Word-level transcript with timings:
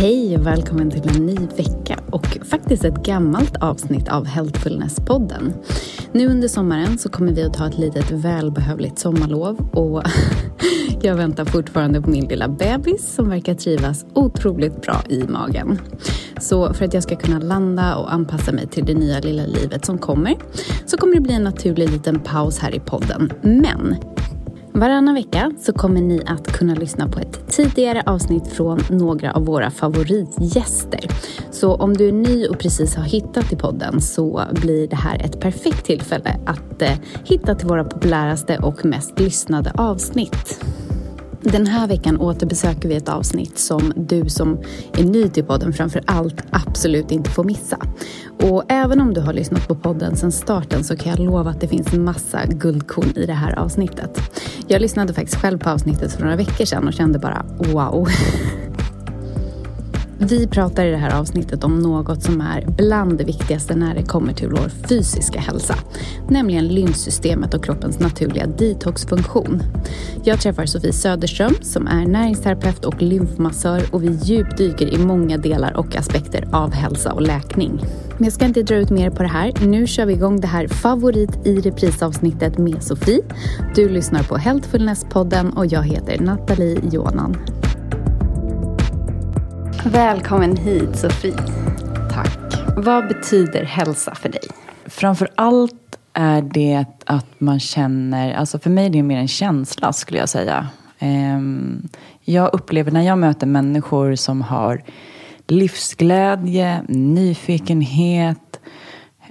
Hej 0.00 0.36
och 0.36 0.46
välkommen 0.46 0.90
till 0.90 1.08
en 1.08 1.26
ny 1.26 1.34
vecka 1.34 2.00
och 2.10 2.26
faktiskt 2.26 2.84
ett 2.84 3.02
gammalt 3.02 3.56
avsnitt 3.56 4.08
av 4.08 4.26
Healthfulness-podden. 4.26 5.52
Nu 6.12 6.26
under 6.28 6.48
sommaren 6.48 6.98
så 6.98 7.08
kommer 7.08 7.32
vi 7.32 7.42
att 7.42 7.54
ta 7.54 7.66
ett 7.66 7.78
litet 7.78 8.10
välbehövligt 8.10 8.98
sommarlov 8.98 9.68
och 9.72 10.02
jag 11.02 11.14
väntar 11.14 11.44
fortfarande 11.44 12.02
på 12.02 12.10
min 12.10 12.24
lilla 12.24 12.48
bebis 12.48 13.14
som 13.14 13.28
verkar 13.28 13.54
trivas 13.54 14.06
otroligt 14.14 14.82
bra 14.82 15.02
i 15.08 15.24
magen. 15.28 15.78
Så 16.40 16.74
för 16.74 16.84
att 16.84 16.94
jag 16.94 17.02
ska 17.02 17.16
kunna 17.16 17.38
landa 17.38 17.96
och 17.96 18.12
anpassa 18.12 18.52
mig 18.52 18.66
till 18.66 18.84
det 18.84 18.94
nya 18.94 19.20
lilla 19.20 19.46
livet 19.46 19.84
som 19.84 19.98
kommer 19.98 20.36
så 20.86 20.96
kommer 20.96 21.14
det 21.14 21.20
bli 21.20 21.32
en 21.32 21.44
naturlig 21.44 21.90
liten 21.90 22.20
paus 22.20 22.58
här 22.58 22.74
i 22.74 22.80
podden. 22.80 23.32
Men 23.42 23.96
Varannan 24.72 25.14
vecka 25.14 25.52
så 25.60 25.72
kommer 25.72 26.00
ni 26.00 26.22
att 26.26 26.46
kunna 26.46 26.74
lyssna 26.74 27.08
på 27.08 27.20
ett 27.20 27.48
tidigare 27.48 28.02
avsnitt 28.06 28.46
från 28.48 28.80
några 28.90 29.32
av 29.32 29.44
våra 29.44 29.70
favoritgäster. 29.70 31.00
Så 31.50 31.74
om 31.74 31.96
du 31.96 32.08
är 32.08 32.12
ny 32.12 32.46
och 32.46 32.58
precis 32.58 32.96
har 32.96 33.04
hittat 33.04 33.48
till 33.48 33.58
podden 33.58 34.00
så 34.00 34.42
blir 34.52 34.88
det 34.88 34.96
här 34.96 35.18
ett 35.18 35.40
perfekt 35.40 35.84
tillfälle 35.84 36.36
att 36.46 36.82
eh, 36.82 36.98
hitta 37.24 37.54
till 37.54 37.68
våra 37.68 37.84
populäraste 37.84 38.58
och 38.58 38.84
mest 38.84 39.20
lyssnade 39.20 39.72
avsnitt. 39.74 40.64
Den 41.52 41.66
här 41.66 41.88
veckan 41.88 42.20
återbesöker 42.20 42.88
vi 42.88 42.96
ett 42.96 43.08
avsnitt 43.08 43.58
som 43.58 43.92
du 43.96 44.28
som 44.28 44.58
är 44.92 45.04
ny 45.04 45.28
till 45.28 45.44
podden 45.44 45.72
framför 45.72 46.02
allt 46.06 46.42
absolut 46.50 47.10
inte 47.10 47.30
får 47.30 47.44
missa. 47.44 47.78
Och 48.42 48.64
även 48.68 49.00
om 49.00 49.14
du 49.14 49.20
har 49.20 49.32
lyssnat 49.32 49.68
på 49.68 49.74
podden 49.74 50.16
sedan 50.16 50.32
starten 50.32 50.84
så 50.84 50.96
kan 50.96 51.10
jag 51.10 51.18
lova 51.20 51.50
att 51.50 51.60
det 51.60 51.68
finns 51.68 51.92
massa 51.92 52.46
guldkorn 52.46 53.16
i 53.16 53.26
det 53.26 53.32
här 53.32 53.58
avsnittet. 53.58 54.20
Jag 54.66 54.80
lyssnade 54.80 55.14
faktiskt 55.14 55.40
själv 55.40 55.58
på 55.58 55.70
avsnittet 55.70 56.12
för 56.12 56.22
några 56.22 56.36
veckor 56.36 56.64
sedan 56.64 56.88
och 56.88 56.94
kände 56.94 57.18
bara 57.18 57.44
wow. 57.58 58.08
Vi 60.20 60.46
pratar 60.46 60.86
i 60.86 60.90
det 60.90 60.96
här 60.96 61.20
avsnittet 61.20 61.64
om 61.64 61.78
något 61.78 62.22
som 62.22 62.40
är 62.40 62.66
bland 62.66 63.18
det 63.18 63.24
viktigaste 63.24 63.74
när 63.74 63.94
det 63.94 64.02
kommer 64.02 64.32
till 64.32 64.48
vår 64.48 64.68
fysiska 64.88 65.40
hälsa. 65.40 65.74
Nämligen 66.28 66.68
lymfsystemet 66.68 67.54
och 67.54 67.64
kroppens 67.64 67.98
naturliga 67.98 68.46
detoxfunktion. 68.46 69.62
Jag 70.24 70.40
träffar 70.40 70.66
Sofie 70.66 70.92
Söderström 70.92 71.54
som 71.62 71.86
är 71.86 72.06
näringsterapeut 72.06 72.84
och 72.84 73.02
lymfmassör 73.02 73.82
och 73.92 74.02
vi 74.02 74.18
djupdyker 74.22 74.94
i 74.94 74.98
många 74.98 75.38
delar 75.38 75.76
och 75.76 75.96
aspekter 75.96 76.48
av 76.52 76.72
hälsa 76.72 77.12
och 77.12 77.22
läkning. 77.22 77.84
Men 78.16 78.24
jag 78.24 78.32
ska 78.32 78.44
inte 78.44 78.62
dra 78.62 78.74
ut 78.74 78.90
mer 78.90 79.10
på 79.10 79.22
det 79.22 79.28
här. 79.28 79.52
Nu 79.66 79.86
kör 79.86 80.06
vi 80.06 80.12
igång 80.12 80.40
det 80.40 80.46
här 80.46 80.68
favorit 80.68 81.46
i 81.46 81.60
reprisavsnittet 81.60 82.58
med 82.58 82.82
Sofie. 82.82 83.22
Du 83.74 83.88
lyssnar 83.88 84.22
på 84.22 84.36
Healthfulness-podden 84.36 85.56
och 85.56 85.66
jag 85.66 85.82
heter 85.82 86.18
Nathalie 86.18 86.80
Jonan. 86.92 87.36
Välkommen 89.84 90.56
hit 90.56 90.98
Sofie. 90.98 91.36
Tack. 92.12 92.38
Vad 92.76 93.08
betyder 93.08 93.64
hälsa 93.64 94.14
för 94.14 94.28
dig? 94.28 94.42
Framför 94.86 95.28
allt 95.34 95.98
är 96.12 96.42
det 96.42 96.84
att 97.06 97.40
man 97.40 97.60
känner, 97.60 98.34
alltså 98.34 98.58
för 98.58 98.70
mig 98.70 98.86
är 98.86 98.90
det 98.90 99.02
mer 99.02 99.18
en 99.18 99.28
känsla 99.28 99.92
skulle 99.92 100.18
jag 100.18 100.28
säga. 100.28 100.68
Ehm, 100.98 101.88
jag 102.20 102.54
upplever 102.54 102.90
när 102.90 103.02
jag 103.02 103.18
möter 103.18 103.46
människor 103.46 104.14
som 104.14 104.42
har 104.42 104.82
livsglädje, 105.46 106.82
nyfikenhet, 106.88 108.60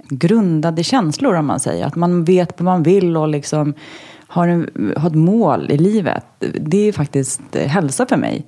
grundade 0.08 0.84
känslor 0.84 1.34
om 1.34 1.46
man 1.46 1.60
säger. 1.60 1.86
Att 1.86 1.96
man 1.96 2.24
vet 2.24 2.60
vad 2.60 2.64
man 2.64 2.82
vill 2.82 3.16
och 3.16 3.28
liksom 3.28 3.74
har, 4.26 4.48
en, 4.48 4.92
har 4.96 5.08
ett 5.08 5.16
mål 5.16 5.70
i 5.70 5.78
livet. 5.78 6.24
Det 6.60 6.88
är 6.88 6.92
faktiskt 6.92 7.56
hälsa 7.56 8.06
för 8.06 8.16
mig. 8.16 8.46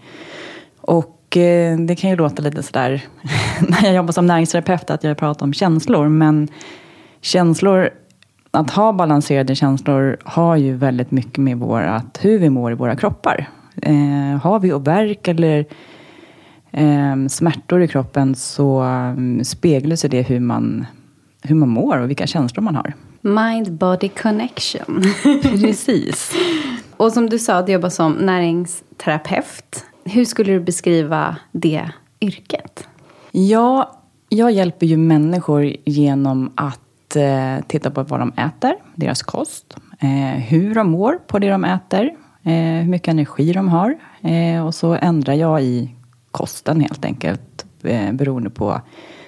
Och 0.81 1.17
och 1.31 1.37
eh, 1.37 1.79
det 1.79 1.97
kan 1.97 2.11
ju 2.11 2.17
låta 2.17 2.43
lite 2.43 2.63
sådär 2.63 3.03
när 3.69 3.85
jag 3.85 3.95
jobbar 3.95 4.13
som 4.13 4.27
näringsterapeut 4.27 4.91
att 4.91 5.05
jag 5.05 5.17
pratar 5.17 5.47
om 5.47 5.53
känslor. 5.53 6.09
Men 6.09 6.49
känslor, 7.21 7.91
att 8.51 8.71
ha 8.71 8.93
balanserade 8.93 9.55
känslor 9.55 10.17
har 10.25 10.57
ju 10.57 10.77
väldigt 10.77 11.11
mycket 11.11 11.39
med 11.39 11.59
vårat, 11.59 12.19
hur 12.23 12.39
vi 12.39 12.51
mår 12.51 12.73
i 12.73 12.75
våra 12.75 12.97
kroppar. 12.97 13.49
Eh, 13.83 14.43
har 14.43 14.61
vi 14.61 14.71
värk 14.71 15.29
eller 15.29 15.65
eh, 16.71 17.27
smärtor 17.29 17.83
i 17.83 17.89
kroppen 17.89 18.35
så 18.35 18.83
um, 18.83 19.45
speglar 19.45 19.97
sig 19.97 20.11
det 20.11 20.23
hur 20.23 20.41
man, 20.41 20.87
hur 21.43 21.55
man 21.55 21.69
mår 21.69 21.99
och 21.99 22.11
vilka 22.11 22.27
känslor 22.27 22.63
man 22.63 22.77
har. 22.77 22.95
Mind-body 23.21 24.09
connection. 24.09 25.03
Precis. 25.43 26.33
och 26.97 27.13
som 27.13 27.31
du 27.31 27.39
sa, 27.39 27.63
du 27.63 27.73
jobbar 27.73 27.89
som 27.89 28.13
näringsterapeut. 28.13 29.85
Hur 30.13 30.25
skulle 30.25 30.53
du 30.53 30.61
beskriva 30.61 31.37
det 31.53 31.91
yrket? 32.21 32.89
Ja, 33.31 34.01
jag 34.29 34.53
hjälper 34.53 34.87
ju 34.87 34.97
människor 34.97 35.77
genom 35.85 36.53
att 36.55 37.17
eh, 37.17 37.65
titta 37.67 37.91
på 37.91 38.03
vad 38.03 38.21
de 38.21 38.33
äter, 38.33 38.75
deras 38.95 39.23
kost, 39.23 39.77
eh, 40.01 40.41
hur 40.41 40.75
de 40.75 40.91
mår 40.91 41.19
på 41.27 41.39
det 41.39 41.51
de 41.51 41.65
äter, 41.65 42.11
eh, 42.43 42.53
hur 42.53 42.89
mycket 42.89 43.09
energi 43.09 43.53
de 43.53 43.69
har. 43.69 43.99
Eh, 44.21 44.67
och 44.67 44.75
så 44.75 44.95
ändrar 44.95 45.35
jag 45.35 45.63
i 45.63 45.95
kosten 46.31 46.81
helt 46.81 47.05
enkelt 47.05 47.67
eh, 47.83 48.13
beroende 48.13 48.51
på 48.51 48.81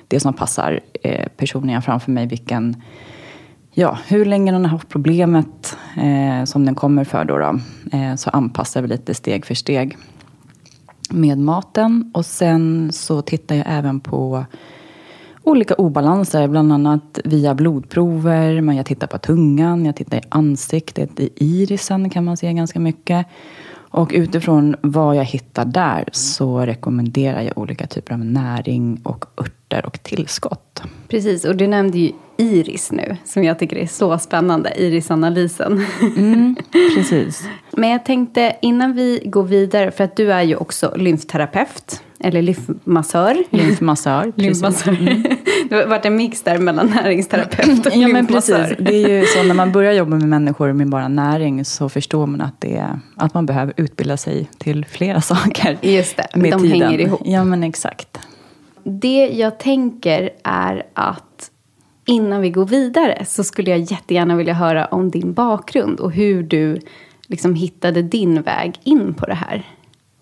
det 0.09 0.21
som 0.21 0.35
passar 0.35 0.81
eh, 1.03 1.29
personen 1.37 1.69
jag 1.69 1.85
framför 1.85 2.11
mig, 2.11 2.27
vilken 2.27 2.83
Ja, 3.75 3.99
hur 4.07 4.25
länge 4.25 4.53
den 4.53 4.65
har 4.65 4.71
haft 4.71 4.89
problemet 4.89 5.77
eh, 5.97 6.45
som 6.45 6.65
den 6.65 6.75
kommer 6.75 7.05
för 7.05 7.25
då, 7.25 7.39
då 7.39 7.59
eh, 7.99 8.15
så 8.15 8.31
anpassar 8.31 8.83
vi 8.83 8.89
lite 8.89 9.15
steg 9.15 9.47
för 9.47 9.55
steg 9.55 9.97
med 11.13 11.39
maten. 11.39 12.11
Och 12.15 12.27
sen 12.27 12.93
så 12.93 13.23
tittar 13.23 13.57
jag 13.57 13.67
även 13.69 14.01
på 14.01 14.45
olika 15.43 15.75
obalanser, 15.75 16.49
bland 16.49 16.73
annat 16.73 17.19
via 17.25 17.55
blodprover. 17.55 18.61
Men 18.61 18.77
jag 18.77 18.87
tittar 18.87 19.07
på 19.07 19.19
tungan, 19.19 19.87
jag 19.87 19.97
tittar 19.97 20.17
i 20.17 20.23
ansiktet, 20.29 21.21
i 21.21 21.31
irisen 21.37 22.11
kan 22.11 22.25
man 22.25 22.37
se 22.37 22.53
ganska 22.53 22.81
mycket. 22.81 23.27
Och 23.75 24.11
utifrån 24.15 24.77
vad 24.81 25.17
jag 25.17 25.25
hittar 25.25 25.65
där 25.65 26.09
så 26.13 26.61
rekommenderar 26.61 27.41
jag 27.41 27.59
olika 27.59 27.87
typer 27.87 28.13
av 28.15 28.25
näring 28.25 29.01
och 29.03 29.25
örter 29.41 29.62
och 29.81 30.03
tillskott. 30.03 30.83
Precis, 31.09 31.45
och 31.45 31.57
du 31.57 31.67
nämnde 31.67 31.99
ju 31.99 32.13
iris 32.37 32.93
nu, 32.93 33.17
som 33.25 33.45
jag 33.45 33.59
tycker 33.59 33.77
är 33.77 33.87
så 33.87 34.19
spännande, 34.19 34.73
irisanalysen. 34.77 35.87
Mm, 36.17 36.57
precis. 36.95 37.49
Men 37.71 37.91
jag 37.91 38.05
tänkte 38.05 38.57
innan 38.63 38.93
vi 38.93 39.23
går 39.25 39.43
vidare, 39.43 39.91
för 39.91 40.05
att 40.05 40.17
du 40.17 40.33
är 40.33 40.43
ju 40.43 40.57
också 40.57 40.95
lymfterapeut, 40.97 42.03
eller 42.21 42.43
lymfmassör. 42.43 43.45
Lymfmassör, 43.51 44.33
lymfmassör. 44.37 44.97
Mm. 45.01 45.23
Det 45.69 45.77
har 45.77 45.87
varit 45.87 46.05
en 46.05 46.17
mix 46.17 46.43
där 46.43 46.59
mellan 46.59 46.87
näringsterapeut 46.87 47.87
och 47.87 47.93
ja, 47.95 48.09
men 48.09 48.27
precis. 48.27 48.77
Det 48.79 49.05
är 49.05 49.09
ju 49.09 49.27
så 49.27 49.43
när 49.43 49.55
man 49.55 49.73
börjar 49.73 49.93
jobba 49.93 50.17
med 50.17 50.29
människor 50.29 50.73
med 50.73 50.89
bara 50.89 51.09
näring 51.09 51.65
så 51.65 51.89
förstår 51.89 52.27
man 52.27 52.41
att, 52.41 52.61
det 52.61 52.77
är, 52.77 53.01
att 53.17 53.35
man 53.35 53.47
behöver 53.47 53.75
utbilda 53.77 54.17
sig 54.17 54.51
till 54.59 54.85
flera 54.85 55.21
saker. 55.21 55.79
Just 55.83 56.17
det, 56.17 56.27
med 56.35 56.51
de 56.51 56.63
tiden. 56.63 56.83
hänger 56.83 56.99
ihop. 56.99 57.21
Ja, 57.25 57.45
men 57.45 57.65
exakt. 57.65 58.19
Det 58.85 59.27
jag 59.27 59.59
tänker 59.59 60.31
är 60.45 60.87
att 60.95 61.51
innan 62.05 62.41
vi 62.41 62.51
går 62.51 62.67
vidare 62.67 63.25
så 63.25 63.45
skulle 63.45 63.71
jag 63.71 63.81
jättegärna 63.81 64.37
vilja 64.37 64.55
höra 64.55 64.87
om 64.87 65.11
din 65.11 65.33
bakgrund 65.33 66.01
och 66.01 66.13
hur 66.13 66.43
du 66.43 66.81
liksom 67.27 67.55
hittade 67.55 68.03
din 68.03 68.43
väg 68.43 68.81
in 68.85 69.15
på 69.15 69.27
det 69.27 69.35
här? 69.35 69.63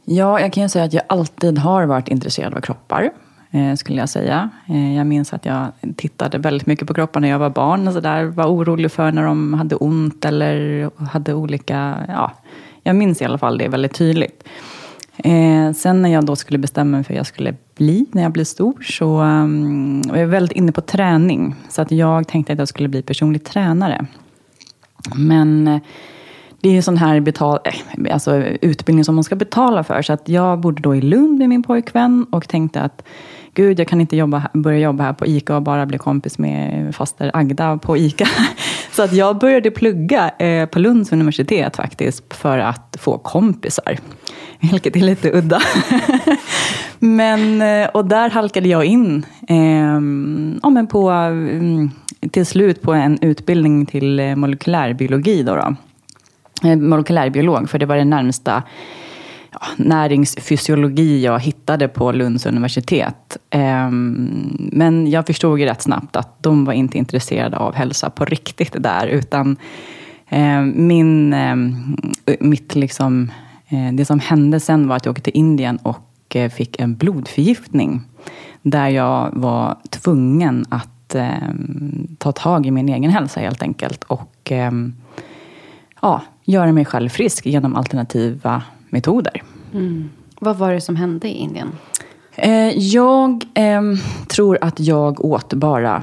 Ja, 0.04 0.40
jag 0.40 0.52
kan 0.52 0.62
ju 0.62 0.68
säga 0.68 0.84
att 0.84 0.92
jag 0.92 1.02
alltid 1.06 1.58
har 1.58 1.86
varit 1.86 2.08
intresserad 2.08 2.54
av 2.54 2.60
kroppar. 2.60 3.10
Eh, 3.50 3.74
skulle 3.74 3.98
jag 3.98 4.08
säga. 4.08 4.50
Eh, 4.68 4.96
jag 4.96 5.06
minns 5.06 5.32
att 5.32 5.44
jag 5.46 5.66
tittade 5.96 6.38
väldigt 6.38 6.66
mycket 6.66 6.88
på 6.88 6.94
kroppar 6.94 7.20
när 7.20 7.28
jag 7.28 7.38
var 7.38 7.50
barn. 7.50 7.88
Och 7.88 7.94
så 7.94 8.00
där, 8.00 8.24
var 8.24 8.46
orolig 8.46 8.92
för 8.92 9.12
när 9.12 9.24
de 9.24 9.54
hade 9.54 9.76
ont 9.76 10.24
eller 10.24 10.90
hade 11.04 11.34
olika... 11.34 11.96
Ja, 12.08 12.32
jag 12.82 12.96
minns 12.96 13.22
i 13.22 13.24
alla 13.24 13.38
fall 13.38 13.58
det 13.58 13.68
väldigt 13.68 13.94
tydligt. 13.94 14.44
Eh, 15.24 15.72
sen 15.72 16.02
när 16.02 16.08
jag 16.08 16.26
då 16.26 16.36
skulle 16.36 16.58
bestämma 16.58 16.96
mig 16.96 17.04
för 17.04 17.12
hur 17.12 17.18
jag 17.18 17.26
skulle 17.26 17.54
bli 17.76 18.06
när 18.12 18.22
jag 18.22 18.32
blev 18.32 18.44
stor 18.44 18.82
så 18.82 19.20
um, 19.20 20.02
var 20.02 20.16
jag 20.16 20.26
väldigt 20.26 20.56
inne 20.56 20.72
på 20.72 20.80
träning. 20.80 21.54
Så 21.68 21.82
att 21.82 21.90
jag 21.90 22.28
tänkte 22.28 22.52
att 22.52 22.58
jag 22.58 22.68
skulle 22.68 22.88
bli 22.88 23.02
personlig 23.02 23.44
tränare. 23.44 24.06
Men 25.14 25.68
eh, 25.68 25.80
det 26.60 26.68
är 26.68 26.72
ju 26.72 26.82
sån 26.82 26.96
här 26.96 27.20
betal, 27.20 27.58
eh, 27.64 28.14
alltså 28.14 28.36
utbildning 28.36 29.04
som 29.04 29.14
man 29.14 29.24
ska 29.24 29.36
betala 29.36 29.84
för. 29.84 30.02
Så 30.02 30.12
att 30.12 30.28
jag 30.28 30.60
bodde 30.60 30.82
då 30.82 30.96
i 30.96 31.00
Lund 31.00 31.38
med 31.38 31.48
min 31.48 31.62
pojkvän 31.62 32.26
och 32.30 32.48
tänkte 32.48 32.80
att 32.80 33.02
gud, 33.54 33.80
jag 33.80 33.88
kan 33.88 34.00
inte 34.00 34.16
jobba, 34.16 34.42
börja 34.52 34.78
jobba 34.78 35.04
här 35.04 35.12
på 35.12 35.26
ICA 35.26 35.56
och 35.56 35.62
bara 35.62 35.86
bli 35.86 35.98
kompis 35.98 36.38
med 36.38 36.94
faster 36.94 37.30
Agda 37.34 37.78
på 37.78 37.96
ICA. 37.96 38.28
Så 38.92 39.02
att 39.02 39.12
jag 39.12 39.38
började 39.38 39.70
plugga 39.70 40.30
eh, 40.38 40.66
på 40.66 40.78
Lunds 40.78 41.12
universitet 41.12 41.76
faktiskt 41.76 42.34
för 42.34 42.58
att 42.58 42.96
få 43.00 43.18
kompisar. 43.18 43.98
Vilket 44.60 44.96
är 44.96 45.00
lite 45.00 45.32
udda. 45.32 45.60
men, 46.98 47.62
eh, 47.62 47.88
och 47.88 48.04
där 48.06 48.30
halkade 48.30 48.68
jag 48.68 48.84
in 48.84 49.26
eh, 49.48 50.00
men 50.70 50.86
på, 50.86 51.10
mm, 51.10 51.90
till 52.30 52.46
slut 52.46 52.82
på 52.82 52.92
en 52.92 53.18
utbildning 53.22 53.86
till 53.86 54.20
eh, 54.20 54.36
molekylärbiologi. 54.36 55.42
Då, 55.42 55.56
då. 55.56 55.76
Molekylärbiolog, 56.76 57.70
för 57.70 57.78
det 57.78 57.86
var 57.86 57.96
det 57.96 58.04
närmsta 58.04 58.62
näringsfysiologi 59.76 61.24
jag 61.24 61.40
hittade 61.40 61.88
på 61.88 62.12
Lunds 62.12 62.46
universitet. 62.46 63.36
Ehm, 63.50 64.68
men 64.72 65.10
jag 65.10 65.26
förstod 65.26 65.60
ju 65.60 65.66
rätt 65.66 65.82
snabbt 65.82 66.16
att 66.16 66.42
de 66.42 66.64
var 66.64 66.72
inte 66.72 66.98
intresserade 66.98 67.56
av 67.56 67.74
hälsa 67.74 68.10
på 68.10 68.24
riktigt 68.24 68.82
där, 68.82 69.06
utan 69.06 69.56
ehm, 70.28 70.86
min, 70.86 71.32
ehm, 71.32 71.96
mitt 72.40 72.74
liksom, 72.74 73.30
eh, 73.68 73.92
det 73.92 74.04
som 74.04 74.20
hände 74.20 74.60
sen 74.60 74.88
var 74.88 74.96
att 74.96 75.04
jag 75.04 75.12
åkte 75.12 75.22
till 75.22 75.40
Indien 75.40 75.76
och 75.76 76.36
eh, 76.36 76.50
fick 76.50 76.80
en 76.80 76.94
blodförgiftning. 76.94 78.00
Där 78.62 78.88
jag 78.88 79.30
var 79.32 79.76
tvungen 79.90 80.64
att 80.68 80.86
ta 82.18 82.32
tag 82.32 82.66
i 82.66 82.70
min 82.70 82.88
egen 82.88 83.10
hälsa 83.10 83.40
helt 83.40 83.62
enkelt. 83.62 84.04
Och 84.04 84.52
ja, 86.00 86.22
göra 86.44 86.72
mig 86.72 86.84
själv 86.84 87.08
frisk 87.08 87.46
genom 87.46 87.76
alternativa 87.76 88.62
metoder. 88.90 89.42
Mm. 89.74 90.10
Vad 90.40 90.56
var 90.56 90.72
det 90.72 90.80
som 90.80 90.96
hände 90.96 91.28
i 91.28 91.32
Indien? 91.32 91.72
Eh, 92.36 92.78
jag 92.78 93.44
eh, 93.54 93.82
tror 94.28 94.58
att 94.60 94.80
jag 94.80 95.24
åt 95.24 95.52
bara 95.52 96.02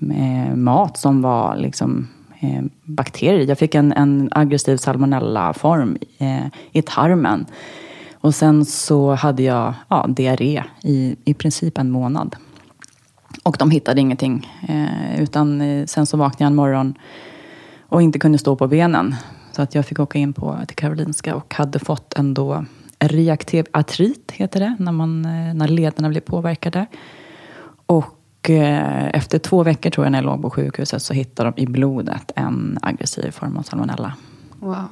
eh, 0.00 0.54
mat 0.54 0.98
som 0.98 1.22
var 1.22 1.56
liksom, 1.56 2.08
eh, 2.40 2.62
bakterier. 2.84 3.48
Jag 3.48 3.58
fick 3.58 3.74
en, 3.74 3.92
en 3.92 4.28
aggressiv 4.32 4.76
salmonellaform 4.76 5.98
eh, 6.18 6.46
i 6.72 6.82
tarmen. 6.82 7.46
Och 8.14 8.34
sen 8.34 8.64
så 8.64 9.14
hade 9.14 9.42
jag 9.42 9.74
ja, 9.88 10.06
diarré 10.08 10.64
i, 10.82 11.16
i 11.24 11.34
princip 11.34 11.78
en 11.78 11.90
månad. 11.90 12.36
Och 13.42 13.56
de 13.58 13.70
hittade 13.70 14.00
ingenting. 14.00 14.48
Utan 15.18 15.62
sen 15.86 16.06
så 16.06 16.16
vaknade 16.16 16.44
jag 16.44 16.46
en 16.46 16.54
morgon 16.54 16.94
och 17.88 18.02
inte 18.02 18.18
kunde 18.18 18.38
stå 18.38 18.56
på 18.56 18.66
benen. 18.66 19.14
Så 19.52 19.62
att 19.62 19.74
jag 19.74 19.86
fick 19.86 20.00
åka 20.00 20.18
in 20.18 20.32
på, 20.32 20.58
till 20.66 20.76
Karolinska 20.76 21.34
och 21.34 21.54
hade 21.54 21.78
fått 21.78 22.14
en 22.14 22.34
då 22.34 22.64
reaktiv 22.98 23.66
artrit, 23.72 24.32
heter 24.32 24.60
det, 24.60 24.76
när, 24.78 24.92
man, 24.92 25.24
eh, 25.24 25.54
när 25.54 25.68
lederna 25.68 26.08
blir 26.08 26.20
påverkade. 26.20 26.86
Och 27.86 28.50
eh, 28.50 29.08
efter 29.08 29.38
två 29.38 29.62
veckor 29.62 29.90
tror 29.90 30.06
jag 30.06 30.12
när 30.12 30.18
jag 30.18 30.24
låg 30.24 30.42
på 30.42 30.50
sjukhuset 30.50 31.02
så 31.02 31.14
hittade 31.14 31.50
de 31.50 31.62
i 31.62 31.66
blodet 31.66 32.32
en 32.36 32.78
aggressiv 32.82 33.30
form 33.30 33.56
av 33.56 33.62
salmonella. 33.62 34.14
Wow. 34.58 34.88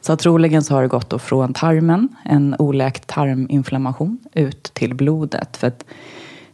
Så 0.00 0.16
troligen 0.16 0.62
så 0.62 0.74
har 0.74 0.82
det 0.82 0.88
gått 0.88 1.10
då 1.10 1.18
från 1.18 1.54
tarmen, 1.54 2.08
en 2.24 2.56
oläkt 2.58 3.06
tarminflammation, 3.06 4.18
ut 4.32 4.62
till 4.62 4.94
blodet. 4.94 5.56
För 5.56 5.66
att 5.66 5.84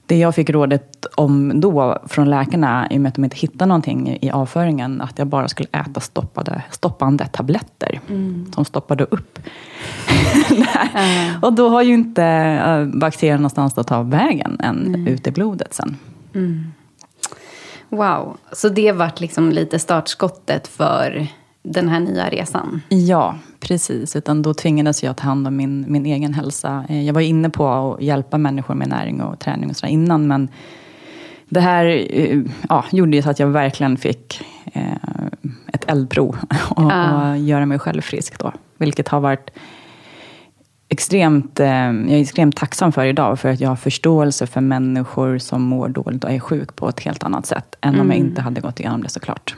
det 0.08 0.18
jag 0.18 0.34
fick 0.34 0.50
rådet 0.50 1.06
om 1.14 1.60
då 1.60 1.98
från 2.06 2.30
läkarna, 2.30 2.88
i 2.90 2.96
och 2.96 3.00
med 3.00 3.08
att 3.08 3.14
de 3.14 3.24
inte 3.24 3.36
hittade 3.36 3.66
någonting 3.66 4.18
i 4.20 4.30
avföringen, 4.30 5.00
att 5.00 5.18
jag 5.18 5.26
bara 5.26 5.48
skulle 5.48 5.68
äta 5.72 6.00
stoppade, 6.00 6.62
stoppande 6.70 7.26
tabletter 7.26 8.00
mm. 8.08 8.52
som 8.54 8.64
stoppade 8.64 9.04
upp. 9.04 9.38
mm. 10.94 11.42
Och 11.42 11.52
då 11.52 11.68
har 11.68 11.82
ju 11.82 11.94
inte 11.94 12.24
äh, 12.24 12.98
bakterien 12.98 13.36
någonstans 13.36 13.78
att 13.78 13.86
ta 13.86 14.02
vägen 14.02 14.60
än 14.60 14.86
mm. 14.86 15.06
ut 15.06 15.26
i 15.26 15.30
blodet 15.30 15.74
sen. 15.74 15.96
Mm. 16.34 16.72
Wow, 17.88 18.36
så 18.52 18.68
det 18.68 18.92
vart 18.92 19.20
liksom 19.20 19.50
lite 19.50 19.78
startskottet 19.78 20.66
för 20.66 21.26
den 21.62 21.88
här 21.88 22.00
nya 22.00 22.28
resan? 22.28 22.80
Ja, 22.88 23.38
precis. 23.60 24.16
Utan 24.16 24.42
då 24.42 24.54
tvingades 24.54 25.02
jag 25.02 25.16
ta 25.16 25.24
hand 25.24 25.46
om 25.46 25.56
min, 25.56 25.84
min 25.88 26.06
egen 26.06 26.34
hälsa. 26.34 26.84
Eh, 26.88 27.06
jag 27.06 27.14
var 27.14 27.20
inne 27.20 27.50
på 27.50 27.68
att 27.68 28.02
hjälpa 28.02 28.38
människor 28.38 28.74
med 28.74 28.88
näring 28.88 29.22
och 29.22 29.38
träning 29.38 29.70
och 29.70 29.76
sådär 29.76 29.92
innan. 29.92 30.26
Men 30.26 30.48
det 31.48 31.60
här 31.60 32.06
eh, 32.10 32.40
ja, 32.68 32.84
gjorde 32.92 33.16
ju 33.16 33.22
så 33.22 33.30
att 33.30 33.38
jag 33.38 33.46
verkligen 33.46 33.96
fick 33.96 34.40
eh, 34.72 34.92
ett 35.72 35.84
eldprov 35.90 36.36
och, 36.70 36.82
ja. 36.82 37.30
och, 37.30 37.38
göra 37.38 37.66
mig 37.66 37.78
själv 37.78 38.00
frisk 38.00 38.38
då. 38.38 38.52
Vilket 38.76 39.08
har 39.08 39.20
varit 39.20 39.50
extremt, 40.88 41.60
eh, 41.60 41.68
jag 41.68 42.10
är 42.10 42.20
extremt 42.20 42.56
tacksam 42.56 42.92
för 42.92 43.04
idag. 43.04 43.40
För 43.40 43.48
att 43.48 43.60
jag 43.60 43.68
har 43.68 43.76
förståelse 43.76 44.46
för 44.46 44.60
människor 44.60 45.38
som 45.38 45.62
mår 45.62 45.88
dåligt 45.88 46.24
och 46.24 46.30
är 46.30 46.40
sjuk 46.40 46.76
på 46.76 46.88
ett 46.88 47.00
helt 47.00 47.24
annat 47.24 47.46
sätt. 47.46 47.76
Än 47.80 47.88
mm. 47.88 48.00
om 48.00 48.06
jag 48.06 48.16
mm. 48.16 48.28
inte 48.28 48.42
hade 48.42 48.60
gått 48.60 48.80
igenom 48.80 49.02
det 49.02 49.08
såklart. 49.08 49.56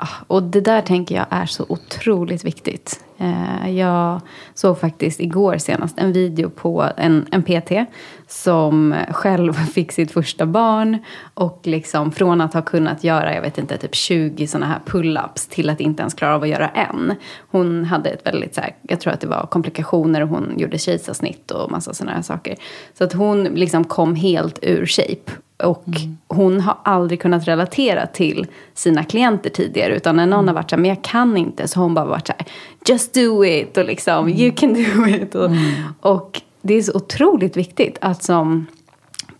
Ah, 0.00 0.24
och 0.26 0.42
det 0.42 0.60
där 0.60 0.82
tänker 0.82 1.14
jag 1.14 1.26
är 1.30 1.46
så 1.46 1.66
otroligt 1.68 2.44
viktigt. 2.44 3.04
Eh, 3.18 3.70
jag 3.70 4.20
såg 4.54 4.80
faktiskt 4.80 5.20
igår 5.20 5.58
senast 5.58 5.98
en 5.98 6.12
video 6.12 6.50
på 6.50 6.88
en, 6.96 7.26
en 7.30 7.42
PT 7.42 7.72
som 8.26 8.94
själv 9.10 9.52
fick 9.72 9.92
sitt 9.92 10.10
första 10.10 10.46
barn 10.46 10.98
och 11.34 11.60
liksom 11.62 12.12
från 12.12 12.40
att 12.40 12.54
ha 12.54 12.62
kunnat 12.62 13.04
göra, 13.04 13.34
jag 13.34 13.42
vet 13.42 13.58
inte, 13.58 13.78
typ 13.78 13.94
20 13.94 14.46
sådana 14.46 14.66
här 14.66 14.80
pull-ups 14.86 15.50
till 15.50 15.70
att 15.70 15.80
inte 15.80 16.00
ens 16.02 16.14
klara 16.14 16.34
av 16.34 16.42
att 16.42 16.48
göra 16.48 16.68
en. 16.68 17.14
Hon 17.50 17.84
hade 17.84 18.10
ett 18.10 18.26
väldigt, 18.26 18.54
så 18.54 18.60
här, 18.60 18.76
jag 18.82 19.00
tror 19.00 19.12
att 19.12 19.20
det 19.20 19.26
var 19.26 19.46
komplikationer 19.46 20.22
och 20.22 20.28
hon 20.28 20.54
gjorde 20.58 20.78
kejsarsnitt 20.78 21.50
och 21.50 21.70
massa 21.70 21.94
sådana 21.94 22.16
här 22.16 22.22
saker. 22.22 22.56
Så 22.98 23.04
att 23.04 23.12
hon 23.12 23.44
liksom 23.44 23.84
kom 23.84 24.14
helt 24.14 24.58
ur 24.62 24.86
shape 24.86 25.32
och 25.62 25.86
mm. 25.86 26.18
hon 26.28 26.60
har 26.60 26.78
aldrig 26.84 27.20
kunnat 27.20 27.48
relatera 27.48 28.06
till 28.06 28.46
sina 28.74 29.04
klienter 29.04 29.50
tidigare. 29.50 29.96
Utan 29.96 30.16
när 30.16 30.26
någon 30.26 30.38
mm. 30.38 30.48
har 30.48 30.54
varit 30.54 30.70
så 30.70 30.76
här, 30.76 30.80
men 30.80 30.88
jag 30.88 31.04
kan 31.04 31.36
inte. 31.36 31.68
Så 31.68 31.78
har 31.78 31.84
hon 31.84 31.94
bara 31.94 32.04
varit 32.04 32.26
så 32.26 32.32
här, 32.38 32.46
just 32.86 33.14
do 33.14 33.44
it. 33.44 33.76
Och 33.76 33.84
liksom, 33.84 34.26
mm. 34.26 34.38
you 34.38 34.52
can 34.56 34.74
do 34.74 35.06
it. 35.06 35.34
Och, 35.34 35.46
mm. 35.46 35.82
och 36.00 36.42
det 36.62 36.74
är 36.74 36.82
så 36.82 36.92
otroligt 36.94 37.56
viktigt 37.56 37.98
att 38.00 38.22
som 38.22 38.66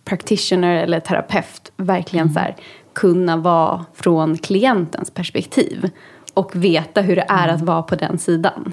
practitioner 0.05 0.77
eller 0.77 1.01
terapeut 1.01 1.73
verkligen 1.77 2.27
mm. 2.27 2.35
så 2.35 2.41
här, 2.41 2.57
kunna 2.93 3.37
vara 3.37 3.85
från 3.95 4.39
klientens 4.39 5.11
perspektiv. 5.11 5.91
Och 6.35 6.57
veta 6.57 7.01
hur 7.01 7.17
det 7.17 7.27
är 7.29 7.49
att 7.49 7.61
vara 7.63 7.83
på 7.83 7.97
den 7.97 8.19
sidan. 8.19 8.73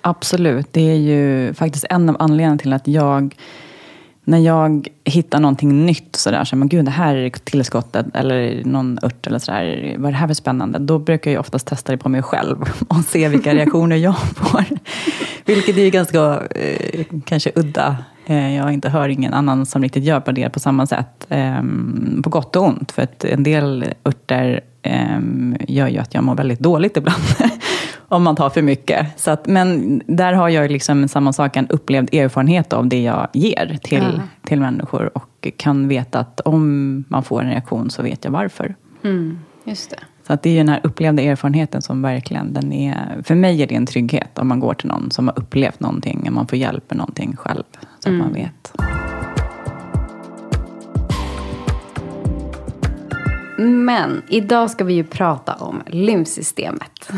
Absolut. 0.00 0.72
Det 0.72 0.90
är 0.90 0.96
ju 0.96 1.54
faktiskt 1.54 1.84
en 1.90 2.08
av 2.08 2.16
anledningarna 2.18 2.58
till 2.58 2.72
att 2.72 2.88
jag 2.88 3.36
när 4.28 4.38
jag 4.38 4.88
hittar 5.04 5.40
någonting 5.40 5.86
nytt, 5.86 6.16
sådär, 6.16 6.44
så 6.44 6.56
men 6.56 6.68
gud 6.68 6.84
det 6.84 6.90
här 6.90 7.16
är 7.16 7.30
tillskottet 7.30 8.06
eller 8.14 8.64
någon 8.64 8.98
ört 9.02 9.26
eller 9.26 9.38
sådär, 9.38 9.94
vad 9.98 10.08
är 10.08 10.12
det 10.12 10.18
här 10.18 10.26
för 10.26 10.34
spännande? 10.34 10.78
Då 10.78 10.98
brukar 10.98 11.30
jag 11.30 11.40
oftast 11.40 11.66
testa 11.66 11.92
det 11.92 11.98
på 11.98 12.08
mig 12.08 12.22
själv 12.22 12.56
och 12.88 13.04
se 13.04 13.28
vilka 13.28 13.54
reaktioner 13.54 13.96
jag 13.96 14.18
får. 14.36 14.64
Vilket 15.44 15.76
är 15.76 15.90
ganska 15.90 16.42
eh, 16.50 17.04
kanske 17.24 17.52
udda. 17.54 17.96
Eh, 18.26 18.56
jag 18.56 18.72
inte 18.72 18.88
hör 18.88 19.08
ingen 19.08 19.34
annan 19.34 19.66
som 19.66 19.82
riktigt 19.82 20.04
gör 20.04 20.20
på 20.20 20.32
det 20.32 20.50
på 20.50 20.60
samma 20.60 20.86
sätt. 20.86 21.26
Eh, 21.28 21.62
på 22.22 22.30
gott 22.30 22.56
och 22.56 22.64
ont, 22.64 22.92
för 22.92 23.02
att 23.02 23.24
en 23.24 23.42
del 23.42 23.84
örter 24.04 24.60
ehm, 24.82 25.56
gör 25.68 25.88
ju 25.88 25.98
att 25.98 26.14
jag 26.14 26.24
mår 26.24 26.34
väldigt 26.34 26.60
dåligt 26.60 26.96
ibland 26.96 27.22
om 28.08 28.22
man 28.22 28.36
tar 28.36 28.50
för 28.50 28.62
mycket. 28.62 29.20
Så 29.20 29.30
att, 29.30 29.46
men 29.46 30.02
där 30.06 30.32
har 30.32 30.48
jag 30.48 30.70
liksom 30.70 31.08
samma 31.08 31.32
sak, 31.32 31.56
en 31.56 31.68
upplevd 31.68 32.14
erfarenhet 32.14 32.72
av 32.72 32.88
det 32.88 33.02
jag 33.02 33.28
ger 33.32 33.78
till, 33.82 34.12
ja. 34.16 34.22
till 34.42 34.60
människor. 34.60 35.10
Och 35.14 35.48
kan 35.56 35.88
veta 35.88 36.18
att 36.18 36.40
om 36.40 37.04
man 37.08 37.22
får 37.22 37.42
en 37.42 37.50
reaktion 37.50 37.90
så 37.90 38.02
vet 38.02 38.24
jag 38.24 38.30
varför. 38.30 38.74
Mm, 39.02 39.38
just 39.64 39.90
det. 39.90 39.98
Så 40.26 40.32
att 40.32 40.42
det 40.42 40.50
är 40.50 40.56
den 40.56 40.68
här 40.68 40.80
upplevda 40.82 41.22
erfarenheten 41.22 41.82
som 41.82 42.02
verkligen, 42.02 42.52
den 42.52 42.72
är, 42.72 43.22
för 43.24 43.34
mig 43.34 43.62
är 43.62 43.66
det 43.66 43.74
en 43.74 43.86
trygghet 43.86 44.38
om 44.38 44.48
man 44.48 44.60
går 44.60 44.74
till 44.74 44.88
någon 44.88 45.10
som 45.10 45.28
har 45.28 45.38
upplevt 45.38 45.80
någonting, 45.80 46.24
och 46.26 46.32
man 46.32 46.46
får 46.46 46.58
hjälp 46.58 46.84
med 46.90 46.98
någonting 46.98 47.36
själv. 47.36 47.64
Så 48.00 48.08
mm. 48.08 48.20
att 48.20 48.26
man 48.26 48.34
vet. 48.34 48.72
Men 53.58 54.22
idag 54.28 54.70
ska 54.70 54.84
vi 54.84 54.94
ju 54.94 55.04
prata 55.04 55.54
om 55.54 55.82
lymfsystemet. 55.86 57.10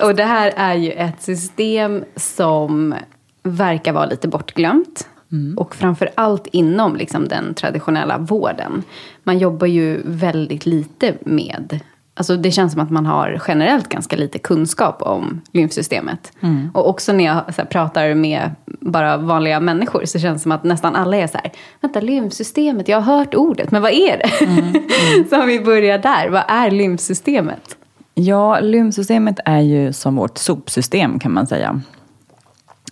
och 0.02 0.14
det 0.14 0.24
här 0.24 0.52
är 0.56 0.74
ju 0.74 0.92
ett 0.92 1.22
system 1.22 2.04
som 2.16 2.94
verkar 3.42 3.92
vara 3.92 4.06
lite 4.06 4.28
bortglömt. 4.28 5.08
Mm. 5.32 5.58
Och 5.58 5.74
framför 5.74 6.10
allt 6.14 6.46
inom 6.46 6.96
liksom, 6.96 7.28
den 7.28 7.54
traditionella 7.54 8.18
vården. 8.18 8.82
Man 9.22 9.38
jobbar 9.38 9.66
ju 9.66 10.02
väldigt 10.04 10.66
lite 10.66 11.14
med 11.20 11.80
Alltså 12.18 12.36
det 12.36 12.50
känns 12.50 12.72
som 12.72 12.82
att 12.82 12.90
man 12.90 13.06
har 13.06 13.42
generellt 13.48 13.88
ganska 13.88 14.16
lite 14.16 14.38
kunskap 14.38 15.02
om 15.02 15.40
lymfsystemet. 15.52 16.32
Mm. 16.40 16.70
Och 16.74 16.88
också 16.88 17.12
när 17.12 17.24
jag 17.24 17.34
här, 17.34 17.64
pratar 17.64 18.14
med 18.14 18.50
bara 18.64 19.16
vanliga 19.16 19.60
människor 19.60 20.04
så 20.04 20.18
känns 20.18 20.40
det 20.40 20.42
som 20.42 20.52
att 20.52 20.64
nästan 20.64 20.96
alla 20.96 21.16
är 21.16 21.26
så 21.26 21.38
här, 21.38 21.52
vänta 21.80 22.00
lymfsystemet, 22.00 22.88
jag 22.88 23.00
har 23.00 23.16
hört 23.16 23.34
ordet, 23.34 23.70
men 23.70 23.82
vad 23.82 23.92
är 23.92 24.18
det? 24.18 24.44
Mm. 24.44 24.58
Mm. 24.58 25.28
så 25.30 25.40
om 25.40 25.46
vi 25.46 25.60
börjar 25.60 25.98
där, 25.98 26.28
vad 26.28 26.44
är 26.48 26.70
lymfsystemet? 26.70 27.76
Ja, 28.14 28.60
lymfsystemet 28.60 29.40
är 29.44 29.60
ju 29.60 29.92
som 29.92 30.16
vårt 30.16 30.38
sopsystem 30.38 31.18
kan 31.18 31.32
man 31.32 31.46
säga. 31.46 31.80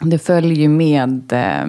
Det 0.00 0.18
följer 0.18 0.54
ju 0.54 0.68
med 0.68 1.32
eh, 1.32 1.66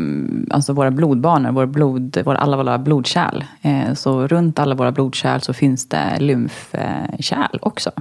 alltså 0.55 0.73
våra 0.73 0.91
blodbanor, 0.91 1.51
vår 1.51 1.65
blod, 1.65 2.17
våra, 2.25 2.37
alla 2.37 2.57
våra 2.57 2.77
blodkärl. 2.77 3.43
Eh, 3.61 3.93
så 3.93 4.27
runt 4.27 4.59
alla 4.59 4.75
våra 4.75 4.91
blodkärl 4.91 5.39
så 5.39 5.53
finns 5.53 5.89
det 5.89 6.19
lymfkärl 6.19 7.59
också. 7.61 7.91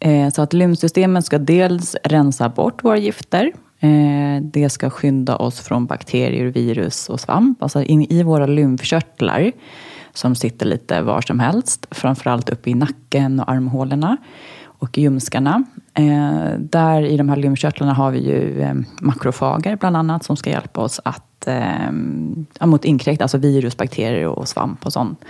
Eh, 0.00 0.28
så 0.30 0.42
att 0.42 0.52
lymfsystemet 0.52 1.24
ska 1.24 1.38
dels 1.38 1.96
rensa 2.04 2.48
bort 2.48 2.84
våra 2.84 2.98
gifter. 2.98 3.52
Eh, 3.80 4.42
det 4.42 4.68
ska 4.68 4.90
skynda 4.90 5.36
oss 5.36 5.60
från 5.60 5.86
bakterier, 5.86 6.46
virus 6.46 7.08
och 7.08 7.20
svamp. 7.20 7.62
Alltså 7.62 7.82
in, 7.82 8.02
i 8.02 8.22
våra 8.22 8.46
lymfkörtlar 8.46 9.52
som 10.12 10.34
sitter 10.34 10.66
lite 10.66 11.02
var 11.02 11.20
som 11.20 11.40
helst. 11.40 11.86
Framförallt 11.90 12.50
uppe 12.50 12.70
i 12.70 12.74
nacken 12.74 13.40
och 13.40 13.50
armhålorna 13.50 14.16
och 14.88 14.98
ljumskarna. 14.98 15.64
Eh, 15.94 16.58
där 16.58 17.02
i 17.02 17.16
de 17.16 17.28
här 17.28 17.36
lymfkörtlarna 17.36 17.92
har 17.92 18.10
vi 18.10 18.18
ju 18.18 18.60
eh, 18.62 18.74
makrofager 19.00 19.76
bland 19.76 19.96
annat 19.96 20.24
som 20.24 20.36
ska 20.36 20.50
hjälpa 20.50 20.80
oss 20.80 21.00
att, 21.04 21.46
eh, 21.46 22.66
mot 22.66 22.84
inkräkt, 22.84 23.22
alltså 23.22 23.38
virus, 23.38 23.76
bakterier 23.76 24.26
och 24.26 24.48
svamp 24.48 24.86
och 24.86 24.92
sånt. 24.92 25.24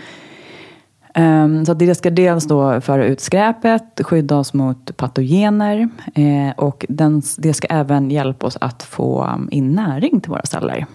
Eh, 1.14 1.62
så 1.66 1.75
det 1.75 1.94
ska 1.94 2.10
dels 2.10 2.44
då 2.44 2.80
föra 2.80 3.04
ut 3.04 3.20
skräpet, 3.20 4.00
skydda 4.04 4.36
oss 4.36 4.54
mot 4.54 4.96
patogener 4.96 5.88
eh, 6.14 6.50
och 6.56 6.86
den, 6.88 7.22
det 7.38 7.54
ska 7.54 7.66
även 7.66 8.10
hjälpa 8.10 8.46
oss 8.46 8.58
att 8.60 8.82
få 8.82 9.40
in 9.50 9.72
näring 9.72 10.20
till 10.20 10.30
våra 10.30 10.46
celler. 10.46 10.86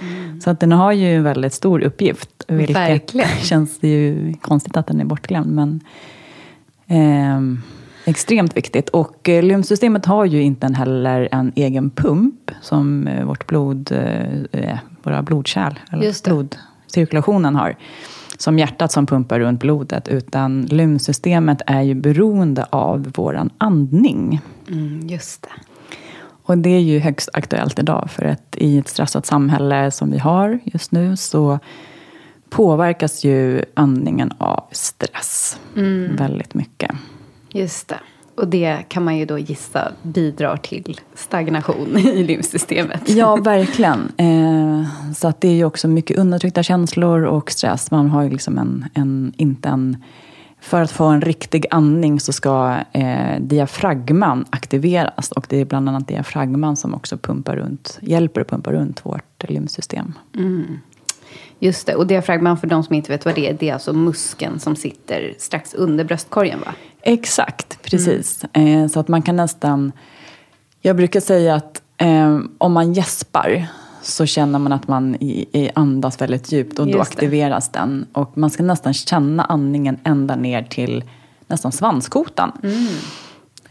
Mm. 0.00 0.40
Så 0.40 0.50
att 0.50 0.60
den 0.60 0.72
har 0.72 0.92
ju 0.92 1.16
en 1.16 1.22
väldigt 1.22 1.54
stor 1.54 1.80
uppgift. 1.80 2.44
Vilket 2.48 2.76
Verkligen. 2.76 3.28
känns 3.42 3.78
det 3.78 3.88
ju 3.88 4.34
konstigt 4.34 4.76
att 4.76 4.86
den 4.86 5.00
är 5.00 5.04
bortglömd. 5.04 5.54
Men, 5.54 5.80
eh, 6.86 7.60
Extremt 8.04 8.56
viktigt. 8.56 8.88
Och 8.88 9.28
eh, 9.28 9.42
lymfsystemet 9.42 10.06
har 10.06 10.24
ju 10.24 10.42
inte 10.42 10.66
heller 10.66 11.28
en 11.32 11.52
egen 11.56 11.90
pump 11.90 12.50
som 12.60 13.06
eh, 13.06 13.24
vårt 13.24 13.46
blod, 13.46 13.92
eh, 14.52 14.78
våra 15.02 15.22
blodkärl, 15.22 15.78
eller 15.92 16.28
blodcirkulationen 16.28 17.56
har. 17.56 17.76
Som 18.38 18.58
hjärtat 18.58 18.92
som 18.92 19.06
pumpar 19.06 19.40
runt 19.40 19.60
blodet. 19.60 20.08
Utan 20.08 20.62
lymfsystemet 20.62 21.62
är 21.66 21.82
ju 21.82 21.94
beroende 21.94 22.66
av 22.70 23.12
vår 23.16 23.48
andning. 23.58 24.40
Mm, 24.68 25.08
just 25.08 25.42
det. 25.42 25.48
Och 26.42 26.58
det 26.58 26.70
är 26.70 26.80
ju 26.80 26.98
högst 26.98 27.28
aktuellt 27.32 27.78
idag. 27.78 28.10
För 28.10 28.24
att 28.24 28.56
i 28.56 28.78
ett 28.78 28.88
stressat 28.88 29.26
samhälle 29.26 29.90
som 29.90 30.10
vi 30.10 30.18
har 30.18 30.58
just 30.64 30.92
nu 30.92 31.16
så 31.16 31.58
påverkas 32.50 33.24
ju 33.24 33.64
andningen 33.74 34.32
av 34.38 34.64
stress 34.72 35.60
mm. 35.76 36.16
väldigt 36.16 36.54
mycket. 36.54 36.90
Just 37.52 37.88
det. 37.88 38.00
Och 38.40 38.48
det 38.48 38.84
kan 38.88 39.04
man 39.04 39.16
ju 39.16 39.26
då 39.26 39.38
gissa 39.38 39.92
bidrar 40.02 40.56
till 40.56 41.00
stagnation 41.14 41.98
i 41.98 42.24
lymfsystemet. 42.24 43.08
Ja, 43.08 43.36
verkligen. 43.36 44.12
Eh, 44.16 45.12
så 45.14 45.28
att 45.28 45.40
det 45.40 45.48
är 45.48 45.54
ju 45.54 45.64
också 45.64 45.88
mycket 45.88 46.18
undertryckta 46.18 46.62
känslor 46.62 47.22
och 47.22 47.50
stress. 47.50 47.90
Man 47.90 48.10
har 48.10 48.22
ju 48.22 48.30
liksom 48.30 48.58
en, 48.58 48.84
en, 48.94 49.32
inte 49.36 49.68
en... 49.68 50.04
För 50.62 50.82
att 50.82 50.90
få 50.90 51.04
en 51.04 51.20
riktig 51.20 51.66
andning 51.70 52.20
så 52.20 52.32
ska 52.32 52.78
eh, 52.92 53.40
diafragman 53.40 54.44
aktiveras. 54.50 55.32
Och 55.32 55.46
det 55.48 55.60
är 55.60 55.64
bland 55.64 55.88
annat 55.88 56.08
diafragman 56.08 56.76
som 56.76 56.94
också 56.94 57.18
pumpar 57.18 57.56
runt, 57.56 57.98
hjälper 58.02 58.40
att 58.40 58.48
pumpa 58.48 58.72
runt 58.72 59.06
vårt 59.06 59.48
lymfsystem. 59.48 60.12
Mm. 60.36 60.78
Just 61.58 61.86
det, 61.86 61.94
och 61.94 62.06
diafragman 62.06 62.58
för 62.58 62.66
de 62.66 62.84
som 62.84 62.94
inte 62.94 63.12
vet 63.12 63.24
vad 63.24 63.34
det 63.34 63.48
är, 63.48 63.52
det 63.54 63.68
är 63.68 63.74
alltså 63.74 63.92
muskeln 63.92 64.60
som 64.60 64.76
sitter 64.76 65.34
strax 65.38 65.74
under 65.74 66.04
bröstkorgen 66.04 66.60
va? 66.60 66.74
Exakt, 67.02 67.82
precis. 67.82 68.44
Mm. 68.52 68.82
Eh, 68.82 68.88
så 68.88 69.00
att 69.00 69.08
man 69.08 69.22
kan 69.22 69.36
nästan... 69.36 69.92
Jag 70.80 70.96
brukar 70.96 71.20
säga 71.20 71.54
att 71.54 71.82
eh, 71.96 72.38
om 72.58 72.72
man 72.72 72.92
gäspar 72.92 73.66
så 74.02 74.26
känner 74.26 74.58
man 74.58 74.72
att 74.72 74.88
man 74.88 75.14
i, 75.14 75.46
i 75.52 75.70
andas 75.74 76.20
väldigt 76.20 76.52
djupt 76.52 76.78
och 76.78 76.86
då 76.86 77.00
aktiveras 77.00 77.68
den. 77.68 78.06
Och 78.12 78.38
man 78.38 78.50
ska 78.50 78.62
nästan 78.62 78.94
känna 78.94 79.44
andningen 79.44 79.98
ända 80.04 80.36
ner 80.36 80.62
till 80.62 81.04
nästan 81.46 81.72
svanskotan. 81.72 82.52
Mm. 82.62 82.86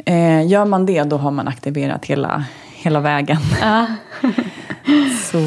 Eh, 0.05 0.47
gör 0.47 0.65
man 0.65 0.85
det, 0.85 1.03
då 1.03 1.17
har 1.17 1.31
man 1.31 1.47
aktiverat 1.47 2.05
hela, 2.05 2.45
hela 2.73 2.99
vägen. 2.99 3.37
Ah. 3.63 3.85
så, 5.31 5.37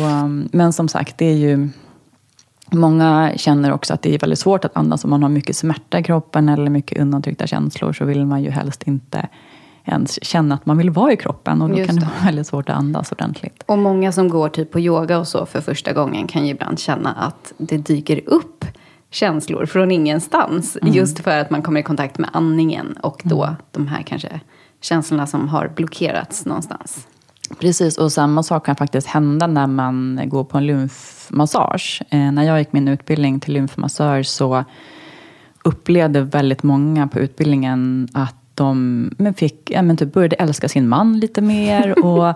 men 0.53 0.73
som 0.73 0.89
sagt, 0.89 1.19
det 1.19 1.27
är 1.27 1.37
ju 1.37 1.69
Många 2.73 3.33
känner 3.37 3.73
också 3.73 3.95
att 3.95 4.03
det 4.03 4.15
är 4.15 4.19
väldigt 4.19 4.39
svårt 4.39 4.65
att 4.65 4.77
andas 4.77 5.05
om 5.05 5.11
man 5.11 5.23
har 5.23 5.31
mycket 5.31 5.57
smärta 5.57 5.99
i 5.99 6.03
kroppen 6.03 6.49
eller 6.49 6.71
mycket 6.71 6.99
undantryckta 6.99 7.47
känslor 7.47 7.93
så 7.93 8.05
vill 8.05 8.27
man 8.27 8.43
ju 8.43 8.51
helst 8.51 8.83
inte 8.83 9.29
ens 9.85 10.25
känna 10.25 10.55
att 10.55 10.67
man 10.67 10.79
vill 10.79 10.91
vara 10.91 11.13
i 11.13 11.17
kroppen 11.17 11.63
och 11.63 11.69
då 11.69 11.79
Just 11.79 11.87
kan 11.87 11.97
det 11.97 12.05
vara 12.05 12.25
väldigt 12.25 12.47
svårt 12.47 12.69
att 12.69 12.77
andas 12.77 13.13
ordentligt. 13.13 13.63
Och 13.67 13.79
många 13.79 14.13
som 14.13 14.29
går 14.29 14.49
typ 14.49 14.71
på 14.71 14.81
yoga 14.81 15.19
och 15.19 15.29
så 15.29 15.47
för 15.47 15.61
första 15.61 15.93
gången 15.93 16.27
kan 16.27 16.47
ju 16.47 16.51
ibland 16.51 16.79
känna 16.79 17.13
att 17.13 17.53
det 17.57 17.79
dyker 17.79 18.21
upp 18.27 18.65
känslor 19.11 19.67
från 19.67 19.91
ingenstans. 19.91 20.79
Mm. 20.83 20.95
Just 20.95 21.19
för 21.19 21.39
att 21.39 21.51
man 21.51 21.63
kommer 21.63 21.81
i 21.81 21.83
kontakt 21.83 22.19
med 22.19 22.31
andningen 22.33 22.97
och 23.03 23.23
då 23.25 23.45
mm. 23.45 23.55
de 23.71 23.89
här 23.89 24.03
kanske 24.03 24.41
känslorna 24.81 25.27
som 25.27 25.49
har 25.49 25.73
blockerats 25.77 26.47
någonstans. 26.47 27.07
Precis, 27.59 27.99
och 27.99 28.13
samma 28.13 28.43
sak 28.43 28.67
kan 28.67 28.77
faktiskt 28.77 29.07
hända 29.07 29.47
när 29.47 29.67
man 29.67 30.21
går 30.25 30.45
på 30.45 30.59
en 30.59 30.67
lymfmassage. 30.67 32.03
Eh, 32.11 32.33
när 32.33 32.43
jag 32.43 32.59
gick 32.59 32.73
min 32.73 32.89
utbildning 32.89 33.41
till 33.41 33.55
lymfmassör 33.55 34.23
så 34.23 34.65
upplevde 35.65 36.21
väldigt 36.21 36.63
många 36.63 37.09
på 37.09 37.19
utbildningen 37.19 38.09
att 38.13 38.35
de 38.55 39.11
men 39.19 39.35
fick, 39.35 39.71
ja, 39.71 39.83
men 39.83 39.97
typ 39.97 40.13
började 40.13 40.37
älska 40.37 40.69
sin 40.69 40.89
man 40.89 41.21
lite 41.21 41.41
mer 41.41 42.05
och 42.05 42.35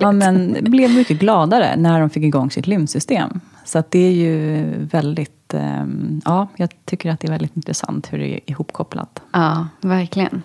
ja, 0.00 0.12
men, 0.12 0.56
blev 0.60 0.90
mycket 0.90 1.18
gladare 1.18 1.76
när 1.76 2.00
de 2.00 2.10
fick 2.10 2.24
igång 2.24 2.50
sitt 2.50 2.66
lymfsystem. 2.66 3.40
Så 3.64 3.82
det 3.88 3.98
är 3.98 4.10
ju 4.10 4.64
väldigt, 4.84 5.54
eh, 5.54 5.84
ja, 6.24 6.48
jag 6.56 6.70
tycker 6.84 7.10
att 7.10 7.20
det 7.20 7.26
är 7.26 7.32
väldigt 7.32 7.56
intressant 7.56 8.12
hur 8.12 8.18
det 8.18 8.34
är 8.34 8.40
ihopkopplat. 8.50 9.22
Ja, 9.32 9.68
verkligen. 9.80 10.42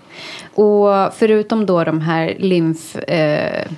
Och 0.54 1.14
förutom 1.14 1.66
då 1.66 1.84
de 1.84 2.02
här 2.02 2.36
lymf... 2.40 2.96
Eh, 2.96 3.72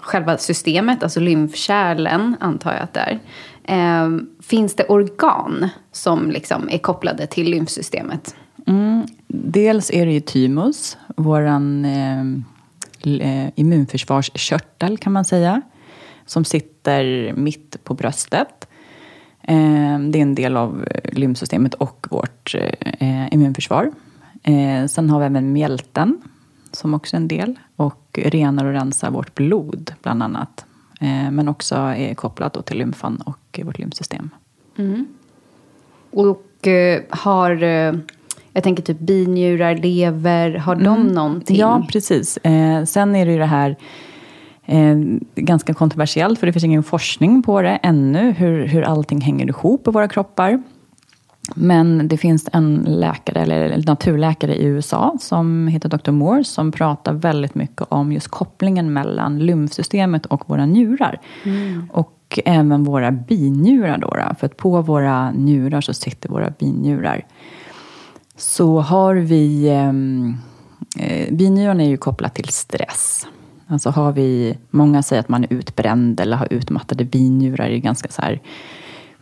själva 0.00 0.38
systemet, 0.38 1.02
alltså 1.02 1.20
lymfkärlen 1.20 2.36
antar 2.40 2.72
jag 2.72 2.82
att 2.82 2.94
det 2.94 3.00
är. 3.00 3.18
Eh, 3.64 4.18
finns 4.42 4.76
det 4.76 4.84
organ 4.84 5.68
som 5.92 6.30
liksom 6.30 6.68
är 6.70 6.78
kopplade 6.78 7.26
till 7.26 7.50
lymfsystemet? 7.50 8.34
Mm, 8.66 9.06
dels 9.28 9.90
är 9.90 10.06
det 10.06 10.12
ju 10.12 10.20
thymus, 10.20 10.96
vår 11.16 11.40
ehm, 11.40 12.44
eh, 13.04 13.48
immunförsvarskörtel 13.54 14.98
kan 14.98 15.12
man 15.12 15.24
säga. 15.24 15.62
Som 16.26 16.44
sitter 16.44 17.32
mitt 17.32 17.84
på 17.84 17.94
bröstet. 17.94 18.68
Eh, 19.42 19.98
det 19.98 20.18
är 20.18 20.22
en 20.22 20.34
del 20.34 20.56
av 20.56 20.84
eh, 20.90 21.12
lymfsystemet 21.12 21.74
och 21.74 22.06
vårt 22.10 22.54
eh, 22.54 23.08
eh 23.08 23.34
immunförsvar. 23.34 23.92
Eh, 24.42 24.86
sen 24.86 25.10
har 25.10 25.20
vi 25.20 25.26
även 25.26 25.52
mjälten 25.52 26.22
som 26.72 26.94
också 26.94 27.16
är 27.16 27.20
en 27.20 27.28
del. 27.28 27.54
Och 27.76 28.18
renar 28.22 28.64
och 28.64 28.72
rensar 28.72 29.10
vårt 29.10 29.34
blod, 29.34 29.92
bland 30.02 30.22
annat. 30.22 30.66
Eh, 31.00 31.30
men 31.30 31.48
också 31.48 31.74
är 31.74 32.14
kopplat 32.14 32.66
till 32.66 32.78
lymfan 32.78 33.22
och 33.26 33.60
vårt 33.64 33.78
lymfsystem. 33.78 34.30
Mm. 34.78 35.06
Och 36.10 36.66
eh, 36.66 37.02
har, 37.10 37.62
eh, 37.62 37.94
jag 38.52 38.62
tänker 38.62 38.82
typ 38.82 38.98
binjurar, 38.98 39.76
lever, 39.76 40.54
har 40.54 40.74
de 40.74 40.86
mm. 40.86 41.06
någonting? 41.06 41.56
Ja, 41.56 41.86
precis. 41.92 42.38
sen 42.86 43.16
är 43.16 43.26
det 43.26 43.32
ju 43.32 43.38
det 43.38 43.46
här 43.46 43.76
ganska 45.34 45.74
kontroversiellt, 45.74 46.38
för 46.38 46.46
det 46.46 46.52
finns 46.52 46.64
ingen 46.64 46.82
forskning 46.82 47.42
på 47.42 47.62
det 47.62 47.78
ännu, 47.82 48.32
hur, 48.32 48.66
hur 48.66 48.82
allting 48.82 49.20
hänger 49.20 49.46
ihop 49.46 49.88
i 49.88 49.90
våra 49.90 50.08
kroppar. 50.08 50.62
Men 51.54 52.08
det 52.08 52.16
finns 52.16 52.48
en 52.52 52.84
läkare, 52.88 53.40
eller 53.40 53.82
naturläkare 53.86 54.56
i 54.56 54.64
USA 54.64 55.16
som 55.20 55.68
heter 55.68 55.88
Dr. 55.88 56.10
Moore 56.10 56.44
som 56.44 56.72
pratar 56.72 57.12
väldigt 57.12 57.54
mycket 57.54 57.86
om 57.88 58.12
just 58.12 58.28
kopplingen 58.28 58.92
mellan 58.92 59.38
lymfsystemet 59.38 60.26
och 60.26 60.48
våra 60.50 60.66
njurar. 60.66 61.20
Mm. 61.44 61.90
Och 61.92 62.40
även 62.44 62.84
våra 62.84 63.10
binjurar. 63.10 63.98
Då, 63.98 64.16
för 64.38 64.46
att 64.46 64.56
på 64.56 64.82
våra 64.82 65.30
njurar 65.30 65.80
så 65.80 65.94
sitter 65.94 66.28
våra 66.28 66.50
binjurar. 66.50 67.26
så 68.36 68.80
har 68.80 69.14
vi... 69.14 69.68
ehm, 69.68 70.36
Eh, 70.98 71.34
binjuran 71.34 71.80
är 71.80 71.88
ju 71.88 71.96
kopplat 71.96 72.34
till 72.34 72.48
stress. 72.48 73.26
Alltså 73.66 73.90
har 73.90 74.12
vi, 74.12 74.58
många 74.70 75.02
säger 75.02 75.20
att 75.20 75.28
man 75.28 75.44
är 75.44 75.52
utbränd 75.52 76.20
eller 76.20 76.36
har 76.36 76.52
utmattade 76.52 77.04
binjurar. 77.04 77.68
Det 77.68 77.74
är 77.74 77.78
ganska 77.78 78.08
så 78.08 78.22
här 78.22 78.40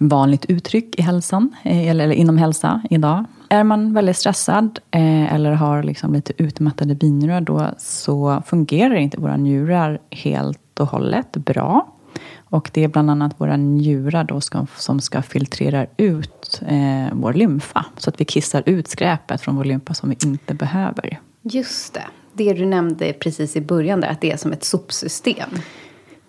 vanligt 0.08 0.44
uttryck 0.44 0.99
i 0.99 1.02
hälsan, 1.02 1.54
eh, 1.62 1.88
eller, 1.88 2.04
eller 2.04 2.14
inom 2.14 2.38
hälsa 2.38 2.82
idag. 2.90 3.25
Är 3.49 3.64
man 3.64 3.94
väldigt 3.94 4.16
stressad 4.16 4.78
eh, 4.90 5.34
eller 5.34 5.52
har 5.52 5.82
liksom 5.82 6.12
lite 6.12 6.32
utmattade 6.37 6.94
binjurar 6.94 7.40
då 7.40 7.70
så 7.78 8.42
fungerar 8.46 8.94
inte 8.94 9.20
våra 9.20 9.37
njurar 9.37 9.99
helt 10.11 10.80
och 10.80 10.88
hållet 10.88 11.32
bra. 11.32 11.94
Och 12.37 12.70
det 12.73 12.84
är 12.84 12.88
bland 12.88 13.11
annat 13.11 13.40
våra 13.40 13.56
njurar 13.56 14.25
då 14.25 14.40
ska, 14.40 14.66
som 14.76 15.00
ska 15.00 15.23
filtrera 15.23 15.87
ut 15.96 16.61
eh, 16.66 17.06
vår 17.12 17.32
lymfa. 17.32 17.87
Så 17.96 18.11
att 18.11 18.20
vi 18.20 18.25
kissar 18.25 18.62
ut 18.66 18.88
skräpet 18.88 19.40
från 19.40 19.56
vår 19.56 19.64
lymfa 19.64 19.94
som 19.94 20.11
vi 20.11 20.16
inte 20.25 20.54
behöver. 20.54 21.20
Just 21.42 21.94
det. 21.94 22.04
Det 22.32 22.52
du 22.52 22.66
nämnde 22.66 23.12
precis 23.12 23.56
i 23.56 23.61
början 23.61 24.00
där, 24.00 24.08
att 24.08 24.20
det 24.20 24.32
är 24.32 24.37
som 24.37 24.52
ett 24.52 24.64
sopsystem. 24.64 25.50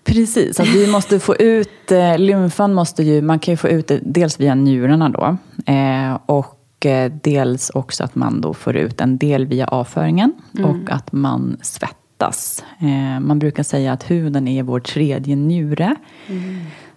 Precis, 0.06 0.60
att 0.60 0.68
vi 0.68 0.88
måste 0.92 1.20
få 1.20 1.36
ut, 1.36 1.92
eh, 1.92 2.18
lymfan 2.18 2.74
måste 2.74 3.04
ju, 3.04 3.22
man 3.22 3.40
kan 3.40 3.52
ju 3.52 3.58
få 3.58 3.68
ut 3.68 3.88
det 3.88 4.00
dels 4.04 4.40
via 4.40 4.56
njurarna 4.56 5.10
då. 5.10 5.38
Eh, 5.74 6.20
och 6.26 6.86
eh, 6.86 7.12
dels 7.24 7.70
också 7.70 8.04
att 8.04 8.16
man 8.16 8.42
då 8.42 8.54
får 8.54 8.76
ut 8.76 9.02
en 9.02 9.18
del 9.18 9.46
via 9.46 9.68
avföringen. 9.68 10.34
Och 10.64 10.92
att 10.92 11.12
man 11.12 11.58
svettas. 11.62 12.64
Eh, 12.80 13.20
man 13.20 13.40
brukar 13.40 13.64
säga 13.64 13.94
att 13.94 14.12
huden 14.12 14.48
är 14.48 14.64
vår 14.64 14.80
tredje 14.80 15.36
njure. 15.36 15.96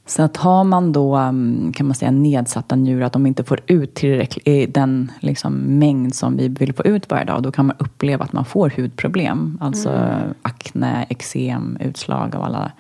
Så 0.09 0.23
att 0.23 0.37
har 0.37 0.65
man 0.65 0.93
då, 0.93 1.17
mm, 1.17 1.73
kan 1.73 1.87
man 1.87 1.95
säga, 1.95 2.11
nedsatta 2.11 2.77
njurar, 2.77 3.07
att 3.07 3.13
de 3.13 3.27
inte 3.27 3.45
får 3.45 3.61
ut 3.67 3.95
tillräckligt, 3.95 4.75
den 4.75 5.13
liksom, 5.21 5.55
mängd 5.55 6.15
som 6.15 6.37
vi 6.37 6.49
vill 6.49 6.73
få 6.75 6.83
ut 6.83 7.11
varje 7.11 7.25
dag, 7.25 7.43
då 7.43 7.53
kan 7.53 7.67
man 7.67 7.77
uppleva 7.79 8.25
att 8.25 8.33
man 8.33 8.45
får 8.45 8.73
hudproblem. 8.77 9.59
Alltså 9.61 10.11
akne, 10.43 11.07
eksem, 11.09 11.77
utslag 11.81 12.37
av 12.37 12.43
alla 12.43 12.73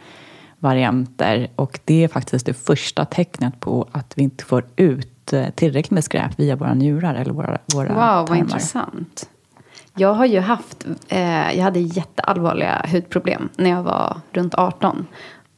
varianter. 0.59 1.49
Och 1.57 1.81
det 1.85 2.05
är 2.05 2.09
faktiskt 2.09 2.47
det 2.47 2.55
första 2.55 3.05
tecknet 3.05 3.61
på 3.61 3.89
att 3.93 4.13
vi 4.17 4.23
inte 4.23 4.45
får 4.45 4.65
ut 4.77 5.33
eh, 5.33 5.49
tillräckligt 5.55 5.91
med 5.91 6.05
skräp 6.05 6.41
via 6.41 6.57
våra 6.57 6.75
njurar 6.75 7.15
eller 7.15 7.33
våra, 7.33 7.59
våra 7.75 7.89
Wow, 7.89 7.97
vad 7.97 8.27
tarmar. 8.27 8.41
intressant. 8.41 9.29
Jag 9.95 10.15
har 10.15 10.27
ju 10.27 10.41
haft, 10.41 10.87
eh, 11.09 11.57
jag 11.57 11.65
hade 11.65 11.81
jätteallvarliga 11.81 12.87
hudproblem 12.93 13.49
när 13.57 13.71
jag 13.71 13.83
var 13.83 14.21
runt 14.33 14.55
18. 14.55 15.07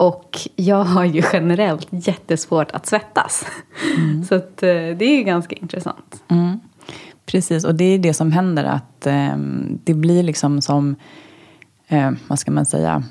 Och 0.00 0.38
jag 0.56 0.84
har 0.84 1.04
ju 1.04 1.22
generellt 1.32 1.88
jättesvårt 1.90 2.70
att 2.70 2.86
svettas. 2.86 3.46
Så 4.28 4.34
att, 4.34 4.62
eh, 4.62 4.68
det 4.68 5.04
är 5.04 5.16
ju 5.16 5.22
ganska 5.22 5.56
intressant. 5.56 6.22
Mm. 6.28 6.60
Precis, 7.26 7.64
och 7.64 7.74
det 7.74 7.84
är 7.84 7.98
det 7.98 8.14
som 8.14 8.32
händer 8.32 8.64
att 8.64 9.06
eh, 9.06 9.36
det 9.84 9.94
blir 9.94 10.22
liksom 10.22 10.60
som, 10.60 10.96
eh, 11.88 12.10
vad 12.28 12.38
ska 12.38 12.50
man 12.50 12.66
säga, 12.66 13.02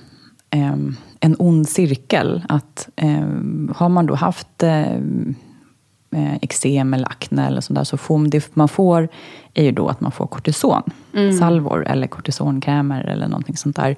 eh, 0.50 0.76
en 1.20 1.36
ond 1.40 1.70
cirkel. 1.70 2.46
Att 2.50 2.90
eh, 2.96 3.28
har 3.76 3.90
man 3.90 4.06
då 4.06 4.16
haft 4.16 4.64
eh, 4.64 4.94
eh, 6.12 6.36
eksem 6.42 6.94
eller 6.94 7.08
akne 7.08 7.48
eller 7.48 7.62
sånt 7.62 7.78
där, 7.78 7.84
så 7.84 7.98
får 7.98 8.18
man, 8.18 8.30
det 8.30 8.56
man 8.56 8.70
får 8.70 9.10
är 9.54 9.64
ju 9.64 9.72
då 9.72 9.88
att 9.88 10.02
man 10.02 10.12
får 10.12 10.28
kortison. 10.28 10.84
Salvor 11.40 11.88
eller 11.88 12.08
kortisonkrämer 12.08 13.04
eller 13.04 13.28
någonting 13.28 13.58
sånt 13.58 13.76
där. 13.76 13.96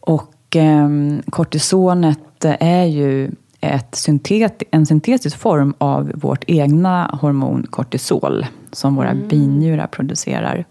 Och 0.00 0.34
eh, 0.56 0.88
kortisonet 1.30 2.44
är 2.60 2.84
ju 2.84 3.30
ett 3.60 3.94
syntet, 3.94 4.62
en 4.70 4.86
syntetisk 4.86 5.36
form 5.36 5.74
av 5.78 6.12
vårt 6.14 6.44
egna 6.46 7.18
hormon 7.20 7.66
kortisol 7.70 8.46
som 8.72 8.94
våra 8.94 9.14
binjurar 9.14 9.86
producerar. 9.86 10.64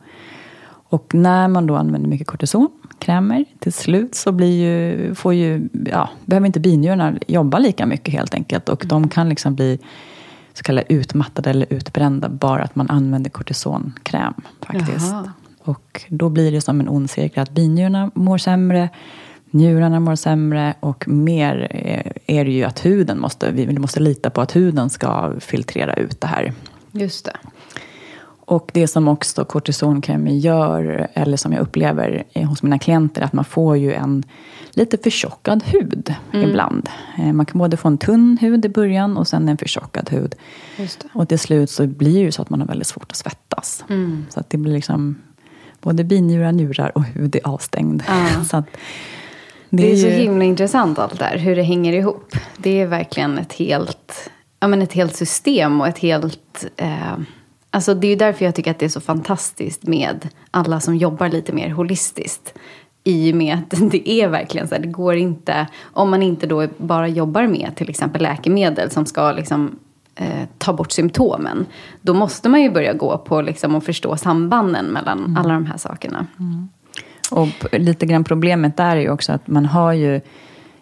Och 0.90 1.16
när 1.16 1.48
man 1.48 1.68
då 1.68 1.76
använder 1.76 2.10
mycket 2.10 2.28
kortison, 2.28 2.70
krämer, 3.00 3.46
till 3.60 3.74
slut 3.74 4.16
så 4.16 4.32
blir 4.32 4.64
ju, 4.64 5.16
får 5.16 5.34
ju, 5.34 5.70
ja, 5.92 6.10
behöver 6.26 6.48
inte 6.48 6.60
binjurarna 6.60 7.14
jobba 7.28 7.60
lika 7.60 7.86
mycket 7.86 8.14
helt 8.14 8.34
enkelt. 8.34 8.70
Och 8.70 8.84
de 8.86 9.10
kan 9.10 9.30
liksom 9.30 9.56
bli 9.56 9.80
så 10.54 10.64
kallade 10.64 10.94
utmattade 10.94 11.50
eller 11.50 11.68
utbrända 11.70 12.30
bara 12.30 12.64
att 12.64 12.76
man 12.76 12.90
använder 12.90 13.30
kortisonkräm 13.30 14.34
faktiskt. 14.62 15.12
Jaha. 15.12 15.32
Och 15.64 16.06
då 16.10 16.30
blir 16.30 16.52
det 16.52 16.62
som 16.62 16.80
en 16.80 16.90
ond 16.90 17.10
cirkel 17.10 17.44
att 17.44 17.52
binjurarna 17.52 18.12
mår 18.14 18.38
sämre, 18.38 18.90
njurarna 19.52 20.00
mår 20.00 20.16
sämre 20.16 20.74
och 20.80 21.08
mer 21.08 21.68
eh, 21.72 22.38
är 22.38 22.46
det 22.46 22.52
ju 22.52 22.64
att 22.64 22.86
huden 22.86 23.20
måste, 23.20 23.52
vi 23.52 23.80
måste 23.80 24.00
lita 24.00 24.30
på 24.30 24.42
att 24.42 24.56
huden 24.56 24.90
ska 24.90 25.34
filtrera 25.40 25.94
ut 25.94 26.22
det 26.22 26.28
här. 26.28 26.54
Just 26.92 27.26
det. 27.26 27.34
Och 28.50 28.72
det 28.74 28.88
som 28.88 29.08
också 29.08 29.46
kortisonkrämer 29.46 30.32
gör, 30.32 31.08
eller 31.14 31.38
som 31.38 31.54
jag 31.54 31.62
upplever 31.62 32.24
hos 32.46 32.64
mina 32.64 32.80
klienter, 32.80 33.22
att 33.22 33.34
man 33.34 33.46
får 33.46 33.78
ju 33.78 33.94
en 33.94 34.24
lite 34.72 34.98
förtjockad 34.98 35.64
hud 35.64 36.16
ibland. 36.34 36.90
Eh, 37.18 37.34
Man 37.34 37.46
kan 37.46 37.60
både 37.60 37.78
få 37.78 37.88
en 37.88 37.98
tunn 37.98 38.38
hud 38.42 38.66
i 38.66 38.70
början 38.70 39.18
och 39.18 39.28
sen 39.28 39.50
en 39.50 39.58
förtjockad 39.58 40.10
hud. 40.10 40.36
Och 41.14 41.30
till 41.30 41.40
slut 41.40 41.70
så 41.70 41.88
blir 41.88 42.26
det 42.26 42.32
så 42.32 42.42
att 42.42 42.50
man 42.50 42.60
har 42.60 42.68
väldigt 42.68 42.88
svårt 42.88 43.12
att 43.12 43.16
svettas. 43.16 43.84
Så 44.30 44.40
att 44.40 44.50
det 44.50 44.58
blir 44.58 44.74
liksom 44.74 45.22
både 45.82 46.04
binjurar, 46.04 46.52
njurar 46.52 46.92
och 46.98 47.04
hud 47.04 47.36
är 47.36 47.48
avstängd. 47.48 48.04
Ja. 48.08 48.44
så 48.50 48.58
att 48.58 48.66
Det 49.78 49.92
är, 49.92 49.96
så 49.96 50.08
ju- 50.08 50.14
himla 50.14 50.46
intressant 50.46 51.00
allt 51.00 51.20
där, 51.20 51.38
hur 51.38 51.56
det 51.56 51.64
hänger 51.64 51.94
ihop. 51.94 52.36
Det 52.58 52.82
är 52.82 52.88
verkligen 52.88 53.38
ett 53.38 53.54
helt, 53.54 54.30
ja, 54.60 54.68
men 54.68 54.82
ett 54.82 54.94
helt 54.94 55.16
system 55.16 55.82
och 55.82 55.88
ett 55.88 55.98
helt... 56.00 56.66
Eh, 56.78 57.18
alltså 57.70 57.94
det 57.94 58.08
är 58.08 58.10
ju 58.10 58.16
därför 58.16 58.46
jag 58.46 58.56
tycker 58.56 58.72
att 58.72 58.80
det 58.80 58.86
är 58.86 58.90
så 58.90 59.02
fantastiskt 59.02 59.84
med 59.84 60.28
alla 60.52 60.80
som 60.80 60.96
jobbar 60.96 61.30
lite 61.30 61.54
mer 61.54 61.70
holistiskt. 61.70 62.54
I 63.04 63.32
och 63.34 63.36
med 63.38 63.54
att 63.54 63.74
det 63.92 64.10
är 64.10 64.28
verkligen 64.28 64.68
så 64.68 64.76
här, 64.76 64.82
det 64.82 64.88
går 64.88 65.16
inte, 65.16 65.68
om 65.82 66.10
man 66.10 66.24
inte 66.24 66.48
då 66.48 66.68
bara 66.78 67.08
jobbar 67.08 67.48
med 67.48 67.72
till 67.76 67.90
exempel 67.90 68.22
läkemedel 68.22 68.92
som 68.92 69.06
ska 69.06 69.32
liksom 69.32 69.80
eh, 70.16 70.48
ta 70.58 70.74
bort 70.74 70.92
symptomen. 70.92 71.66
Då 72.02 72.14
måste 72.14 72.50
man 72.50 72.62
ju 72.62 72.72
börja 72.72 72.94
gå 72.94 73.18
på 73.18 73.42
liksom 73.42 73.76
att 73.76 73.86
förstå 73.86 74.18
sambanden 74.18 74.86
mellan 74.86 75.38
alla 75.38 75.54
de 75.54 75.66
här 75.66 75.78
sakerna. 75.78 76.28
Och 77.32 77.50
lite 77.72 78.06
grann 78.06 78.24
problemet 78.24 78.78
där 78.78 78.96
är 78.96 79.02
ju 79.02 79.10
också 79.10 79.34
att 79.34 79.48
man 79.48 79.66
har 79.66 79.94
ju, 79.94 80.22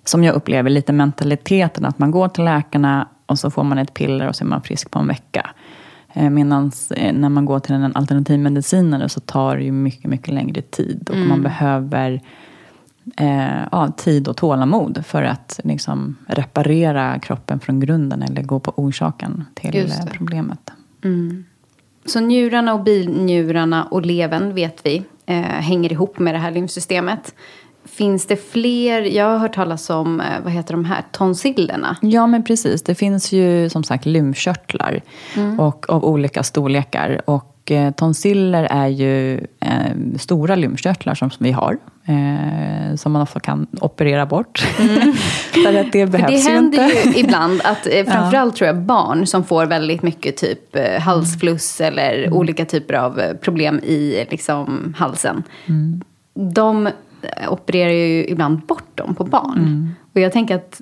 som 0.03 0.23
jag 0.23 0.35
upplever, 0.35 0.69
lite 0.69 0.93
mentaliteten 0.93 1.85
att 1.85 1.99
man 1.99 2.11
går 2.11 2.27
till 2.27 2.43
läkarna 2.43 3.07
och 3.25 3.39
så 3.39 3.51
får 3.51 3.63
man 3.63 3.77
ett 3.77 3.93
piller 3.93 4.27
och 4.27 4.35
så 4.35 4.43
är 4.43 4.47
man 4.47 4.61
frisk 4.61 4.91
på 4.91 4.99
en 4.99 5.07
vecka. 5.07 5.49
Medan 6.31 6.71
när 7.13 7.29
man 7.29 7.45
går 7.45 7.59
till 7.59 7.75
en 7.75 7.95
alternativmedicinare 7.95 9.09
så 9.09 9.19
tar 9.19 9.57
det 9.57 9.63
ju 9.63 9.71
mycket, 9.71 10.09
mycket 10.09 10.33
längre 10.33 10.61
tid. 10.61 11.09
Och 11.09 11.17
man 11.17 11.41
behöver 11.41 12.21
eh, 13.17 13.67
ja, 13.71 13.91
tid 13.97 14.27
och 14.27 14.37
tålamod 14.37 15.05
för 15.05 15.23
att 15.23 15.59
liksom, 15.63 16.15
reparera 16.27 17.19
kroppen 17.19 17.59
från 17.59 17.79
grunden 17.79 18.23
eller 18.23 18.43
gå 18.43 18.59
på 18.59 18.73
orsaken 18.75 19.43
till 19.53 19.91
eh, 19.91 20.05
problemet. 20.11 20.71
Så 22.05 22.19
njurarna 22.19 22.73
och 22.73 22.83
binjurarna 22.83 23.83
och 23.83 24.05
levern 24.05 24.53
vet 24.53 24.85
vi 24.85 25.03
eh, 25.25 25.35
hänger 25.41 25.91
ihop 25.91 26.19
med 26.19 26.33
det 26.33 26.39
här 26.39 26.51
lymfsystemet. 26.51 27.35
Finns 27.85 28.25
det 28.27 28.35
fler? 28.35 29.01
Jag 29.01 29.25
har 29.25 29.37
hört 29.37 29.55
talas 29.55 29.89
om, 29.89 30.21
eh, 30.21 30.25
vad 30.43 30.53
heter 30.53 30.73
de 30.73 30.85
här, 30.85 31.03
tonsillerna. 31.11 31.97
Ja, 32.01 32.27
men 32.27 32.43
precis. 32.43 32.83
Det 32.83 32.95
finns 32.95 33.31
ju 33.31 33.69
som 33.69 33.83
sagt 33.83 34.05
lymfkörtlar 34.05 35.01
och, 35.59 35.89
av 35.89 36.05
olika 36.05 36.43
storlekar. 36.43 37.21
Och 37.25 37.54
eh, 37.71 37.91
tonsiller 37.91 38.63
är 38.63 38.87
ju 38.87 39.33
eh, 39.59 40.17
stora 40.19 40.55
lymfkörtlar 40.55 41.15
som 41.15 41.31
vi 41.39 41.51
har. 41.51 41.77
Eh, 42.07 42.95
som 42.95 43.11
man 43.11 43.21
ofta 43.21 43.39
kan 43.39 43.67
operera 43.81 44.25
bort. 44.25 44.59
För 45.63 45.79
att 45.79 45.91
det 45.91 46.05
behövs 46.05 46.31
det 46.31 46.37
ju 46.37 46.55
händer 46.55 46.83
inte. 46.83 47.09
ju 47.09 47.25
ibland 47.25 47.61
att 47.63 47.87
eh, 47.87 48.05
framförallt 48.11 48.55
tror 48.55 48.67
jag 48.67 48.77
barn 48.77 49.27
som 49.27 49.43
får 49.43 49.65
väldigt 49.65 50.01
mycket 50.01 50.37
typ 50.37 50.75
eh, 50.75 51.01
halsfluss 51.01 51.81
eller 51.81 52.33
olika 52.33 52.65
typer 52.65 52.93
av 52.93 53.19
eh, 53.19 53.33
problem 53.33 53.79
i 53.79 54.25
liksom, 54.29 54.93
halsen. 54.97 55.43
De 56.33 56.87
eh, 56.87 56.91
opererar 57.49 57.91
ju 57.91 58.25
ibland 58.25 58.59
bort 58.59 58.97
dem 58.97 59.15
på 59.15 59.23
barn. 59.23 59.95
Och 60.13 60.21
jag 60.21 60.31
tänker 60.31 60.55
att 60.55 60.81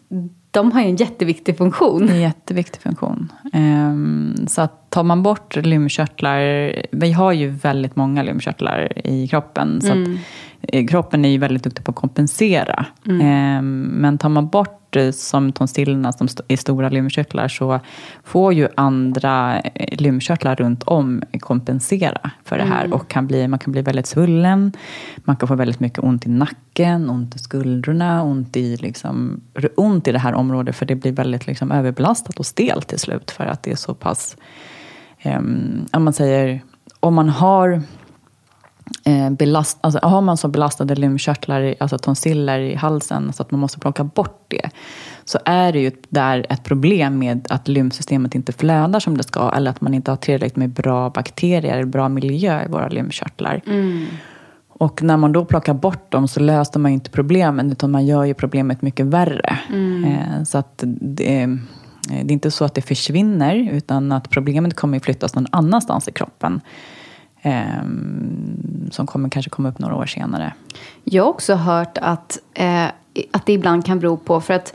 de 0.53 0.71
har 0.71 0.81
ju 0.81 0.87
en 0.87 0.95
jätteviktig 0.95 1.57
funktion. 1.57 2.09
En 2.09 2.21
jätteviktig 2.21 2.81
funktion. 2.81 3.31
Ehm, 3.53 4.35
så 4.47 4.61
att 4.61 4.89
tar 4.89 5.03
man 5.03 5.23
bort 5.23 5.55
lymfkörtlar, 5.55 6.39
vi 6.91 7.11
har 7.11 7.31
ju 7.31 7.49
väldigt 7.49 7.95
många 7.95 8.23
lymfkörtlar 8.23 9.07
i 9.07 9.27
kroppen. 9.27 9.81
Så 9.81 9.91
eh, 9.93 10.07
kroppen 10.89 11.25
är 11.25 11.29
ju 11.29 11.37
väldigt 11.37 11.63
duktig 11.63 11.85
på 11.85 11.91
att 11.91 11.95
kompensera. 11.95 12.85
Ehm, 13.21 13.81
men 13.81 14.17
tar 14.17 14.29
man 14.29 14.49
bort 14.49 14.95
eh, 14.95 15.11
som 15.11 15.51
tonsillerna 15.51 16.11
som 16.11 16.27
är 16.47 16.57
stora 16.57 16.89
lymfkörtlar 16.89 17.47
så 17.47 17.79
får 18.23 18.53
ju 18.53 18.67
andra 18.75 19.59
eh, 19.59 19.97
lymfkörtlar 19.97 20.55
runt 20.55 20.83
om 20.83 21.23
kompensera 21.39 22.31
för 22.43 22.57
det 22.57 22.63
här. 22.63 22.93
Och 22.93 23.07
kan 23.07 23.27
bli, 23.27 23.47
man 23.47 23.59
kan 23.59 23.71
bli 23.71 23.81
väldigt 23.81 24.07
svullen, 24.07 24.71
man 25.17 25.35
kan 25.35 25.47
få 25.47 25.55
väldigt 25.55 25.79
mycket 25.79 25.99
ont 25.99 26.25
i 26.25 26.29
nacken, 26.29 27.09
ont 27.09 27.35
i 27.35 27.39
skuldrorna, 27.39 28.23
ont 28.23 28.57
i, 28.57 28.77
liksom, 28.77 29.41
ont 29.75 30.07
i 30.07 30.11
det 30.11 30.19
här 30.19 30.33
området 30.33 30.75
för 30.75 30.85
det 30.85 30.95
blir 30.95 31.11
väldigt 31.11 31.47
liksom, 31.47 31.71
överbelastat 31.71 32.39
och 32.39 32.45
stelt 32.45 32.87
till 32.87 32.99
slut 32.99 33.31
för 33.31 33.45
att 33.45 33.63
det 33.63 33.71
är 33.71 33.75
så 33.75 33.93
pass, 33.93 34.37
um, 35.25 35.85
om 35.91 36.03
man 36.03 36.13
säger 36.13 36.61
om 37.03 37.13
man 37.13 37.29
har 37.29 37.69
eh, 37.69 37.79
belast, 39.37 39.77
alltså, 39.81 39.99
har 40.03 40.21
man 40.21 40.37
så 40.37 40.47
belastade 40.47 40.95
lymfkörtlar, 40.95 41.75
alltså 41.79 41.97
tonsiller 41.97 42.59
i 42.59 42.75
halsen, 42.75 43.33
så 43.33 43.43
att 43.43 43.51
man 43.51 43.59
måste 43.59 43.79
plocka 43.79 44.03
bort 44.03 44.45
det, 44.47 44.69
så 45.25 45.39
är 45.45 45.71
det 45.71 45.79
ju 45.79 45.91
där 46.09 46.45
ett 46.49 46.63
problem 46.63 47.19
med 47.19 47.47
att 47.49 47.67
lymfsystemet 47.67 48.35
inte 48.35 48.53
flödar 48.53 48.99
som 48.99 49.17
det 49.17 49.23
ska, 49.23 49.51
eller 49.51 49.71
att 49.71 49.81
man 49.81 49.93
inte 49.93 50.11
har 50.11 50.15
tillräckligt 50.17 50.55
med 50.55 50.69
bra 50.69 51.09
bakterier, 51.09 51.85
bra 51.85 52.09
miljö 52.09 52.65
i 52.65 52.67
våra 52.67 52.87
lymfkörtlar. 52.87 53.61
Mm. 53.67 54.05
Och 54.67 55.03
när 55.03 55.17
man 55.17 55.31
då 55.31 55.45
plockar 55.45 55.73
bort 55.73 56.11
dem 56.11 56.27
så 56.27 56.39
löser 56.39 56.79
man 56.79 56.91
inte 56.91 57.09
problemen, 57.09 57.71
utan 57.71 57.91
man 57.91 58.05
gör 58.05 58.23
ju 58.23 58.33
problemet 58.33 58.81
mycket 58.81 59.05
värre. 59.05 59.59
Mm. 59.69 60.03
Eh, 60.03 60.43
så 60.43 60.57
att 60.57 60.83
det, 60.83 61.47
det, 62.09 62.15
är 62.15 62.31
inte 62.31 62.51
så 62.51 62.65
att 62.65 62.73
det 62.73 62.81
försvinner, 62.81 63.55
utan 63.71 64.11
att 64.11 64.29
problemet 64.29 64.73
kommer 64.73 64.99
flyttas 64.99 65.35
någon 65.35 65.47
annanstans 65.51 66.07
i 66.07 66.11
kroppen. 66.11 66.61
Eh, 67.45 67.83
som 68.91 69.07
kommer 69.07 69.29
kanske 69.29 69.49
komma 69.49 69.69
upp 69.69 69.79
några 69.79 69.95
år 69.95 70.05
senare. 70.05 70.53
Jag 71.03 71.23
har 71.23 71.29
också 71.29 71.55
hört 71.55 71.97
att, 72.01 72.39
eh, 72.53 72.85
att 73.31 73.45
det 73.45 73.53
ibland 73.53 73.85
kan 73.85 73.99
bero 73.99 74.17
på, 74.17 74.41
för 74.41 74.53
att 74.53 74.73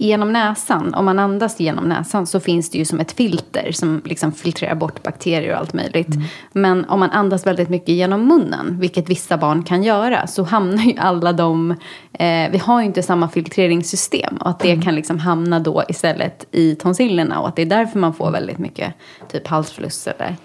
genom 0.00 0.32
näsan, 0.32 0.94
om 0.94 1.04
man 1.04 1.18
andas 1.18 1.60
genom 1.60 1.84
näsan 1.84 2.26
så 2.26 2.40
finns 2.40 2.70
det 2.70 2.78
ju 2.78 2.84
som 2.84 3.00
ett 3.00 3.12
filter 3.12 3.72
som 3.72 4.02
liksom 4.04 4.32
filtrerar 4.32 4.74
bort 4.74 5.02
bakterier 5.02 5.52
och 5.52 5.58
allt 5.58 5.72
möjligt. 5.72 6.14
Mm. 6.14 6.26
Men 6.52 6.84
om 6.84 7.00
man 7.00 7.10
andas 7.10 7.46
väldigt 7.46 7.68
mycket 7.68 7.88
genom 7.88 8.26
munnen, 8.28 8.80
vilket 8.80 9.10
vissa 9.10 9.36
barn 9.36 9.62
kan 9.62 9.82
göra, 9.82 10.26
så 10.26 10.42
hamnar 10.42 10.82
ju 10.82 10.96
alla 10.98 11.32
de... 11.32 11.70
Eh, 12.12 12.50
vi 12.50 12.58
har 12.58 12.80
ju 12.80 12.86
inte 12.86 13.02
samma 13.02 13.28
filtreringssystem 13.28 14.36
och 14.36 14.50
att 14.50 14.58
det 14.58 14.70
mm. 14.70 14.82
kan 14.82 14.94
liksom 14.94 15.18
hamna 15.18 15.60
då 15.60 15.84
istället 15.88 16.46
i 16.50 16.74
tonsillerna 16.74 17.40
och 17.40 17.48
att 17.48 17.56
det 17.56 17.62
är 17.62 17.66
därför 17.66 17.98
man 17.98 18.14
får 18.14 18.30
väldigt 18.30 18.58
mycket 18.58 18.94
typ 19.28 19.46
halsfluss 19.46 20.06
eller 20.06 20.36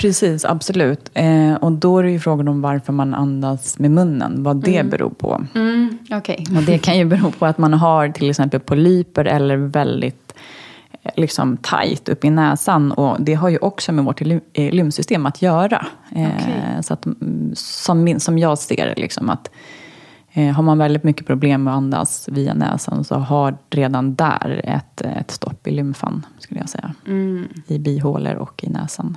Precis, 0.00 0.44
absolut. 0.44 1.10
Eh, 1.14 1.54
och 1.54 1.72
då 1.72 1.98
är 1.98 2.02
det 2.02 2.10
ju 2.10 2.20
frågan 2.20 2.48
om 2.48 2.60
varför 2.60 2.92
man 2.92 3.14
andas 3.14 3.78
med 3.78 3.90
munnen, 3.90 4.42
vad 4.42 4.56
det 4.56 4.76
mm. 4.76 4.90
beror 4.90 5.10
på. 5.10 5.44
Mm, 5.54 5.98
okay. 6.10 6.36
Och 6.56 6.62
det 6.62 6.78
kan 6.78 6.98
ju 6.98 7.04
bero 7.04 7.30
på 7.30 7.46
att 7.46 7.58
man 7.58 7.72
har 7.72 8.08
till 8.08 8.30
exempel 8.30 8.60
polyper 8.60 9.24
eller 9.24 9.56
väldigt 9.56 10.34
eh, 11.02 11.12
liksom 11.16 11.56
tajt 11.56 12.08
upp 12.08 12.24
i 12.24 12.30
näsan. 12.30 12.92
Och 12.92 13.16
det 13.20 13.34
har 13.34 13.48
ju 13.48 13.58
också 13.58 13.92
med 13.92 14.04
vårt 14.04 14.20
eh, 14.20 14.72
lymfsystem 14.72 15.26
att 15.26 15.42
göra. 15.42 15.86
Eh, 16.10 16.22
okay. 16.22 16.82
så 16.82 16.94
att, 16.94 17.06
mm, 17.06 17.52
som, 17.54 18.20
som 18.20 18.38
jag 18.38 18.58
ser 18.58 18.86
det, 18.86 18.94
liksom, 18.96 19.30
att 19.30 19.50
eh, 20.32 20.50
har 20.50 20.62
man 20.62 20.78
väldigt 20.78 21.04
mycket 21.04 21.26
problem 21.26 21.64
med 21.64 21.72
att 21.72 21.78
andas 21.78 22.28
via 22.32 22.54
näsan 22.54 23.04
så 23.04 23.14
har 23.14 23.56
redan 23.70 24.14
där 24.14 24.60
ett, 24.64 25.00
ett 25.00 25.30
stopp 25.30 25.66
i 25.66 25.70
lymfan, 25.70 26.26
skulle 26.38 26.60
jag 26.60 26.68
säga. 26.68 26.94
Mm. 27.06 27.48
I 27.66 27.78
bihålor 27.78 28.34
och 28.34 28.64
i 28.64 28.68
näsan. 28.70 29.16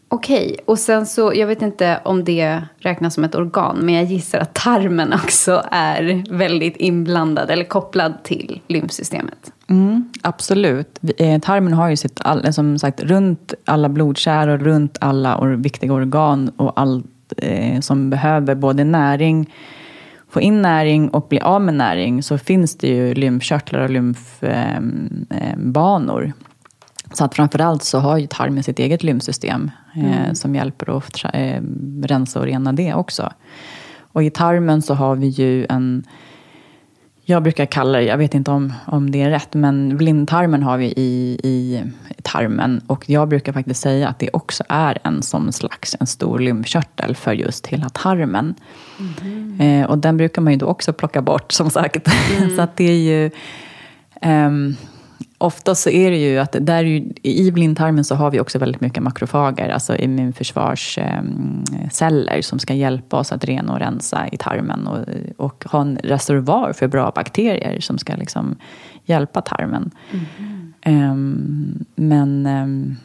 Okej, 0.13 0.45
okay. 0.45 0.57
och 0.65 0.79
sen 0.79 1.05
så, 1.05 1.31
jag 1.35 1.47
vet 1.47 1.61
inte 1.61 1.99
om 2.03 2.23
det 2.23 2.61
räknas 2.77 3.13
som 3.13 3.23
ett 3.23 3.35
organ, 3.35 3.77
men 3.81 3.95
jag 3.95 4.03
gissar 4.03 4.39
att 4.39 4.53
tarmen 4.53 5.13
också 5.23 5.63
är 5.71 6.23
väldigt 6.37 6.77
inblandad 6.77 7.49
eller 7.49 7.63
kopplad 7.63 8.23
till 8.23 8.61
lymfsystemet. 8.67 9.51
Mm, 9.69 10.09
absolut. 10.21 10.99
Eh, 11.17 11.41
tarmen 11.41 11.73
har 11.73 11.89
ju 11.89 11.97
sitt, 11.97 12.25
eh, 12.25 12.51
som 12.51 12.79
sagt, 12.79 13.03
runt 13.03 13.53
alla 13.65 13.89
blodkärl 13.89 14.49
och 14.49 14.59
runt 14.59 14.97
alla 15.01 15.45
viktiga 15.45 15.93
organ 15.93 16.49
och 16.49 16.79
allt 16.79 17.33
eh, 17.37 17.79
som 17.79 18.09
behöver 18.09 18.55
både 18.55 18.83
näring, 18.83 19.53
få 20.29 20.41
in 20.41 20.61
näring 20.61 21.09
och 21.09 21.27
bli 21.29 21.39
av 21.39 21.61
med 21.61 21.73
näring 21.73 22.23
så 22.23 22.37
finns 22.37 22.77
det 22.77 22.87
ju 22.87 23.13
lymfkörtlar 23.13 23.79
och 23.79 23.89
lymfbanor. 23.89 26.23
Eh, 26.23 26.27
eh 26.27 26.33
så 27.13 27.25
att 27.25 27.35
framförallt 27.35 27.83
så 27.83 27.99
har 27.99 28.17
ju 28.17 28.27
tarmen 28.27 28.63
sitt 28.63 28.79
eget 28.79 29.03
lymfsystem 29.03 29.71
eh, 29.95 30.21
mm. 30.21 30.35
som 30.35 30.55
hjälper 30.55 30.97
att 30.97 31.25
eh, 31.33 31.61
rensa 32.03 32.39
och 32.39 32.45
rena 32.45 32.73
det 32.73 32.93
också. 32.93 33.33
Och 34.13 34.23
i 34.23 34.29
tarmen 34.29 34.81
så 34.81 34.93
har 34.93 35.15
vi 35.15 35.27
ju 35.27 35.65
en 35.69 36.03
jag 37.25 37.43
brukar 37.43 37.65
kalla 37.65 37.97
det, 37.97 38.03
jag 38.03 38.17
vet 38.17 38.33
inte 38.33 38.51
om, 38.51 38.73
om 38.85 39.11
det 39.11 39.21
är 39.21 39.29
rätt, 39.29 39.53
men 39.53 39.97
blindtarmen 39.97 40.63
har 40.63 40.77
vi 40.77 40.85
i, 40.85 41.39
i 41.43 41.83
tarmen. 42.23 42.81
Och 42.87 43.09
jag 43.09 43.27
brukar 43.27 43.53
faktiskt 43.53 43.81
säga 43.81 44.07
att 44.07 44.19
det 44.19 44.29
också 44.33 44.63
är 44.69 44.97
en 45.03 45.21
som 45.21 45.51
slags 45.51 45.95
en 45.99 46.07
stor 46.07 46.39
lymfkörtel 46.39 47.15
för 47.15 47.33
just 47.33 47.67
hela 47.67 47.89
tarmen. 47.89 48.55
Mm. 49.21 49.61
Eh, 49.61 49.89
och 49.89 49.97
den 49.97 50.17
brukar 50.17 50.41
man 50.41 50.53
ju 50.53 50.59
då 50.59 50.65
också 50.65 50.93
plocka 50.93 51.21
bort 51.21 51.51
som 51.51 51.69
sagt. 51.69 52.07
Mm. 52.37 52.55
så 52.55 52.61
att 52.61 52.77
det 52.77 52.83
är 52.83 52.97
ju... 52.97 53.31
Um, 54.21 54.75
ofta 55.41 55.75
så 55.75 55.89
är 55.89 56.11
det 56.11 56.17
ju 56.17 56.37
att 56.37 56.55
där 56.59 56.83
ju, 56.83 57.13
i 57.23 57.51
blindtarmen 57.51 58.03
så 58.03 58.15
har 58.15 58.31
vi 58.31 58.39
också 58.39 58.59
väldigt 58.59 58.81
mycket 58.81 59.03
makrofager, 59.03 59.69
alltså 59.69 59.95
immunförsvarsceller 59.95 62.35
um, 62.35 62.43
som 62.43 62.59
ska 62.59 62.73
hjälpa 62.73 63.17
oss 63.17 63.31
att 63.31 63.45
rena 63.45 63.73
och 63.73 63.79
rensa 63.79 64.27
i 64.31 64.37
tarmen 64.37 64.87
och, 64.87 64.99
och 65.37 65.65
ha 65.71 65.81
en 65.81 65.97
reservoar 66.03 66.73
för 66.73 66.87
bra 66.87 67.11
bakterier 67.15 67.79
som 67.79 67.97
ska 67.97 68.15
liksom 68.15 68.55
hjälpa 69.05 69.41
tarmen. 69.41 69.91
Mm. 70.11 70.25
Um, 71.11 71.85
men 71.95 72.45
um, 72.45 72.95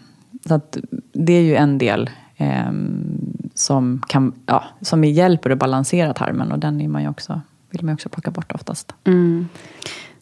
så 0.49 0.55
att 0.55 0.79
det 1.13 1.33
är 1.33 1.43
ju 1.43 1.57
en 1.57 1.79
del 1.79 2.11
som, 3.55 4.03
kan, 4.09 4.33
ja, 4.47 4.65
som 4.81 5.05
hjälper 5.05 5.51
att 5.51 5.59
balansera 5.59 6.15
tarmen 6.15 6.53
och 6.53 6.59
den 6.59 6.81
är 6.81 6.89
man 6.89 7.07
också, 7.07 7.41
vill 7.71 7.85
man 7.85 7.93
ju 7.93 7.95
också 7.95 8.09
plocka 8.09 8.31
bort 8.31 8.53
oftast. 8.53 8.95
Mm. 9.05 9.49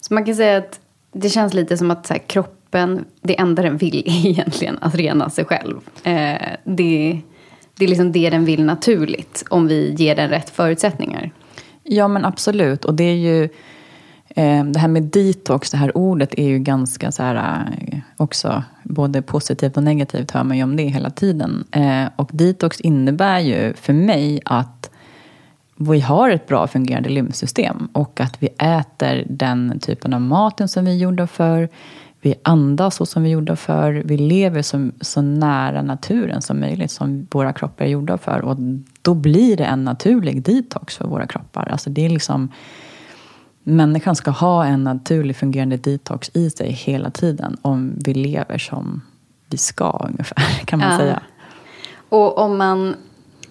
Så 0.00 0.14
man 0.14 0.24
kan 0.24 0.34
säga 0.34 0.58
att 0.58 0.80
det 1.14 1.28
känns 1.28 1.54
lite 1.54 1.76
som 1.76 1.90
att 1.90 2.08
här, 2.08 2.18
kroppen, 2.18 3.04
det 3.20 3.38
enda 3.38 3.62
den 3.62 3.76
vill 3.76 4.02
är 4.06 4.26
egentligen 4.26 4.78
att 4.80 4.94
rena 4.94 5.30
sig 5.30 5.44
själv. 5.44 5.76
Eh, 6.04 6.48
det, 6.64 7.20
det 7.76 7.84
är 7.84 7.88
liksom 7.88 8.12
det 8.12 8.30
den 8.30 8.44
vill 8.44 8.64
naturligt 8.64 9.44
om 9.50 9.68
vi 9.68 9.94
ger 9.98 10.16
den 10.16 10.28
rätt 10.28 10.50
förutsättningar. 10.50 11.30
Ja 11.82 12.08
men 12.08 12.24
absolut. 12.24 12.84
Och 12.84 12.94
det 12.94 13.04
är 13.04 13.14
ju 13.14 13.44
eh, 14.28 14.64
det 14.64 14.78
här 14.78 14.88
med 14.88 15.02
detox, 15.02 15.70
det 15.70 15.76
här 15.76 15.96
ordet 15.96 16.34
är 16.38 16.48
ju 16.48 16.58
ganska 16.58 17.12
så 17.12 17.22
här 17.22 17.68
eh, 17.88 17.98
också 18.16 18.62
både 18.82 19.22
positivt 19.22 19.76
och 19.76 19.82
negativt 19.82 20.30
hör 20.30 20.44
man 20.44 20.56
ju 20.56 20.62
om 20.62 20.76
det 20.76 20.82
hela 20.82 21.10
tiden. 21.10 21.64
Eh, 21.70 22.04
och 22.16 22.30
detox 22.32 22.80
innebär 22.80 23.38
ju 23.38 23.74
för 23.74 23.92
mig 23.92 24.40
att 24.44 24.83
vi 25.76 26.00
har 26.00 26.30
ett 26.30 26.46
bra 26.46 26.66
fungerande 26.66 27.08
lymfsystem 27.08 27.88
och 27.92 28.20
att 28.20 28.42
vi 28.42 28.48
äter 28.48 29.24
den 29.28 29.78
typen 29.80 30.14
av 30.14 30.20
maten 30.20 30.68
som 30.68 30.84
vi 30.84 30.90
är 30.90 30.96
gjorda 30.96 31.26
för. 31.26 31.68
Vi 32.20 32.34
andas 32.42 32.96
så 32.96 33.06
som 33.06 33.22
vi 33.22 33.28
är 33.28 33.32
gjorda 33.32 33.56
för. 33.56 33.92
Vi 33.92 34.16
lever 34.16 34.62
så, 34.62 34.90
så 35.00 35.22
nära 35.22 35.82
naturen 35.82 36.42
som 36.42 36.60
möjligt 36.60 36.90
som 36.90 37.26
våra 37.30 37.52
kroppar 37.52 37.84
är 37.84 37.88
gjorda 37.88 38.18
för. 38.18 38.40
Och 38.40 38.56
då 39.02 39.14
blir 39.14 39.56
det 39.56 39.64
en 39.64 39.84
naturlig 39.84 40.42
detox 40.42 40.96
för 40.96 41.06
våra 41.06 41.26
kroppar. 41.26 41.68
Alltså 41.72 41.90
det 41.90 42.04
är 42.04 42.08
liksom, 42.08 42.52
människan 43.62 44.16
ska 44.16 44.30
ha 44.30 44.64
en 44.64 44.84
naturlig 44.84 45.36
fungerande 45.36 45.76
detox 45.76 46.30
i 46.34 46.50
sig 46.50 46.72
hela 46.72 47.10
tiden 47.10 47.56
om 47.62 47.92
vi 48.04 48.14
lever 48.14 48.58
som 48.58 49.00
vi 49.50 49.56
ska 49.56 50.06
ungefär, 50.10 50.64
kan 50.64 50.78
man 50.78 50.92
ja. 50.92 50.98
säga. 50.98 51.22
Och 52.08 52.38
om 52.38 52.56
man 52.58 52.96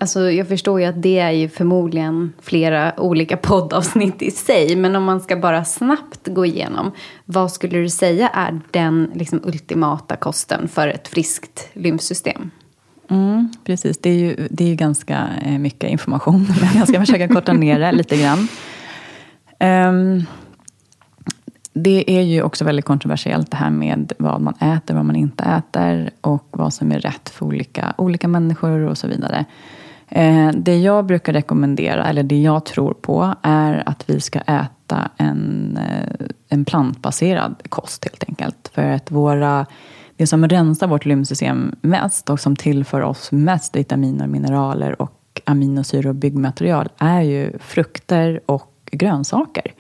Alltså, 0.03 0.31
jag 0.31 0.47
förstår 0.47 0.79
ju 0.79 0.85
att 0.85 1.01
det 1.01 1.19
är 1.19 1.31
ju 1.31 1.49
förmodligen 1.49 2.33
flera 2.41 2.99
olika 2.99 3.37
poddavsnitt 3.41 4.21
i 4.21 4.31
sig. 4.31 4.75
Men 4.75 4.95
om 4.95 5.03
man 5.03 5.21
ska 5.21 5.37
bara 5.37 5.65
snabbt 5.65 6.27
gå 6.27 6.45
igenom. 6.45 6.91
Vad 7.25 7.51
skulle 7.51 7.77
du 7.77 7.89
säga 7.89 8.29
är 8.29 8.59
den 8.71 9.11
liksom, 9.15 9.41
ultimata 9.43 10.15
kosten 10.15 10.67
för 10.67 10.87
ett 10.87 11.07
friskt 11.07 11.69
lymfsystem? 11.73 12.51
Mm, 13.09 13.53
precis, 13.63 13.97
det 13.97 14.09
är, 14.09 14.13
ju, 14.13 14.47
det 14.51 14.63
är 14.63 14.67
ju 14.67 14.75
ganska 14.75 15.27
eh, 15.45 15.59
mycket 15.59 15.89
information. 15.89 16.47
Men 16.61 16.77
jag 16.77 16.87
ska 16.87 16.99
försöka 16.99 17.27
korta 17.27 17.53
ner 17.53 17.79
det 17.79 17.91
lite 17.91 18.17
grann. 18.17 18.47
Um, 19.59 20.25
det 21.73 22.17
är 22.17 22.21
ju 22.21 22.41
också 22.41 22.65
väldigt 22.65 22.85
kontroversiellt 22.85 23.51
det 23.51 23.57
här 23.57 23.69
med 23.69 24.13
vad 24.19 24.41
man 24.41 24.53
äter, 24.53 24.95
vad 24.95 25.05
man 25.05 25.15
inte 25.15 25.43
äter 25.43 26.09
och 26.21 26.47
vad 26.51 26.73
som 26.73 26.91
är 26.91 26.99
rätt 26.99 27.29
för 27.29 27.45
olika, 27.45 27.93
olika 27.97 28.27
människor 28.27 28.79
och 28.79 28.97
så 28.97 29.07
vidare. 29.07 29.45
Eh, 30.15 30.51
det 30.55 30.77
jag 30.77 31.05
brukar 31.05 31.33
rekommendera, 31.33 32.05
eller 32.05 32.23
det 32.23 32.41
jag 32.41 32.65
tror 32.65 32.93
på, 32.93 33.35
är 33.41 33.83
att 33.85 34.09
vi 34.09 34.19
ska 34.19 34.39
äta 34.39 35.09
en, 35.17 35.77
eh, 35.77 36.27
en 36.49 36.65
plantbaserad 36.65 37.55
kost 37.69 38.05
helt 38.05 38.23
enkelt. 38.27 38.71
För 38.73 38.81
att 38.81 39.11
våra, 39.11 39.65
det 40.17 40.27
som 40.27 40.47
rensar 40.47 40.87
vårt 40.87 41.05
lymfsystem 41.05 41.75
mest 41.81 42.29
och 42.29 42.39
som 42.39 42.55
tillför 42.55 43.01
oss 43.01 43.31
mest 43.31 43.75
vitaminer, 43.75 44.27
mineraler 44.27 45.01
och 45.01 45.41
aminosyror 45.45 46.09
och 46.09 46.15
byggmaterial 46.15 46.89
är 46.97 47.21
ju 47.21 47.59
frukter 47.59 48.41
och 48.45 48.89
grönsaker. 48.91 49.73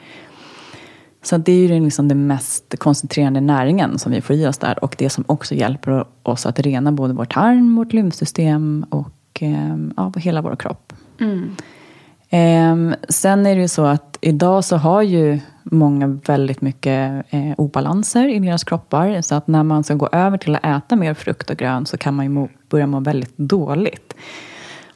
Så 1.23 1.37
det 1.37 1.51
är 1.51 1.57
ju 1.57 1.79
liksom 1.79 2.07
den 2.07 2.27
mest 2.27 2.75
koncentrerande 2.79 3.41
näringen 3.41 3.99
som 3.99 4.11
vi 4.11 4.21
får 4.21 4.35
i 4.35 4.47
oss 4.47 4.57
där 4.57 4.83
och 4.83 4.95
det 4.97 5.09
som 5.09 5.23
också 5.27 5.55
hjälper 5.55 6.05
oss 6.23 6.45
att 6.45 6.59
rena 6.59 6.91
både 6.91 7.13
vår 7.13 7.25
tarm, 7.25 7.75
vårt 7.75 7.93
lymfsystem 7.93 8.85
och 8.89 9.09
eh, 9.41 9.75
ja, 9.97 10.13
hela 10.15 10.41
vår 10.41 10.55
kropp. 10.55 10.93
Mm. 11.19 11.55
Eh, 12.29 12.97
sen 13.09 13.45
är 13.45 13.55
det 13.55 13.61
ju 13.61 13.67
så 13.67 13.85
att 13.85 14.17
idag 14.21 14.63
så 14.63 14.77
har 14.77 15.01
ju 15.01 15.39
många 15.63 16.07
väldigt 16.07 16.61
mycket 16.61 17.25
eh, 17.29 17.53
obalanser 17.57 18.27
i 18.27 18.39
deras 18.39 18.63
kroppar. 18.63 19.21
Så 19.21 19.35
att 19.35 19.47
när 19.47 19.63
man 19.63 19.83
ska 19.83 19.93
gå 19.93 20.09
över 20.11 20.37
till 20.37 20.55
att 20.55 20.65
äta 20.65 20.95
mer 20.95 21.13
frukt 21.13 21.49
och 21.49 21.57
grönt 21.57 21.87
så 21.87 21.97
kan 21.97 22.13
man 22.13 22.25
ju 22.25 22.29
må, 22.29 22.49
börja 22.69 22.87
må 22.87 22.99
väldigt 22.99 23.37
dåligt. 23.37 24.15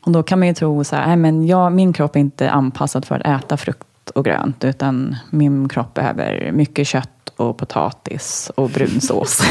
Och 0.02 0.12
då 0.12 0.24
kan 0.24 0.40
man 0.40 0.48
ju 0.48 0.54
tro 0.54 0.84
så 0.84 0.96
här, 0.96 1.16
men 1.16 1.48
jag, 1.48 1.72
min 1.72 1.94
kropp 1.94 2.16
är 2.16 2.20
inte 2.20 2.52
anpassad 2.52 3.06
för 3.06 3.16
att 3.16 3.44
äta 3.44 3.58
frukt 3.58 4.10
och 4.10 4.26
grönt. 4.26 4.64
Utan 4.64 5.16
min 5.30 5.70
kropp 5.70 5.94
behöver 5.94 6.52
mycket 6.52 6.88
kött 6.88 7.30
och 7.36 7.58
potatis 7.58 8.52
och 8.56 8.70
brunsås. 8.70 9.42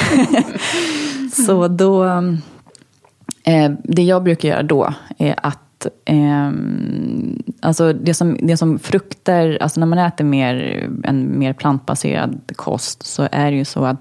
så 1.46 1.68
då... 1.68 2.22
Eh, 3.46 3.72
det 3.82 4.02
jag 4.02 4.22
brukar 4.22 4.48
göra 4.48 4.62
då 4.62 4.94
är 5.18 5.34
att 5.42 5.86
eh, 6.04 6.50
alltså 7.60 7.92
det, 7.92 8.14
som, 8.14 8.38
det 8.42 8.56
som 8.56 8.78
frukter, 8.78 9.58
alltså 9.62 9.80
när 9.80 9.86
man 9.86 9.98
äter 9.98 10.24
mer, 10.24 10.88
en 11.04 11.38
mer 11.38 11.52
plantbaserad 11.52 12.40
kost 12.56 13.06
så 13.06 13.28
är 13.32 13.50
det 13.50 13.56
ju 13.56 13.64
så 13.64 13.84
att 13.84 14.00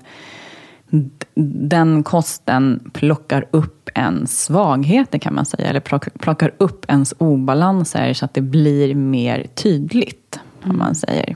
den 1.66 2.04
kosten 2.04 2.92
plockar 2.94 3.46
upp 3.52 3.90
ens 3.96 4.44
svagheter 4.44 5.20
kan 5.20 5.36
man 5.36 5.46
säga. 5.46 5.70
Eller 5.70 6.10
plockar 6.20 6.52
upp 6.58 6.86
ens 6.88 7.14
obalanser 7.18 8.14
så 8.14 8.26
att 8.26 8.34
det 8.34 8.42
blir 8.42 8.96
mer 8.96 9.48
tydligt. 9.56 10.40
Om 10.64 10.78
man 10.78 10.96
säger. 10.96 11.36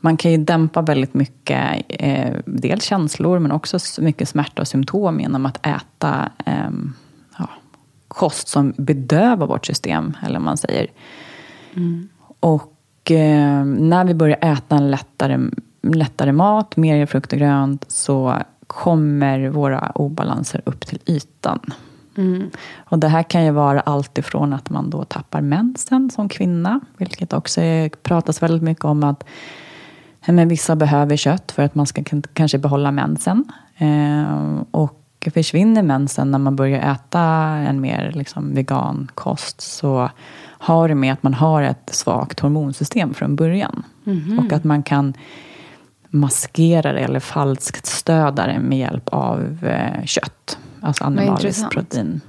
Man 0.00 0.16
kan 0.16 0.30
ju 0.30 0.36
dämpa 0.36 0.82
väldigt 0.82 1.14
mycket, 1.14 1.82
eh, 1.88 2.34
dels 2.46 2.84
känslor 2.84 3.38
men 3.38 3.52
också 3.52 3.78
mycket 4.00 4.28
smärta 4.28 4.62
och 4.62 4.68
symptom 4.68 5.20
genom 5.20 5.46
att 5.46 5.66
äta 5.66 6.30
eh, 6.46 6.70
kost 8.14 8.48
som 8.48 8.74
bedövar 8.76 9.46
vårt 9.46 9.66
system, 9.66 10.16
eller 10.22 10.38
man 10.38 10.56
säger. 10.56 10.86
Mm. 11.74 12.08
Och 12.40 13.10
eh, 13.10 13.64
när 13.64 14.04
vi 14.04 14.14
börjar 14.14 14.38
äta 14.40 14.76
en 14.76 14.90
lättare, 14.90 15.38
lättare 15.82 16.32
mat, 16.32 16.76
mer 16.76 17.06
frukt 17.06 17.32
och 17.32 17.38
grönt, 17.38 17.84
så 17.88 18.38
kommer 18.66 19.48
våra 19.48 19.92
obalanser 19.94 20.62
upp 20.64 20.86
till 20.86 20.98
ytan. 21.06 21.60
Mm. 22.16 22.50
Och 22.76 22.98
det 22.98 23.08
här 23.08 23.22
kan 23.22 23.44
ju 23.44 23.50
vara 23.50 23.80
allt 23.80 24.18
ifrån 24.18 24.52
att 24.52 24.70
man 24.70 24.90
då 24.90 25.04
tappar 25.04 25.40
mensen 25.40 26.10
som 26.10 26.28
kvinna, 26.28 26.80
vilket 26.96 27.32
också 27.32 27.60
är, 27.60 27.88
pratas 27.88 28.42
väldigt 28.42 28.62
mycket 28.62 28.84
om 28.84 29.04
att 29.04 29.24
men 30.26 30.48
vissa 30.48 30.76
behöver 30.76 31.16
kött 31.16 31.52
för 31.52 31.62
att 31.62 31.74
man 31.74 31.86
ska 31.86 32.02
kanske 32.32 32.58
behålla 32.58 32.90
mensen. 32.90 33.44
Eh, 33.76 34.62
och 34.70 35.03
försvinner 35.30 35.82
mensen 35.82 36.30
när 36.30 36.38
man 36.38 36.56
börjar 36.56 36.92
äta 36.92 37.22
en 37.68 37.80
mer 37.80 38.12
liksom, 38.14 38.54
vegan 38.54 39.10
kost 39.14 39.60
så 39.60 40.10
har 40.64 40.88
det 40.88 40.94
med 40.94 41.12
att 41.12 41.22
man 41.22 41.34
har 41.34 41.62
ett 41.62 41.90
svagt 41.94 42.40
hormonsystem 42.40 43.14
från 43.14 43.36
början. 43.36 43.82
Mm. 44.06 44.38
Och 44.38 44.52
att 44.52 44.64
man 44.64 44.82
kan 44.82 45.14
maskera 46.08 46.92
det 46.92 47.00
eller 47.00 47.20
falskt 47.20 47.86
stöda 47.86 48.46
det 48.46 48.58
med 48.60 48.78
hjälp 48.78 49.08
av 49.08 49.66
eh, 49.66 50.04
kött. 50.04 50.58
Alltså 50.80 51.04
animaliskt 51.04 51.70
protein. 51.70 52.20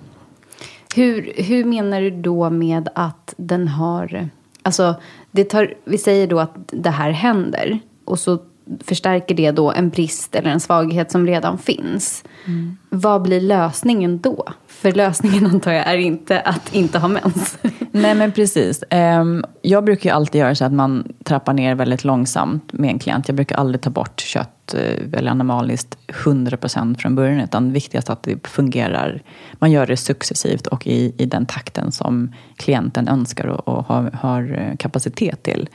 Hur, 0.96 1.34
hur 1.36 1.66
menar 1.66 2.02
du 2.02 2.10
då 2.10 2.50
med 2.50 2.90
att 2.96 3.34
den 3.38 3.68
har... 3.68 4.30
Alltså, 4.62 4.96
det 5.32 5.44
tar, 5.44 5.74
vi 5.86 5.98
säger 5.98 6.28
då 6.28 6.40
att 6.40 6.56
det 6.68 6.90
här 6.90 7.12
händer 7.12 7.80
och 8.06 8.20
så 8.20 8.40
förstärker 8.84 9.36
det 9.36 9.52
då 9.52 9.72
en 9.72 9.90
brist 9.90 10.36
eller 10.36 10.50
en 10.50 10.60
svaghet 10.60 11.12
som 11.12 11.28
redan 11.28 11.58
finns. 11.58 12.24
Mm. 12.46 12.78
Vad 12.90 13.22
blir 13.22 13.42
lösningen 13.42 14.20
då? 14.20 14.46
För 14.68 14.92
lösningen 14.92 15.46
antar 15.54 15.72
jag 15.72 15.88
är 15.88 15.98
inte 15.98 16.40
att 16.40 16.76
inte 16.76 17.00
ha 17.00 17.08
mens. 17.08 17.58
Nej 17.92 18.16
men 18.16 18.32
precis. 18.32 18.84
Ehm, 18.90 19.46
jag 19.62 19.84
brukar 19.84 20.10
ju 20.10 20.16
alltid 20.16 20.42
göra 20.42 20.56
så 20.56 20.66
att 20.66 20.74
man 20.74 21.14
trappar 21.24 21.54
ner 21.54 21.76
väldigt 21.76 22.04
långsamt 22.04 22.74
med 22.74 22.90
en 22.90 23.00
klient. 23.00 23.28
Jag 23.28 23.36
brukar 23.36 23.58
aldrig 23.58 23.82
ta 23.82 23.90
bort 23.90 24.20
kött 24.20 24.74
eh, 24.74 25.20
eller 25.20 25.32
animaliskt 25.32 25.98
100% 26.08 26.98
från 26.98 27.16
början. 27.16 27.42
Utan 27.42 27.72
viktigast 27.72 28.10
att 28.10 28.24
det 28.24 28.48
fungerar. 28.48 29.22
Man 29.54 29.72
gör 29.72 29.88
det 29.88 29.98
successivt 29.98 30.68
och 30.68 30.88
i, 30.88 31.14
i 31.18 31.26
den 31.26 31.46
takten 31.46 31.92
som 31.92 32.34
klienten 32.56 33.08
önskar 33.08 33.48
och, 33.48 33.68
och 33.68 33.86
har, 33.86 34.12
har 34.14 34.58
eh, 34.60 34.78
kapacitet 34.78 35.44
till. 35.44 35.70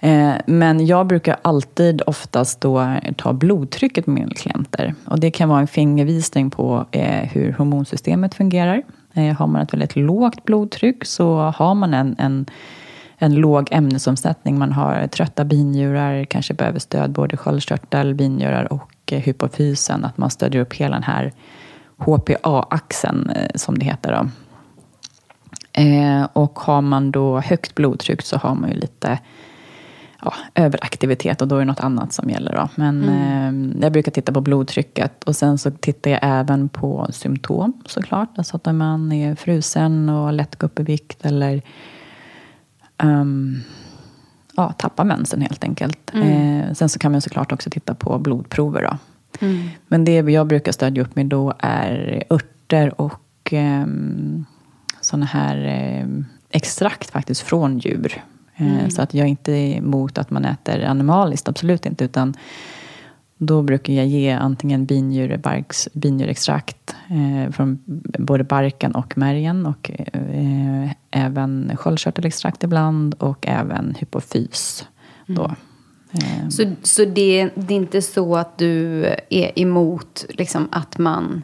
Eh, 0.00 0.34
men 0.46 0.86
jag 0.86 1.06
brukar 1.06 1.36
alltid 1.42 2.02
oftast 2.06 2.60
då 2.60 2.96
ta 3.16 3.32
blodtrycket 3.32 4.06
med 4.06 4.14
mina 4.14 4.34
klienter. 4.34 4.94
Och 5.04 5.20
det 5.20 5.30
kan 5.30 5.48
vara 5.48 5.60
en 5.60 5.66
fingervisning 5.66 6.50
på 6.50 6.86
eh, 6.90 7.28
hur 7.28 7.52
hormonsystemet 7.52 8.34
fungerar. 8.34 8.82
Eh, 9.14 9.36
har 9.36 9.46
man 9.46 9.62
ett 9.62 9.72
väldigt 9.72 9.96
lågt 9.96 10.44
blodtryck 10.44 11.04
så 11.04 11.38
har 11.38 11.74
man 11.74 11.94
en, 11.94 12.16
en, 12.18 12.46
en 13.18 13.34
låg 13.34 13.68
ämnesomsättning. 13.70 14.58
Man 14.58 14.72
har 14.72 15.06
trötta 15.06 15.44
binjurar, 15.44 16.24
kanske 16.24 16.54
behöver 16.54 16.78
stöd 16.78 17.10
både 17.10 17.36
sköldkörtel, 17.36 18.14
binjurar 18.14 18.72
och 18.72 19.12
hypofysen. 19.12 20.04
Att 20.04 20.18
man 20.18 20.30
stödjer 20.30 20.62
upp 20.62 20.74
hela 20.74 20.94
den 20.94 21.02
här 21.02 21.32
HPA-axeln 21.96 23.32
som 23.54 23.78
det 23.78 23.84
heter. 23.84 24.12
Då. 24.12 24.28
Och 26.32 26.58
har 26.58 26.80
man 26.80 27.10
då 27.10 27.40
högt 27.40 27.74
blodtryck 27.74 28.22
så 28.22 28.36
har 28.36 28.54
man 28.54 28.70
ju 28.70 28.76
lite 28.76 29.18
ja, 30.22 30.34
överaktivitet 30.54 31.42
och 31.42 31.48
då 31.48 31.56
är 31.56 31.58
det 31.58 31.64
något 31.64 31.80
annat 31.80 32.12
som 32.12 32.30
gäller. 32.30 32.52
Då. 32.52 32.68
Men 32.74 33.02
mm. 33.02 33.72
eh, 33.72 33.82
jag 33.82 33.92
brukar 33.92 34.12
titta 34.12 34.32
på 34.32 34.40
blodtrycket 34.40 35.24
och 35.24 35.36
sen 35.36 35.58
så 35.58 35.70
tittar 35.70 36.10
jag 36.10 36.20
även 36.22 36.68
på 36.68 37.06
symptom 37.10 37.82
såklart. 37.86 38.38
Alltså 38.38 38.56
att 38.56 38.74
man 38.74 39.12
är 39.12 39.34
frusen 39.34 40.08
och 40.08 40.32
lätt 40.32 40.56
går 40.56 40.66
upp 40.66 40.80
i 40.80 40.82
vikt 40.82 41.26
eller 41.26 41.62
um, 43.02 43.62
ja, 44.56 44.72
tappar 44.72 45.04
mensen 45.04 45.40
helt 45.40 45.64
enkelt. 45.64 46.14
Mm. 46.14 46.60
Eh, 46.60 46.72
sen 46.72 46.88
så 46.88 46.98
kan 46.98 47.12
man 47.12 47.20
såklart 47.20 47.52
också 47.52 47.70
titta 47.70 47.94
på 47.94 48.18
blodprover. 48.18 48.82
Då. 48.82 48.98
Mm. 49.46 49.68
Men 49.88 50.04
det 50.04 50.12
jag 50.12 50.46
brukar 50.46 50.72
stödja 50.72 51.02
upp 51.02 51.16
med 51.16 51.26
då 51.26 51.52
är 51.58 52.22
örter 52.30 53.00
och 53.00 53.52
eh, 53.52 53.86
sådana 55.00 55.26
här 55.26 55.64
eh, 55.64 56.08
extrakt 56.50 57.10
faktiskt 57.10 57.40
från 57.40 57.78
djur. 57.78 58.22
Eh, 58.58 58.78
mm. 58.78 58.90
Så 58.90 59.02
att 59.02 59.14
jag 59.14 59.24
är 59.24 59.30
inte 59.30 59.52
emot 59.52 60.18
att 60.18 60.30
man 60.30 60.44
äter 60.44 60.84
animaliskt, 60.84 61.48
absolut 61.48 61.86
inte. 61.86 62.04
Utan 62.04 62.34
då 63.38 63.62
brukar 63.62 63.92
jag 63.92 64.06
ge 64.06 64.30
antingen 64.30 64.86
binjurebarks, 64.86 65.88
binjurextrakt 65.92 66.94
eh, 67.08 67.52
från 67.52 67.78
både 68.18 68.44
barken 68.44 68.92
och 68.94 69.18
märgen. 69.18 69.66
Och 69.66 69.90
eh, 70.12 70.90
även 71.10 71.76
sköldkörtelextrakt 71.76 72.64
ibland 72.64 73.14
och 73.14 73.46
även 73.46 73.94
hypofys. 73.98 74.86
Då. 75.26 75.44
Mm. 75.44 75.56
Eh. 76.12 76.48
Så, 76.48 76.72
så 76.82 77.04
det, 77.04 77.50
det, 77.54 77.74
är 77.74 77.76
inte 77.76 78.02
så 78.02 78.36
att 78.36 78.58
du 78.58 79.04
är 79.30 79.58
emot 79.58 80.24
liksom, 80.28 80.68
att 80.72 80.98
man 80.98 81.42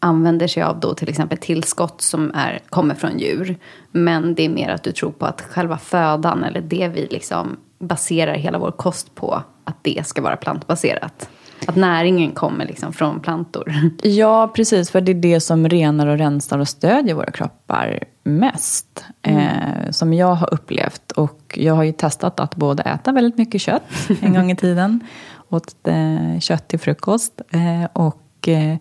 använder 0.00 0.46
sig 0.46 0.62
av 0.62 0.80
då 0.80 0.94
till 0.94 1.08
exempel 1.08 1.38
tillskott 1.38 2.00
som 2.00 2.32
är, 2.34 2.60
kommer 2.70 2.94
från 2.94 3.18
djur. 3.18 3.56
Men 3.92 4.34
det 4.34 4.44
är 4.44 4.48
mer 4.48 4.68
att 4.68 4.82
du 4.82 4.92
tror 4.92 5.10
på 5.10 5.26
att 5.26 5.40
själva 5.40 5.78
födan 5.78 6.44
eller 6.44 6.60
det 6.60 6.88
vi 6.94 7.06
liksom 7.10 7.56
baserar 7.78 8.34
hela 8.34 8.58
vår 8.58 8.70
kost 8.70 9.14
på, 9.14 9.42
att 9.64 9.76
det 9.82 10.06
ska 10.06 10.22
vara 10.22 10.36
plantbaserat. 10.36 11.28
Att 11.66 11.76
näringen 11.76 12.32
kommer 12.32 12.66
liksom 12.66 12.92
från 12.92 13.20
plantor. 13.20 13.74
Ja, 14.02 14.48
precis. 14.54 14.90
För 14.90 15.00
det 15.00 15.12
är 15.12 15.14
det 15.14 15.40
som 15.40 15.68
renar 15.68 16.06
och 16.06 16.18
rensar 16.18 16.58
och 16.58 16.68
stödjer 16.68 17.14
våra 17.14 17.30
kroppar 17.30 18.04
mest. 18.22 19.04
Mm. 19.22 19.40
Eh, 19.40 19.90
som 19.90 20.12
jag 20.14 20.34
har 20.34 20.54
upplevt. 20.54 21.12
Och 21.12 21.58
jag 21.60 21.74
har 21.74 21.82
ju 21.82 21.92
testat 21.92 22.40
att 22.40 22.56
både 22.56 22.82
äta 22.82 23.12
väldigt 23.12 23.38
mycket 23.38 23.60
kött 23.60 23.82
en 24.20 24.34
gång 24.34 24.50
i 24.50 24.56
tiden. 24.66 25.00
Åt 25.48 25.74
eh, 25.88 26.40
kött 26.40 26.68
till 26.68 26.78
frukost. 26.78 27.40
Eh, 27.50 27.84
och 27.92 28.48
eh, 28.48 28.76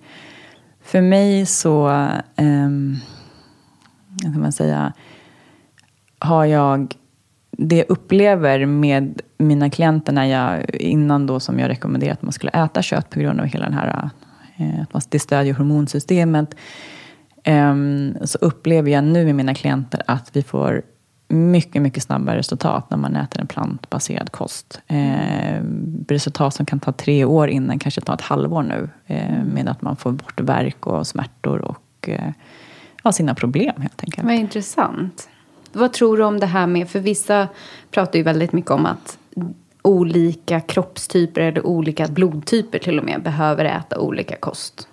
för 0.87 1.01
mig 1.01 1.45
så, 1.45 1.89
eh, 2.35 2.69
kan 4.21 4.41
man 4.41 4.51
säga, 4.51 4.93
har 6.19 6.45
jag 6.45 6.95
det 7.51 7.75
jag 7.75 7.85
upplever 7.89 8.65
med 8.65 9.21
mina 9.37 9.69
klienter 9.69 10.13
när 10.13 10.25
jag, 10.25 10.75
innan 10.75 11.27
då 11.27 11.39
som 11.39 11.59
jag 11.59 11.69
rekommenderar 11.69 12.13
att 12.13 12.21
man 12.21 12.31
skulle 12.31 12.51
äta 12.51 12.81
kött 12.81 13.09
på 13.09 13.19
grund 13.19 13.39
av 13.39 13.45
hela 13.45 13.65
den 13.65 13.73
här, 13.73 14.09
eh, 14.57 14.85
att 14.91 15.11
det 15.11 15.19
stödjer 15.19 15.53
hormonsystemet. 15.53 16.55
eh, 17.43 17.75
så 18.23 18.37
upplever 18.41 18.91
jag 18.91 19.03
nu 19.03 19.25
med 19.25 19.35
mina 19.35 19.55
klienter 19.55 20.01
att 20.07 20.35
vi 20.35 20.43
får 20.43 20.81
mycket, 21.27 21.81
mycket 21.81 22.03
snabbare 22.03 22.37
resultat 22.37 22.89
när 22.89 22.97
man 22.97 23.15
äter 23.15 23.41
en 23.41 23.47
plantbaserad 23.47 24.31
kost. 24.31 24.81
Eh, 24.87 25.61
resultat 26.07 26.53
som 26.53 26.65
kan 26.65 26.79
ta 26.79 26.91
tre 26.91 27.25
år 27.25 27.47
innan 27.49 27.79
kanske 27.79 28.01
tar 28.01 28.13
ett 28.13 28.21
halvår 28.21 28.63
nu. 28.63 28.89
Eh, 29.05 29.43
med 29.43 29.69
att 29.69 29.81
man 29.81 29.95
får 29.95 30.11
bort 30.11 30.39
värk 30.39 30.87
och 30.87 31.07
smärtor 31.07 31.61
och 31.61 32.09
eh, 32.09 32.31
ja, 33.03 33.11
sina 33.11 33.35
problem 33.35 33.81
helt 33.81 34.03
enkelt. 34.03 34.27
Vad 34.27 34.35
intressant. 34.35 35.29
Vad 35.73 35.93
tror 35.93 36.17
du 36.17 36.23
om 36.23 36.39
det 36.39 36.45
här 36.45 36.67
med, 36.67 36.89
för 36.89 36.99
vissa 36.99 37.47
pratar 37.91 38.17
ju 38.17 38.23
väldigt 38.23 38.53
mycket 38.53 38.71
om 38.71 38.85
att 38.85 39.17
olika 39.81 40.59
kroppstyper 40.59 41.41
eller 41.41 41.65
olika 41.65 42.07
blodtyper 42.07 42.79
till 42.79 42.99
och 42.99 43.05
med 43.05 43.23
behöver 43.23 43.65
äta 43.65 43.99
olika 43.99 44.35
kost. 44.35 44.87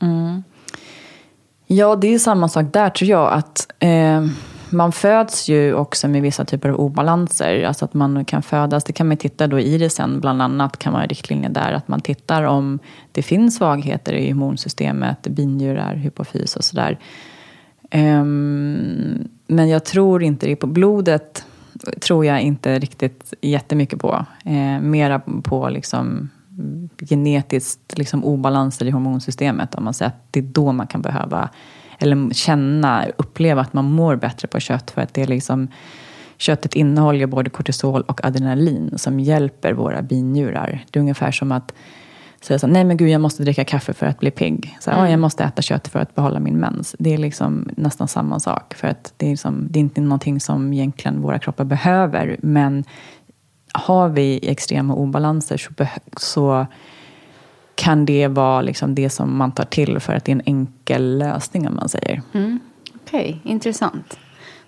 Mm. 0.00 0.42
Ja, 1.66 1.96
det 1.96 2.14
är 2.14 2.18
samma 2.18 2.48
sak 2.48 2.66
där 2.72 2.90
tror 2.90 3.10
jag. 3.10 3.32
att 3.32 3.66
eh, 3.78 4.26
man 4.70 4.92
föds 4.92 5.48
ju 5.48 5.74
också 5.74 6.08
med 6.08 6.22
vissa 6.22 6.44
typer 6.44 6.68
av 6.68 6.80
obalanser. 6.80 7.62
Alltså 7.62 7.84
att 7.84 7.94
man 7.94 8.24
kan 8.24 8.42
födas, 8.42 8.84
det 8.84 8.92
kan 8.92 9.08
man 9.08 9.16
titta 9.16 9.46
då 9.46 9.60
i 9.60 9.78
det 9.78 9.90
sen, 9.90 10.20
bland 10.20 10.42
annat 10.42 10.78
kan 10.78 10.92
man 10.92 11.02
ha 11.02 11.06
riktlinjer 11.06 11.50
där. 11.50 11.72
Att 11.72 11.88
man 11.88 12.00
tittar 12.00 12.42
om 12.42 12.78
det 13.12 13.22
finns 13.22 13.56
svagheter 13.56 14.12
i 14.12 14.30
hormonsystemet. 14.30 15.22
binjurar, 15.22 15.94
hypofys 15.94 16.56
och 16.56 16.64
sådär. 16.64 16.98
Um, 17.94 19.28
men 19.46 19.68
jag 19.68 19.84
tror 19.84 20.22
inte 20.22 20.46
det. 20.46 20.56
På 20.56 20.66
blodet 20.66 21.44
tror 22.00 22.24
jag 22.24 22.40
inte 22.40 22.78
riktigt 22.78 23.34
jättemycket 23.40 23.98
på. 23.98 24.26
Eh, 24.44 24.80
mera 24.80 25.18
på 25.42 25.68
liksom 25.68 26.28
genetiskt 27.00 27.98
liksom 27.98 28.24
obalanser 28.24 28.86
i 28.86 28.90
hormonsystemet. 28.90 29.74
Om 29.74 29.84
man 29.84 29.94
säger 29.94 30.08
att 30.08 30.32
det 30.32 30.40
är 30.40 30.44
då 30.44 30.72
man 30.72 30.86
kan 30.86 31.02
behöva, 31.02 31.48
eller 31.98 32.34
känna, 32.34 33.06
uppleva 33.16 33.60
att 33.60 33.72
man 33.72 33.84
mår 33.84 34.16
bättre 34.16 34.48
på 34.48 34.60
kött. 34.60 34.90
För 34.90 35.00
att 35.00 35.14
det 35.14 35.22
är 35.22 35.26
liksom, 35.26 35.68
köttet 36.36 36.74
innehåller 36.74 37.26
både 37.26 37.50
kortisol 37.50 38.02
och 38.02 38.24
adrenalin 38.24 38.92
som 38.96 39.20
hjälper 39.20 39.72
våra 39.72 40.02
binjurar. 40.02 40.84
Det 40.90 40.98
är 40.98 41.00
ungefär 41.00 41.30
som 41.32 41.52
att 41.52 41.72
säga 42.40 42.58
så 42.58 42.66
nej 42.66 42.84
men 42.84 42.96
gud 42.96 43.08
jag 43.08 43.20
måste 43.20 43.42
dricka 43.42 43.64
kaffe 43.64 43.92
för 43.92 44.06
att 44.06 44.20
bli 44.20 44.30
pigg. 44.30 44.76
Så, 44.80 44.90
mm. 44.90 45.10
jag 45.10 45.20
måste 45.20 45.44
äta 45.44 45.62
kött 45.62 45.88
för 45.88 45.98
att 45.98 46.14
behålla 46.14 46.40
min 46.40 46.58
mens. 46.58 46.96
Det 46.98 47.14
är 47.14 47.18
liksom 47.18 47.70
nästan 47.76 48.08
samma 48.08 48.40
sak. 48.40 48.74
För 48.74 48.88
att 48.88 49.12
det 49.16 49.26
är, 49.26 49.30
liksom, 49.30 49.66
det 49.70 49.78
är 49.78 49.80
inte 49.80 50.00
någonting 50.00 50.40
som 50.40 50.72
egentligen 50.72 51.22
våra 51.22 51.38
kroppar 51.38 51.64
behöver. 51.64 52.36
Men 52.42 52.84
har 53.72 54.08
vi 54.08 54.40
extrema 54.42 54.94
obalanser 54.94 55.56
så, 55.56 55.70
så 56.16 56.66
kan 57.78 58.06
det 58.06 58.28
vara 58.28 58.62
liksom 58.62 58.94
det 58.94 59.10
som 59.10 59.36
man 59.36 59.52
tar 59.52 59.64
till 59.64 60.00
för 60.00 60.12
att 60.12 60.24
det 60.24 60.32
är 60.32 60.36
en 60.36 60.42
enkel 60.44 61.18
lösning 61.18 61.68
om 61.68 61.76
man 61.76 61.88
säger. 61.88 62.22
Mm. 62.32 62.60
Okej, 62.94 63.40
okay, 63.40 63.52
intressant. 63.52 64.18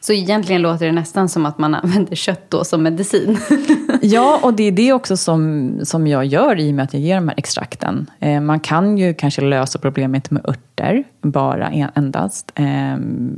Så 0.01 0.13
egentligen 0.13 0.63
låter 0.63 0.87
det 0.87 0.93
nästan 0.93 1.29
som 1.29 1.47
att 1.47 1.59
man 1.59 1.75
använder 1.85 2.17
kött 2.17 2.45
då 2.49 2.65
som 2.65 2.83
medicin. 2.83 3.39
ja, 4.03 4.41
och 4.43 4.55
det 4.55 4.63
är 4.63 4.73
det 4.73 4.93
också 4.93 5.17
som, 5.17 5.71
som 5.83 6.07
jag 6.07 6.25
gör 6.25 6.61
i 6.61 6.71
och 6.71 6.75
med 6.75 6.85
att 6.85 6.93
jag 6.93 7.03
ger 7.03 7.15
de 7.15 7.29
här 7.29 7.39
extrakten. 7.39 8.11
Eh, 8.19 8.41
man 8.41 8.61
kan 8.61 8.99
ju 8.99 9.15
kanske 9.15 9.43
lösa 9.43 9.79
problemet 9.79 10.31
med 10.31 10.49
örter, 10.49 11.05
bara 11.21 11.69
endast. 11.71 12.53
Eh, 12.55 12.97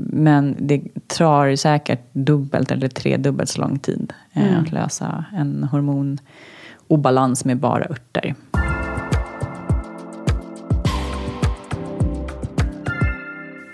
men 0.08 0.56
det 0.58 0.82
tar 1.06 1.56
säkert 1.56 2.08
dubbelt 2.12 2.70
eller 2.70 2.88
tredubbelt 2.88 3.50
så 3.50 3.60
lång 3.60 3.78
tid 3.78 4.12
eh, 4.32 4.48
mm. 4.48 4.62
att 4.62 4.72
lösa 4.72 5.24
en 5.32 5.68
hormonobalans 5.70 7.44
med 7.44 7.56
bara 7.56 7.84
örter. 7.84 8.34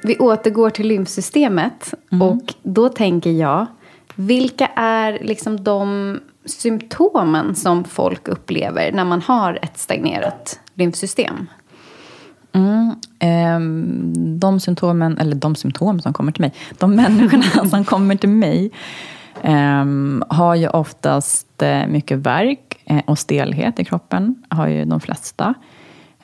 Vi 0.03 0.19
återgår 0.19 0.71
till 0.71 0.89
lymfsystemet 0.89 1.95
mm. 2.13 2.23
och 2.23 2.55
då 2.63 2.89
tänker 2.89 3.31
jag, 3.31 3.67
vilka 4.15 4.67
är 4.77 5.19
liksom 5.23 5.65
de 5.65 6.21
symptomen 6.45 7.55
som 7.55 7.85
folk 7.85 8.29
upplever 8.29 8.93
när 8.93 9.05
man 9.05 9.23
har 9.23 9.59
ett 9.63 9.79
stagnerat 9.79 10.61
lymfsystem? 10.75 11.47
Mm, 12.53 12.95
eh, 13.19 13.61
de 14.39 14.61
symptomen, 14.61 15.19
eller 15.19 15.37
de 15.37 15.55
symptom 15.55 16.01
som 16.01 16.13
kommer 16.13 16.33
till 16.33 16.41
mig, 16.41 16.55
de 16.79 16.95
människorna 16.95 17.69
som 17.69 17.85
kommer 17.85 18.17
till 18.17 18.29
mig 18.29 18.71
eh, 19.43 19.85
har 20.29 20.55
ju 20.55 20.69
oftast 20.69 21.63
eh, 21.63 21.87
mycket 21.87 22.19
värk 22.19 22.83
eh, 22.85 23.01
och 23.07 23.19
stelhet 23.19 23.81
i 23.81 23.85
kroppen, 23.85 24.35
har 24.49 24.69
ju 24.69 24.85
de 24.85 25.01
flesta. 25.01 25.55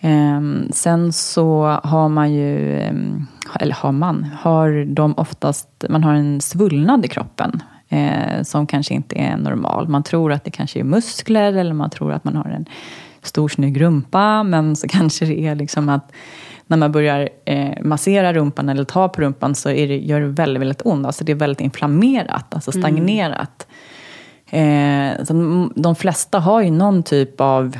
Ehm, 0.06 0.68
sen 0.72 1.12
så 1.12 1.78
har 1.84 2.08
man 2.08 2.32
ju, 2.32 2.78
ehm, 2.80 3.26
eller 3.60 3.74
har 3.74 3.92
man, 3.92 4.26
har 4.40 4.84
de 4.84 5.14
oftast, 5.16 5.68
man 5.88 6.04
har 6.04 6.14
en 6.14 6.40
svullnad 6.40 7.04
i 7.04 7.08
kroppen 7.08 7.62
eh, 7.88 8.42
som 8.42 8.66
kanske 8.66 8.94
inte 8.94 9.16
är 9.18 9.36
normal. 9.36 9.88
Man 9.88 10.02
tror 10.02 10.32
att 10.32 10.44
det 10.44 10.50
kanske 10.50 10.80
är 10.80 10.84
muskler 10.84 11.52
eller 11.52 11.74
man 11.74 11.90
tror 11.90 12.12
att 12.12 12.24
man 12.24 12.36
har 12.36 12.44
en 12.44 12.66
stor 13.22 13.48
snygg 13.48 13.80
rumpa 13.80 14.42
men 14.42 14.76
så 14.76 14.88
kanske 14.90 15.24
det 15.24 15.46
är 15.46 15.54
liksom 15.54 15.88
att 15.88 16.12
när 16.66 16.76
man 16.76 16.92
börjar 16.92 17.28
eh, 17.44 17.82
massera 17.82 18.32
rumpan 18.32 18.68
eller 18.68 18.84
ta 18.84 19.08
på 19.08 19.20
rumpan 19.20 19.54
så 19.54 19.68
det, 19.68 19.98
gör 19.98 20.20
det 20.20 20.26
väldigt, 20.26 20.60
väldigt 20.60 20.82
ont. 20.84 21.06
Alltså 21.06 21.24
det 21.24 21.32
är 21.32 21.36
väldigt 21.36 21.60
inflammerat, 21.60 22.54
alltså 22.54 22.74
mm. 22.74 22.82
stagnerat. 22.82 23.66
Mm. 24.50 25.18
Eh, 25.18 25.24
så 25.24 25.68
de 25.76 25.96
flesta 25.96 26.38
har 26.38 26.62
ju 26.62 26.70
någon 26.70 27.02
typ 27.02 27.40
av 27.40 27.76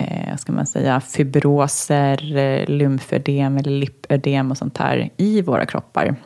eh, 0.00 0.36
ska 0.36 0.52
man 0.52 0.66
säga, 0.66 1.00
fibroser, 1.00 2.36
eh, 2.36 2.68
lymfödem 2.68 3.56
eller 3.56 3.70
lipödem 3.70 4.50
och 4.50 4.58
sånt 4.58 4.78
här 4.78 5.10
i 5.16 5.42
våra 5.42 5.66
kroppar. 5.66 6.16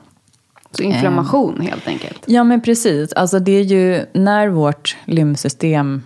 Så 0.70 0.82
inflammation 0.82 1.60
eh, 1.60 1.66
helt 1.66 1.88
enkelt? 1.88 2.22
Ja, 2.26 2.44
men 2.44 2.60
precis. 2.60 3.12
Alltså 3.12 3.38
det 3.38 3.52
är 3.52 3.62
ju 3.62 4.06
när 4.12 4.48
vårt 4.48 4.96
lymfsystem 5.04 6.02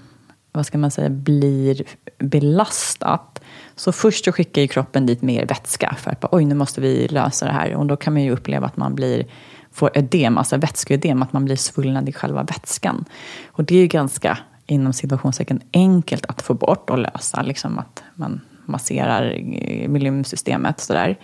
vad 0.53 0.67
ska 0.67 0.79
man 0.79 0.91
säga, 0.91 1.11
blir 1.11 1.83
belastat. 2.19 3.43
Så 3.77 3.93
först 3.93 4.25
så 4.25 4.33
skickar 4.33 4.63
ju 4.63 4.69
kroppen 4.69 5.07
dit 5.07 5.23
mer 5.23 5.47
vätska 5.47 5.97
för 5.99 6.11
att 6.11 6.25
oj, 6.33 6.45
nu 6.45 6.55
måste 6.55 6.81
vi 6.81 7.09
lösa 7.09 7.47
det 7.47 7.53
här. 7.53 7.75
Och 7.75 7.87
då 7.87 7.97
kan 7.97 8.13
man 8.13 8.23
ju 8.23 8.31
uppleva 8.31 8.67
att 8.67 8.77
man 8.77 8.95
blir, 8.95 9.27
får 9.73 9.91
ödem, 9.95 10.39
alltså 10.39 10.57
vätskeödem, 10.57 11.23
att 11.23 11.33
man 11.33 11.45
blir 11.45 11.57
svullnad 11.57 12.09
i 12.09 12.13
själva 12.13 12.43
vätskan. 12.43 13.05
Och 13.47 13.65
det 13.65 13.75
är 13.75 13.81
ju 13.81 13.87
ganska 13.87 14.39
inom 14.69 14.93
situationstecken 14.93 15.61
enkelt 15.73 16.27
att 16.27 16.43
få 16.43 16.55
bort 16.55 16.91
och 16.91 16.99
lösa. 16.99 17.43
Liksom 17.43 17.79
att 17.79 18.03
man 18.15 18.41
masserar 18.67 19.35
eh, 19.63 19.89
miljösystemet 19.89 20.81
sådär. 20.81 21.19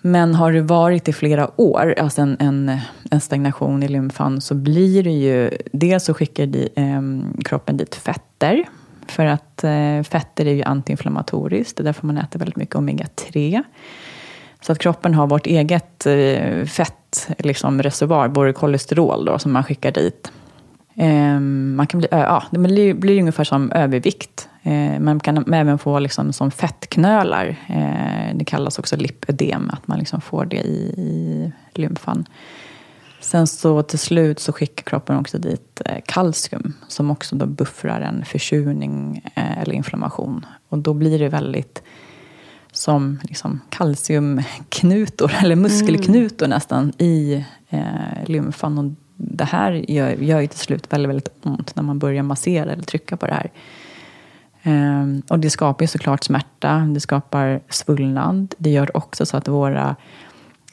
Men 0.00 0.34
har 0.34 0.52
det 0.52 0.62
varit 0.62 1.08
i 1.08 1.12
flera 1.12 1.60
år, 1.60 1.94
alltså 1.98 2.22
en, 2.22 2.36
en, 2.40 2.78
en 3.10 3.20
stagnation 3.20 3.82
i 3.82 3.88
lymfan, 3.88 4.40
så 4.40 4.54
blir 4.54 5.02
det 5.02 5.10
ju... 5.10 5.50
Dels 5.72 6.04
så 6.04 6.14
skickar 6.14 6.46
di, 6.46 6.68
eh, 6.76 7.02
kroppen 7.44 7.76
dit 7.76 7.94
fetter. 7.94 8.64
För 9.06 9.26
att 9.26 9.64
eh, 9.64 10.02
fetter 10.02 10.46
är 10.46 10.54
ju 10.54 10.62
antiinflammatoriskt. 10.62 11.76
Det 11.76 11.82
är 11.82 11.84
därför 11.84 12.06
man 12.06 12.18
äter 12.18 12.38
väldigt 12.38 12.56
mycket 12.56 12.74
omega-3. 12.74 13.62
Så 14.60 14.72
att 14.72 14.78
kroppen 14.78 15.14
har 15.14 15.26
vårt 15.26 15.46
eget 15.46 16.06
eh, 16.06 16.64
fettreservoar, 16.64 17.46
liksom, 17.46 17.82
reservoar, 17.82 18.28
både 18.28 18.52
kolesterol 18.52 19.24
då, 19.24 19.38
som 19.38 19.52
man 19.52 19.64
skickar 19.64 19.92
dit. 19.92 20.32
Ehm, 20.94 21.76
man 21.76 21.86
kan 21.86 21.98
bli, 22.00 22.08
ja, 22.10 22.42
det 22.50 22.58
blir, 22.58 22.94
blir 22.94 23.20
ungefär 23.20 23.44
som 23.44 23.72
övervikt. 23.72 24.48
Ehm, 24.62 25.04
man 25.04 25.20
kan 25.20 25.54
även 25.54 25.78
få 25.78 25.98
liksom 25.98 26.32
som 26.32 26.50
fettknölar. 26.50 27.56
Ehm, 27.66 28.38
det 28.38 28.44
kallas 28.44 28.78
också 28.78 28.96
lipödem, 28.96 29.70
att 29.70 29.88
man 29.88 29.98
liksom 29.98 30.20
får 30.20 30.44
det 30.44 30.56
i, 30.60 30.94
i 30.96 31.52
lymfan. 31.74 32.24
Sen 33.20 33.46
så 33.46 33.82
till 33.82 33.98
slut 33.98 34.38
så 34.40 34.52
skickar 34.52 34.82
kroppen 34.84 35.18
också 35.18 35.38
dit 35.38 35.82
eh, 35.84 35.98
kalcium 36.06 36.74
som 36.88 37.10
också 37.10 37.36
då 37.36 37.46
buffrar 37.46 38.00
en 38.00 38.24
försurning 38.24 39.22
eh, 39.34 39.58
eller 39.58 39.74
inflammation. 39.74 40.46
Och 40.68 40.78
då 40.78 40.94
blir 40.94 41.18
det 41.18 41.28
väldigt 41.28 41.82
som 42.72 43.18
liksom 43.22 43.60
kalciumknutor, 43.68 45.32
eller 45.42 45.56
muskelknutor 45.56 46.46
mm. 46.46 46.56
nästan, 46.56 46.92
i 46.98 47.44
eh, 47.68 48.26
lymfan. 48.26 48.78
Och 48.78 48.84
det 49.16 49.44
här 49.44 49.72
gör, 49.90 50.10
gör 50.10 50.40
ju 50.40 50.46
till 50.46 50.58
slut 50.58 50.92
väldigt, 50.92 51.08
väldigt 51.08 51.30
ont 51.42 51.76
när 51.76 51.82
man 51.82 51.98
börjar 51.98 52.22
massera 52.22 52.72
eller 52.72 52.82
trycka 52.82 53.16
på 53.16 53.26
det 53.26 53.34
här. 53.34 53.50
Um, 54.64 55.22
och 55.28 55.38
det 55.38 55.50
skapar 55.50 55.82
ju 55.82 55.86
såklart 55.86 56.24
smärta, 56.24 56.78
det 56.78 57.00
skapar 57.00 57.60
svullnad. 57.68 58.54
Det 58.58 58.70
gör 58.70 58.96
också 58.96 59.26
så 59.26 59.36
att 59.36 59.48
våra, 59.48 59.96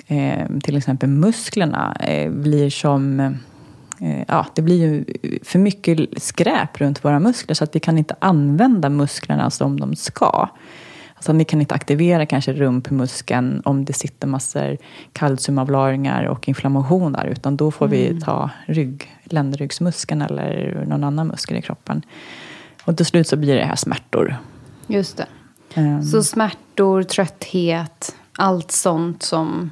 eh, 0.07 0.47
till 0.63 0.77
exempel 0.77 1.09
musklerna, 1.09 1.95
eh, 1.99 2.31
blir 2.31 2.69
som... 2.69 3.19
Eh, 3.99 4.23
ja, 4.27 4.45
det 4.55 4.61
blir 4.61 4.75
ju 4.75 5.05
för 5.43 5.59
mycket 5.59 6.23
skräp 6.23 6.81
runt 6.81 7.05
våra 7.05 7.19
muskler 7.19 7.55
så 7.55 7.63
att 7.63 7.75
vi 7.75 7.79
kan 7.79 7.97
inte 7.97 8.15
använda 8.19 8.89
musklerna 8.89 9.49
som 9.49 9.79
de 9.79 9.95
ska. 9.95 10.49
Alltså 11.19 11.33
vi 11.33 11.45
kan 11.45 11.61
inte 11.61 11.75
aktivera 11.75 12.25
kanske 12.25 12.53
rumpmuskeln 12.53 13.61
om 13.65 13.85
det 13.85 13.93
sitter 13.93 14.27
massor 14.27 14.77
kalciumavlaringar 15.13 16.23
och 16.23 16.47
inflammation 16.47 17.13
där, 17.13 17.25
utan 17.25 17.57
då 17.57 17.71
får 17.71 17.85
mm. 17.85 17.97
vi 17.97 18.21
ta 18.21 18.49
rygg, 18.65 19.15
ländryggsmuskeln 19.23 20.21
eller 20.21 20.83
någon 20.87 21.03
annan 21.03 21.27
muskel 21.27 21.57
i 21.57 21.61
kroppen. 21.61 22.01
Och 22.83 22.97
till 22.97 23.05
slut 23.05 23.27
så 23.27 23.35
blir 23.35 23.55
det 23.55 23.65
här 23.65 23.75
smärtor. 23.75 24.37
Just 24.87 25.17
det. 25.17 25.25
Um. 25.75 26.03
Så 26.03 26.23
smärtor, 26.23 27.03
trötthet, 27.03 28.15
allt 28.37 28.71
sånt 28.71 29.23
som 29.23 29.71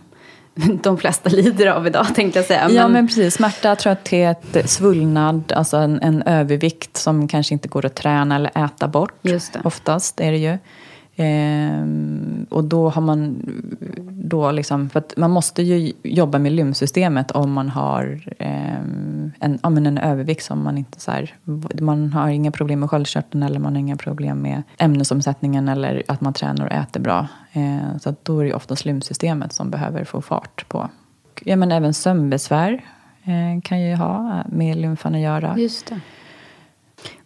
de 0.84 0.98
flesta 0.98 1.30
lider 1.30 1.68
av 1.68 1.88
idag, 1.88 2.16
tänkte 2.16 2.40
jag 2.40 2.46
säga. 2.46 2.68
Men... 2.68 2.76
Ja, 2.76 2.88
men 2.88 3.08
precis. 3.08 3.34
Smärta, 3.34 3.76
trötthet, 3.76 4.70
svullnad, 4.70 5.52
alltså 5.52 5.78
en, 5.78 6.02
en, 6.02 6.22
övervikt 6.22 6.98
som 6.98 7.28
kanske 7.28 7.54
inte 7.54 7.68
går 7.68 7.86
att 7.86 7.96
träna 7.96 8.36
eller 8.36 8.66
äta 8.66 8.88
bort. 8.88 9.14
Just 9.22 9.54
det. 9.54 9.62
Oftast 9.64 10.20
är 10.20 10.32
det 10.32 10.38
ju. 10.38 10.58
Ehm, 11.20 12.46
och 12.50 12.64
då 12.64 12.90
har 12.90 13.02
man 13.02 13.42
då 14.10 14.52
liksom, 14.52 14.90
för 14.90 15.00
att 15.00 15.14
man 15.18 15.32
måste 15.32 15.62
ju 15.62 15.94
jobba 16.04 16.40
med 16.40 16.52
lymfsystemet 16.52 17.32
om 17.32 17.52
man 17.52 17.70
har 17.70 18.34
ehm, 18.40 19.32
en, 19.40 19.60
ja, 19.64 19.70
men 19.70 19.86
en 19.86 19.98
övervikt 19.98 20.44
som 20.44 20.64
man 20.64 20.78
inte 20.78 21.00
så 21.00 21.12
här, 21.12 21.36
man 21.82 22.14
har 22.14 22.30
inga 22.30 22.52
problem 22.52 22.80
med 22.80 22.90
sköldkörteln 22.90 23.44
eller 23.44 23.60
man 23.60 23.74
har 23.74 23.80
inga 23.80 23.98
problem 23.98 24.42
med 24.42 24.64
ämnesomsättningen 24.78 25.70
eller 25.70 26.04
att 26.08 26.22
man 26.22 26.34
tränar 26.34 26.66
och 26.66 26.72
äter 26.72 27.00
bra. 27.00 27.28
Ehm, 27.54 28.00
så 28.00 28.10
att 28.10 28.26
då 28.26 28.40
är 28.40 28.46
det 28.46 28.54
oftast 28.54 28.86
lymfsystemet 28.86 29.54
som 29.54 29.70
behöver 29.70 30.04
få 30.04 30.22
fart 30.22 30.70
på. 30.70 30.90
Ja, 31.46 31.56
men 31.56 31.72
även 31.72 31.94
sömnbesvär 31.94 32.84
eh, 33.24 33.62
kan 33.64 33.82
ju 33.82 33.96
ha 33.96 34.44
med 34.48 34.78
lymfan 34.78 35.16
att 35.16 35.22
göra. 35.22 35.58
Just 35.58 35.88
det. 35.88 36.00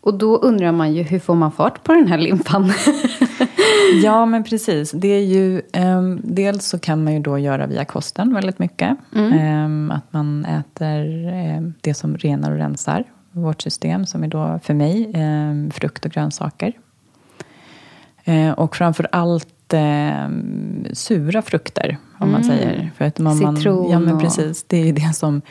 Och 0.02 0.14
då 0.14 0.38
undrar 0.38 0.72
man 0.72 0.94
ju, 0.94 1.04
hur 1.04 1.20
får 1.20 1.36
man 1.36 1.52
fart 1.52 1.84
på 1.84 1.94
den 1.94 2.08
här 2.08 2.18
lymfan? 2.18 2.74
ja, 4.04 4.26
men 4.26 4.44
precis. 4.44 4.92
Det 4.92 5.08
är 5.08 5.24
ju, 5.24 5.62
um, 5.78 6.22
dels 6.24 6.66
så 6.66 6.80
kan 6.80 7.04
man 7.04 7.14
ju 7.14 7.20
då 7.20 7.40
göra 7.40 7.68
via 7.68 7.86
kosten 7.86 8.34
väldigt 8.34 8.60
mycket. 8.60 8.98
Mm. 9.16 9.66
Um, 9.66 9.92
att 9.92 10.14
man 10.14 10.46
äter 10.46 11.28
um, 11.58 11.74
det 11.82 11.94
som 11.94 12.18
renar 12.18 12.52
och 12.52 12.58
rensar 12.58 13.04
vårt 13.32 13.62
system, 13.62 14.06
som 14.06 14.24
är 14.24 14.28
då 14.28 14.60
för 14.64 14.74
mig 14.74 15.14
frukt 15.74 16.06
och 16.06 16.12
grönsaker. 16.12 16.74
Uh, 18.28 18.52
och 18.52 18.76
framför 18.76 19.08
allt 19.12 19.48
sura 20.94 21.42
frukter, 21.42 21.98
om 22.20 22.32
man 22.32 22.42
mm. 22.42 22.58
säger. 22.58 22.92
För 22.98 23.06
att 23.06 23.20
man, 23.20 23.38
Citron 23.38 23.76
man, 23.76 23.90
ja, 23.90 24.00
men 24.00 24.20
precis. 24.20 24.66
Det 24.68 24.78
är 24.78 24.86
ju 24.86 24.92
det 24.92 25.16
som 25.16 25.42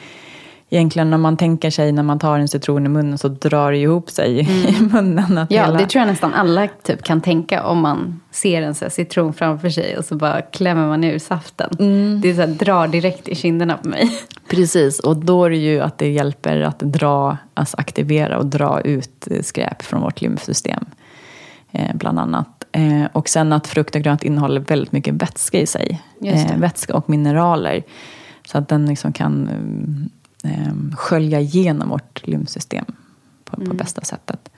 egentligen 0.71 1.11
när 1.11 1.19
man 1.19 1.37
tänker 1.37 1.71
sig 1.71 1.93
när 1.93 2.03
man 2.03 2.19
tar 2.19 2.39
en 2.39 2.49
citron 2.49 2.87
i 2.87 2.89
munnen 2.89 3.19
så 3.19 3.29
drar 3.29 3.73
det 3.73 3.79
ihop 3.79 4.11
sig 4.11 4.41
mm. 4.41 4.51
i 4.51 4.81
munnen. 4.93 5.39
Att 5.39 5.51
ja, 5.51 5.65
hela... 5.65 5.79
det 5.79 5.87
tror 5.87 6.01
jag 6.01 6.09
nästan 6.09 6.35
alla 6.35 6.69
typ 6.83 7.03
kan 7.03 7.21
tänka 7.21 7.65
om 7.65 7.79
man 7.79 8.21
ser 8.31 8.63
en 8.63 8.75
så 8.75 8.91
citron 8.91 9.33
framför 9.33 9.71
sig 9.71 9.99
och 9.99 10.05
så 10.05 10.17
bara 10.17 10.43
klämmer 10.43 10.87
man 10.87 11.05
ur 11.05 11.19
saften. 11.19 11.71
Mm. 11.79 12.21
Det 12.21 12.35
så 12.35 12.41
här, 12.41 12.49
drar 12.49 12.89
direkt 12.89 13.29
i 13.29 13.35
kinderna 13.35 13.77
på 13.77 13.89
mig. 13.89 14.11
Precis, 14.51 14.99
och 14.99 15.17
då 15.17 15.45
är 15.45 15.51
det 15.51 15.57
ju 15.57 15.81
att 15.81 15.99
det 15.99 16.09
hjälper 16.09 16.61
att 16.61 16.79
dra, 16.79 17.37
alltså 17.55 17.77
aktivera 17.77 18.39
och 18.39 18.47
dra 18.47 18.81
ut 18.81 19.29
skräp 19.43 19.83
från 19.83 20.01
vårt 20.01 20.21
lymfsystem. 20.21 20.85
Eh, 21.73 21.95
bland 21.95 22.19
annat. 22.19 22.65
Eh, 22.73 23.05
och 23.13 23.29
sen 23.29 23.53
att 23.53 23.67
frukt 23.67 23.95
och 23.95 24.03
grönt 24.03 24.23
innehåller 24.23 24.61
väldigt 24.61 24.93
mycket 24.93 25.15
vätska 25.15 25.61
i 25.61 25.67
sig. 25.67 26.03
Eh, 26.25 26.57
vätska 26.57 26.95
och 26.95 27.11
mineraler. 27.11 27.83
Så 28.47 28.59
att 28.59 28.69
den 28.69 28.87
liksom 28.87 29.13
kan 29.13 29.51
eh, 30.45 30.97
skölja 30.97 31.41
igenom 31.41 31.89
vårt 31.89 32.27
lymfsystem 32.27 32.85
på, 33.45 33.57
mm. 33.57 33.69
på 33.69 33.77
bästa 33.77 34.01
sättet. 34.01 34.51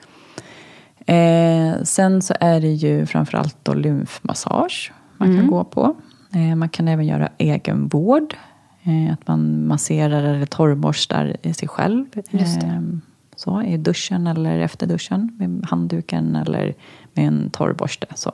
Eh, 1.06 1.82
sen 1.82 2.22
så 2.22 2.34
är 2.40 2.60
det 2.60 2.72
ju 2.72 3.06
framförallt 3.06 3.56
då 3.62 3.74
lymfmassage 3.74 4.92
man 5.16 5.28
mm. 5.28 5.40
kan 5.40 5.50
gå 5.50 5.64
på. 5.64 5.96
Eh, 6.32 6.56
man 6.56 6.68
kan 6.68 6.88
även 6.88 7.06
göra 7.06 7.28
egenvård. 7.38 8.34
Eh, 8.82 9.12
att 9.12 9.28
man 9.28 9.66
masserar 9.66 10.22
eller 10.22 10.46
torrborstar 10.46 11.36
sig 11.52 11.68
själv. 11.68 12.04
Ehm, 12.32 13.00
så, 13.36 13.62
I 13.62 13.76
duschen 13.76 14.26
eller 14.26 14.58
efter 14.58 14.86
duschen 14.86 15.36
med 15.38 15.66
handduken 15.68 16.36
eller 16.36 16.74
med 17.12 17.26
en 17.26 17.50
torrborste. 17.50 18.06
Så. 18.14 18.32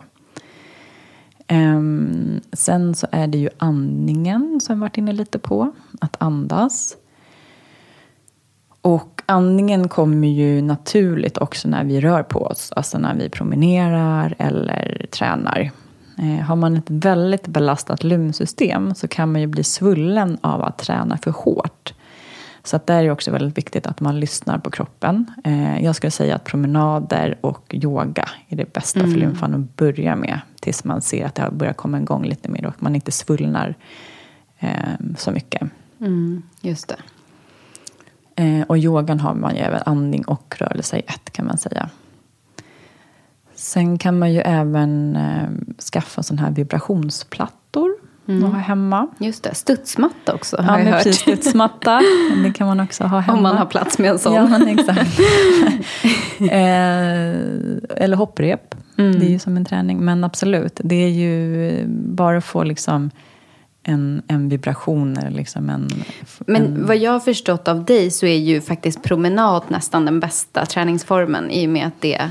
Um, 1.52 2.40
sen 2.52 2.94
så 2.94 3.06
är 3.12 3.26
det 3.26 3.38
ju 3.38 3.48
andningen 3.58 4.60
som 4.60 4.76
vi 4.76 4.80
varit 4.80 4.98
inne 4.98 5.12
lite 5.12 5.38
på. 5.38 5.72
Att 6.00 6.16
andas. 6.22 6.96
Och 8.80 9.22
andningen 9.26 9.88
kommer 9.88 10.28
ju 10.28 10.62
naturligt 10.62 11.38
också 11.38 11.68
när 11.68 11.84
vi 11.84 12.00
rör 12.00 12.22
på 12.22 12.38
oss, 12.38 12.72
alltså 12.76 12.98
när 12.98 13.14
vi 13.14 13.28
promenerar 13.28 14.34
eller 14.38 15.06
tränar. 15.10 15.70
Eh, 16.18 16.44
har 16.44 16.56
man 16.56 16.76
ett 16.76 16.90
väldigt 16.90 17.46
belastat 17.46 18.04
lymfsystem 18.04 18.94
så 18.94 19.08
kan 19.08 19.32
man 19.32 19.40
ju 19.40 19.46
bli 19.46 19.64
svullen 19.64 20.38
av 20.40 20.62
att 20.62 20.78
träna 20.78 21.18
för 21.18 21.30
hårt. 21.30 21.94
Så 22.64 22.76
att 22.76 22.86
där 22.86 22.98
är 22.98 23.04
det 23.04 23.10
också 23.10 23.30
väldigt 23.30 23.58
viktigt 23.58 23.86
att 23.86 24.00
man 24.00 24.20
lyssnar 24.20 24.58
på 24.58 24.70
kroppen. 24.70 25.26
Eh, 25.44 25.84
jag 25.84 25.96
skulle 25.96 26.10
säga 26.10 26.34
att 26.34 26.44
promenader 26.44 27.38
och 27.40 27.74
yoga 27.74 28.28
är 28.48 28.56
det 28.56 28.72
bästa 28.72 29.00
mm. 29.00 29.12
för 29.12 29.20
lymfan 29.20 29.54
att 29.54 29.76
börja 29.76 30.16
med. 30.16 30.40
Tills 30.60 30.84
man 30.84 31.02
ser 31.02 31.26
att 31.26 31.34
det 31.34 31.42
har 31.42 31.50
börjat 31.50 31.76
komma 31.76 32.00
igång 32.00 32.24
lite 32.24 32.48
mer 32.48 32.66
och 32.66 32.74
man 32.78 32.94
inte 32.94 33.12
svullnar 33.12 33.74
eh, 34.58 34.70
så 35.16 35.30
mycket. 35.30 35.62
Mm, 36.00 36.42
just 36.60 36.88
det. 36.88 36.96
Eh, 38.38 38.62
och 38.66 38.78
yogan 38.78 39.20
har 39.20 39.34
man 39.34 39.54
ju 39.54 39.60
även 39.60 39.82
andning 39.86 40.24
och 40.24 40.56
rörelse 40.58 40.96
i 40.96 41.02
ett 41.06 41.32
kan 41.32 41.46
man 41.46 41.58
säga. 41.58 41.88
Sen 43.54 43.98
kan 43.98 44.18
man 44.18 44.32
ju 44.32 44.40
även 44.40 45.16
eh, 45.16 45.48
skaffa 45.92 46.22
sådana 46.22 46.42
här 46.42 46.50
vibrationsplattor 46.50 47.90
mm. 48.28 48.44
och 48.44 48.50
ha 48.50 48.58
hemma. 48.58 49.08
Just 49.18 49.42
det, 49.42 49.54
studsmatta 49.54 50.34
också 50.34 50.56
har 50.56 50.78
ja, 50.78 50.84
jag 50.84 50.92
hört. 50.92 51.02
Precis, 51.02 51.20
studsmatta, 51.20 52.02
det 52.44 52.52
kan 52.52 52.66
man 52.66 52.80
också 52.80 53.04
ha 53.04 53.18
hemma. 53.18 53.36
Om 53.36 53.42
man 53.42 53.56
har 53.56 53.66
plats 53.66 53.98
med 53.98 54.10
en 54.10 54.18
sån. 54.18 54.34
Ja, 54.34 54.46
men 54.46 54.68
exakt. 54.68 55.20
eh, 56.40 58.02
eller 58.02 58.16
hopprep, 58.16 58.74
mm. 58.96 59.20
det 59.20 59.26
är 59.26 59.30
ju 59.30 59.38
som 59.38 59.56
en 59.56 59.64
träning. 59.64 60.04
Men 60.04 60.24
absolut, 60.24 60.80
det 60.84 61.04
är 61.04 61.10
ju 61.10 61.84
bara 61.88 62.38
att 62.38 62.44
få 62.44 62.62
liksom 62.62 63.10
en, 63.88 64.22
en 64.26 64.48
vibration. 64.48 65.18
Liksom 65.30 65.70
en, 65.70 65.88
Men 66.46 66.64
en... 66.64 66.86
vad 66.86 66.96
jag 66.96 67.12
har 67.12 67.20
förstått 67.20 67.68
av 67.68 67.84
dig 67.84 68.10
så 68.10 68.26
är 68.26 68.38
ju 68.38 68.60
faktiskt 68.60 69.02
promenad 69.02 69.62
nästan 69.68 70.04
den 70.04 70.20
bästa 70.20 70.66
träningsformen 70.66 71.50
i 71.50 71.66
och 71.66 71.70
med 71.70 71.86
att 71.86 72.00
det 72.00 72.30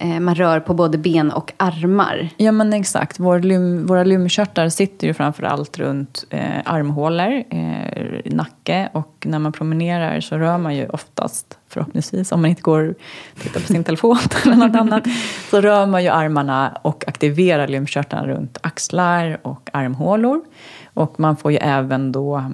man 0.00 0.34
rör 0.34 0.60
på 0.60 0.74
både 0.74 0.98
ben 0.98 1.30
och 1.30 1.52
armar. 1.56 2.28
Ja 2.36 2.52
men 2.52 2.72
exakt. 2.72 3.18
Vår 3.18 3.38
lym, 3.38 3.86
våra 3.86 4.04
lymfkörtlar 4.04 4.68
sitter 4.68 5.06
ju 5.06 5.14
framför 5.14 5.42
allt 5.42 5.78
runt 5.78 6.24
eh, 6.30 6.60
armhålor, 6.64 7.42
eh, 7.50 8.32
nacke 8.32 8.88
och 8.92 9.26
när 9.26 9.38
man 9.38 9.52
promenerar 9.52 10.20
så 10.20 10.38
rör 10.38 10.58
man 10.58 10.76
ju 10.76 10.88
oftast, 10.88 11.58
förhoppningsvis, 11.68 12.32
om 12.32 12.40
man 12.40 12.50
inte 12.50 12.62
går 12.62 12.94
och 13.34 13.42
tittar 13.42 13.60
på 13.60 13.66
sin 13.66 13.84
telefon 13.84 14.18
eller 14.44 14.56
något 14.56 14.76
annat, 14.76 15.04
så 15.50 15.60
rör 15.60 15.86
man 15.86 16.02
ju 16.02 16.08
armarna 16.08 16.78
och 16.82 17.04
aktiverar 17.06 17.68
lymfkörtlarna 17.68 18.26
runt 18.26 18.58
axlar 18.60 19.38
och 19.42 19.70
armhålor. 19.72 20.40
Och 20.94 21.20
man 21.20 21.36
får 21.36 21.52
ju 21.52 21.58
även 21.58 22.12
då 22.12 22.50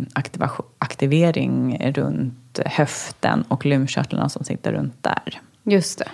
aktivering 0.79 1.79
runt 1.95 2.61
höften 2.65 3.45
och 3.49 3.67
lymfkörtlarna 3.67 4.29
som 4.29 4.45
sitter 4.45 4.73
runt 4.73 5.03
där. 5.03 5.41
Just 5.65 5.99
det. 5.99 6.09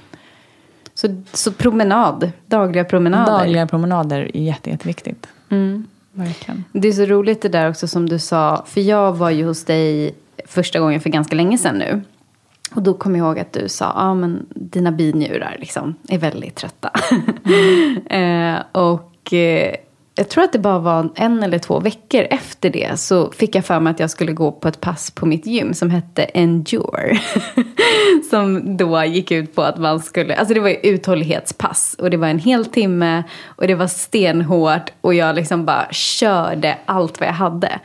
Så, 1.03 1.23
så 1.33 1.53
promenad, 1.53 2.31
dagliga 2.47 2.85
promenader? 2.85 3.39
Dagliga 3.39 3.67
promenader 3.67 4.31
är 4.35 4.41
jätte, 4.41 4.71
jätteviktigt. 4.71 5.27
Mm. 5.49 5.87
Verkligen. 6.13 6.65
Det 6.73 6.89
är 6.89 6.93
så 6.93 7.05
roligt 7.05 7.43
det 7.43 7.49
där 7.49 7.71
också 7.71 7.89
som 7.89 8.09
du 8.09 8.19
sa. 8.19 8.65
För 8.67 8.81
jag 8.81 9.13
var 9.13 9.31
ju 9.31 9.47
hos 9.47 9.65
dig 9.65 10.15
första 10.47 10.81
gången 10.81 11.01
för 11.01 11.11
ganska 11.11 11.37
länge 11.37 11.59
sedan 11.59 11.79
nu. 11.79 12.03
Och 12.75 12.83
då 12.83 12.95
kom 12.95 13.17
jag 13.17 13.27
ihåg 13.27 13.39
att 13.39 13.53
du 13.53 13.69
sa 13.69 13.87
att 13.87 13.97
ah, 13.97 14.29
dina 14.49 14.93
binjurar 14.93 15.57
liksom 15.61 15.95
är 16.09 16.19
väldigt 16.19 16.55
trötta. 16.55 16.91
Mm. 17.45 18.55
eh, 18.57 18.63
och 18.73 19.33
eh, 19.33 19.75
jag 20.15 20.29
tror 20.29 20.45
att 20.45 20.53
det 20.53 20.59
bara 20.59 20.79
var 20.79 21.09
en 21.15 21.43
eller 21.43 21.59
två 21.59 21.81
veckor 21.81 22.27
efter 22.31 22.71
det 22.71 23.01
så 23.01 23.33
fick 23.33 23.55
jag 23.55 23.65
för 23.65 23.81
mig 23.81 23.91
att 23.91 24.01
jag 24.01 24.11
skulle 24.11 24.33
gå 24.33 24.53
på 24.53 24.69
ett 24.69 24.81
pass 24.81 25.11
på 25.11 25.27
mitt 25.27 25.47
gym 25.47 25.75
som 25.75 25.91
hette 25.91 26.23
Endure. 26.23 27.21
som 28.31 28.77
då 28.77 29.05
gick 29.05 29.31
ut 29.31 29.55
på 29.55 29.63
att 29.63 29.79
man 29.79 30.01
skulle, 30.01 30.37
alltså 30.37 30.55
det 30.55 30.61
var 30.61 30.69
ju 30.69 30.77
uthållighetspass 30.83 31.97
och 31.99 32.11
det 32.11 32.17
var 32.17 32.29
en 32.29 32.39
hel 32.39 32.65
timme 32.65 33.23
och 33.47 33.67
det 33.67 33.75
var 33.75 33.87
stenhårt 33.87 34.91
och 35.01 35.15
jag 35.15 35.37
liksom 35.37 35.65
bara 35.65 35.87
körde 35.91 36.79
allt 36.87 37.21
vad 37.21 37.29
jag 37.29 37.35
hade. 37.35 37.81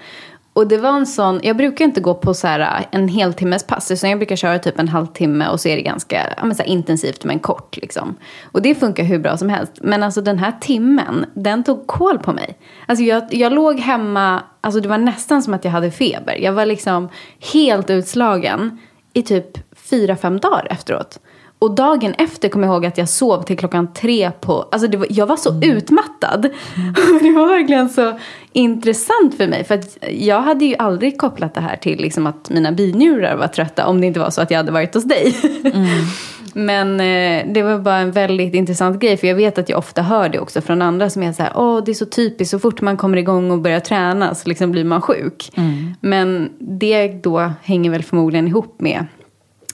Och 0.57 0.67
det 0.67 0.77
var 0.77 0.89
en 0.89 1.05
sån, 1.05 1.39
jag 1.43 1.57
brukar 1.57 1.85
inte 1.85 2.01
gå 2.01 2.13
på 2.13 2.33
så 2.33 2.47
här 2.47 2.59
äh, 2.59 2.85
en 2.91 3.07
heltimmes 3.07 3.63
pass, 3.63 3.91
utan 3.91 4.09
jag 4.09 4.19
brukar 4.19 4.35
köra 4.35 4.59
typ 4.59 4.79
en 4.79 4.87
halvtimme 4.87 5.47
och 5.47 5.59
så 5.59 5.69
är 5.69 5.75
det 5.75 5.81
ganska 5.81 6.33
ja, 6.37 6.45
men 6.45 6.55
så 6.55 6.63
intensivt 6.63 7.23
men 7.23 7.39
kort. 7.39 7.77
Liksom. 7.77 8.15
Och 8.51 8.61
det 8.61 8.75
funkar 8.75 9.03
hur 9.03 9.19
bra 9.19 9.37
som 9.37 9.49
helst. 9.49 9.73
Men 9.81 10.03
alltså 10.03 10.21
den 10.21 10.39
här 10.39 10.53
timmen, 10.61 11.25
den 11.33 11.63
tog 11.63 11.87
koll 11.87 12.19
på 12.19 12.33
mig. 12.33 12.57
Alltså 12.85 13.03
jag, 13.03 13.33
jag 13.33 13.53
låg 13.53 13.79
hemma, 13.79 14.43
alltså 14.61 14.81
det 14.81 14.87
var 14.87 14.97
nästan 14.97 15.43
som 15.43 15.53
att 15.53 15.65
jag 15.65 15.71
hade 15.71 15.91
feber. 15.91 16.37
Jag 16.41 16.53
var 16.53 16.65
liksom 16.65 17.09
helt 17.53 17.89
utslagen 17.89 18.79
i 19.13 19.21
typ 19.21 19.75
fyra, 19.75 20.15
fem 20.15 20.39
dagar 20.39 20.67
efteråt. 20.69 21.19
Och 21.59 21.75
dagen 21.75 22.13
efter 22.17 22.49
kom 22.49 22.63
jag 22.63 22.71
ihåg 22.73 22.85
att 22.85 22.97
jag 22.97 23.09
sov 23.09 23.41
till 23.41 23.57
klockan 23.57 23.93
tre 23.93 24.31
på... 24.31 24.67
Alltså 24.71 24.97
var, 24.97 25.07
jag 25.09 25.25
var 25.25 25.37
så 25.37 25.51
mm. 25.51 25.77
utmattad. 25.77 26.45
Mm. 26.45 26.93
det 27.21 27.31
var 27.31 27.47
verkligen 27.47 27.89
så 27.89 28.19
intressant 28.53 29.37
för 29.37 29.47
mig. 29.47 29.63
För 29.63 29.79
jag 30.09 30.41
hade 30.41 30.65
ju 30.65 30.75
aldrig 30.79 31.17
kopplat 31.17 31.53
det 31.53 31.61
här 31.61 31.75
till 31.75 32.01
liksom 32.01 32.27
att 32.27 32.49
mina 32.49 32.71
binjurar 32.71 33.35
var 33.35 33.47
trötta. 33.47 33.87
Om 33.87 34.01
det 34.01 34.07
inte 34.07 34.19
var 34.19 34.29
så 34.29 34.41
att 34.41 34.51
jag 34.51 34.57
hade 34.57 34.71
varit 34.71 34.93
hos 34.93 35.03
dig. 35.03 35.35
Mm. 35.63 35.87
Men 36.53 36.99
eh, 36.99 37.53
det 37.53 37.63
var 37.63 37.79
bara 37.79 37.97
en 37.97 38.11
väldigt 38.11 38.53
intressant 38.53 38.99
grej. 38.99 39.17
För 39.17 39.27
jag 39.27 39.35
vet 39.35 39.57
att 39.57 39.69
jag 39.69 39.79
ofta 39.79 40.01
hör 40.01 40.29
det 40.29 40.39
också 40.39 40.61
från 40.61 40.81
andra 40.81 41.09
som 41.09 41.23
är 41.23 41.33
så 41.33 41.43
här. 41.43 41.51
Åh, 41.55 41.83
det 41.85 41.91
är 41.91 41.93
så 41.93 42.05
typiskt. 42.05 42.51
Så 42.51 42.59
fort 42.59 42.81
man 42.81 42.97
kommer 42.97 43.17
igång 43.17 43.51
och 43.51 43.59
börjar 43.59 43.79
träna 43.79 44.35
så 44.35 44.49
liksom 44.49 44.71
blir 44.71 44.83
man 44.83 45.01
sjuk. 45.01 45.51
Mm. 45.55 45.93
Men 46.01 46.49
det 46.59 47.07
då 47.07 47.51
hänger 47.63 47.89
väl 47.89 48.03
förmodligen 48.03 48.47
ihop 48.47 48.81
med 48.81 49.05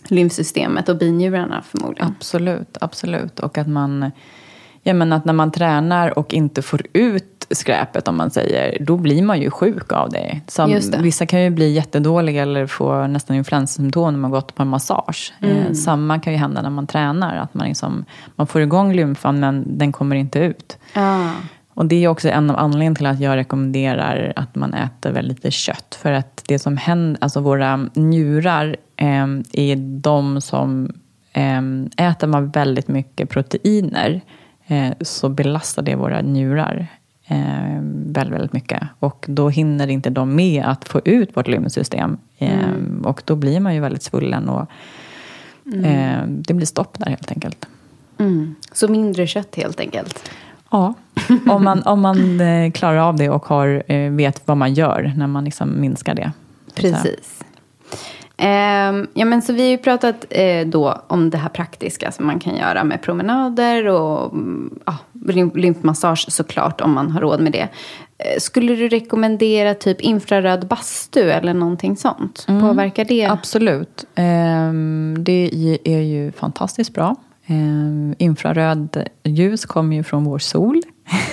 lymfsystemet 0.07 0.89
och 0.89 0.97
binjurarna 0.97 1.61
förmodligen. 1.61 2.07
Absolut, 2.07 2.77
absolut. 2.81 3.39
Och 3.39 3.57
att 3.57 3.67
man, 3.67 4.11
ja 4.83 4.93
men 4.93 5.13
att 5.13 5.25
när 5.25 5.33
man 5.33 5.51
tränar 5.51 6.19
och 6.19 6.33
inte 6.33 6.61
får 6.61 6.81
ut 6.93 7.33
skräpet 7.49 8.07
om 8.07 8.17
man 8.17 8.31
säger, 8.31 8.77
då 8.83 8.97
blir 8.97 9.23
man 9.23 9.41
ju 9.41 9.51
sjuk 9.51 9.91
av 9.91 10.09
det. 10.09 10.39
Som. 10.47 10.79
Vissa 10.99 11.25
kan 11.25 11.41
ju 11.41 11.49
bli 11.49 11.71
jättedåliga 11.71 12.41
eller 12.41 12.67
få 12.67 13.07
nästan 13.07 13.35
influensasymptom 13.35 14.13
när 14.13 14.19
man 14.19 14.31
gått 14.31 14.55
på 14.55 14.61
en 14.61 14.67
massage. 14.67 15.33
Eh, 15.41 15.49
mm. 15.49 15.67
Eh, 15.67 15.73
samma 15.73 16.19
kan 16.19 16.33
ju 16.33 16.39
hända 16.39 16.61
när 16.61 16.69
man 16.69 16.87
tränar, 16.87 17.37
att 17.37 17.53
man, 17.53 17.67
liksom, 17.67 18.05
man 18.35 18.47
får 18.47 18.61
igång 18.61 18.93
lymfan 18.93 19.39
men 19.39 19.77
den 19.77 19.91
kommer 19.91 20.15
inte 20.15 20.39
ut. 20.39 20.77
Ah. 20.93 21.29
Och 21.75 21.85
det 21.85 22.03
är 22.03 22.07
också 22.07 22.29
en 22.29 22.49
av 22.49 22.57
anledningarna 22.57 22.95
till 22.95 23.05
att 23.05 23.19
jag 23.19 23.35
rekommenderar 23.35 24.33
att 24.35 24.55
man 24.55 24.73
äter 24.73 25.11
väldigt 25.11 25.37
lite 25.37 25.51
kött. 25.51 25.97
För 26.01 26.11
att 26.11 26.43
det 26.47 26.59
som 26.59 26.77
händer, 26.77 27.23
alltså 27.23 27.39
våra 27.39 27.77
njurar 27.93 28.75
eh, 29.03 29.27
är 29.53 29.75
de 30.01 30.41
som 30.41 30.93
eh, 31.33 31.61
äter 32.07 32.27
man 32.27 32.49
väldigt 32.49 32.87
mycket 32.87 33.29
proteiner 33.29 34.21
eh, 34.67 34.93
så 35.01 35.29
belastar 35.29 35.81
det 35.81 35.95
våra 35.95 36.21
njurar 36.21 36.87
eh, 37.27 37.79
väldigt, 38.05 38.33
väldigt 38.33 38.53
mycket. 38.53 38.83
Och 38.99 39.25
då 39.27 39.49
hinner 39.49 39.87
inte 39.87 40.09
de 40.09 40.35
med 40.35 40.63
att 40.65 40.87
få 40.87 41.01
ut 41.05 41.37
vårt 41.37 41.47
lymfsystem. 41.47 42.17
Mm. 42.37 43.01
Och 43.05 43.21
då 43.25 43.35
blir 43.35 43.59
man 43.59 43.75
ju 43.75 43.81
väldigt 43.81 44.03
svullen 44.03 44.49
och 44.49 44.69
mm. 45.73 46.43
det 46.43 46.53
blir 46.53 46.67
stopp 46.67 46.99
där 46.99 47.09
helt 47.09 47.31
enkelt. 47.31 47.67
Mm. 48.19 48.55
Så 48.71 48.87
mindre 48.87 49.27
kött 49.27 49.55
helt 49.55 49.79
enkelt? 49.79 50.31
Ja, 50.73 50.93
om 51.47 51.63
man, 51.63 51.83
om 51.83 52.01
man 52.01 52.41
eh, 52.41 52.71
klarar 52.71 52.97
av 52.97 53.15
det 53.15 53.29
och 53.29 53.45
har, 53.45 53.83
eh, 53.87 54.11
vet 54.11 54.41
vad 54.47 54.57
man 54.57 54.73
gör 54.73 55.13
när 55.17 55.27
man 55.27 55.45
liksom 55.45 55.81
minskar 55.81 56.15
det. 56.15 56.31
Precis. 56.75 57.43
Um, 58.37 59.07
ja, 59.13 59.25
men 59.25 59.41
så 59.41 59.53
vi 59.53 59.61
har 59.61 59.69
ju 59.69 59.77
pratat 59.77 60.25
eh, 60.29 60.67
då 60.67 61.01
om 61.07 61.29
det 61.29 61.37
här 61.37 61.49
praktiska 61.49 62.11
som 62.11 62.25
man 62.25 62.39
kan 62.39 62.55
göra 62.55 62.83
med 62.83 63.01
promenader 63.01 63.87
och 63.87 64.33
mm, 64.33 64.79
ja, 64.85 64.97
lymfmassage 65.53 66.25
såklart 66.31 66.81
om 66.81 66.93
man 66.93 67.11
har 67.11 67.21
råd 67.21 67.41
med 67.41 67.51
det. 67.51 67.69
Eh, 68.17 68.39
skulle 68.39 68.75
du 68.75 68.87
rekommendera 68.87 69.73
typ 69.73 70.01
infraröd 70.01 70.67
bastu 70.67 71.29
eller 71.31 71.53
någonting 71.53 71.97
sånt? 71.97 72.45
Mm, 72.47 72.61
Påverkar 72.61 73.05
det? 73.05 73.25
Absolut. 73.25 74.05
Um, 74.15 75.23
det 75.23 75.77
är 75.83 76.01
ju 76.01 76.31
fantastiskt 76.31 76.93
bra. 76.93 77.15
Um, 77.47 78.15
infraröd 78.17 79.07
ljus 79.23 79.65
kommer 79.65 79.95
ju 79.95 80.03
från 80.03 80.23
vår 80.23 80.39
sol. 80.39 80.81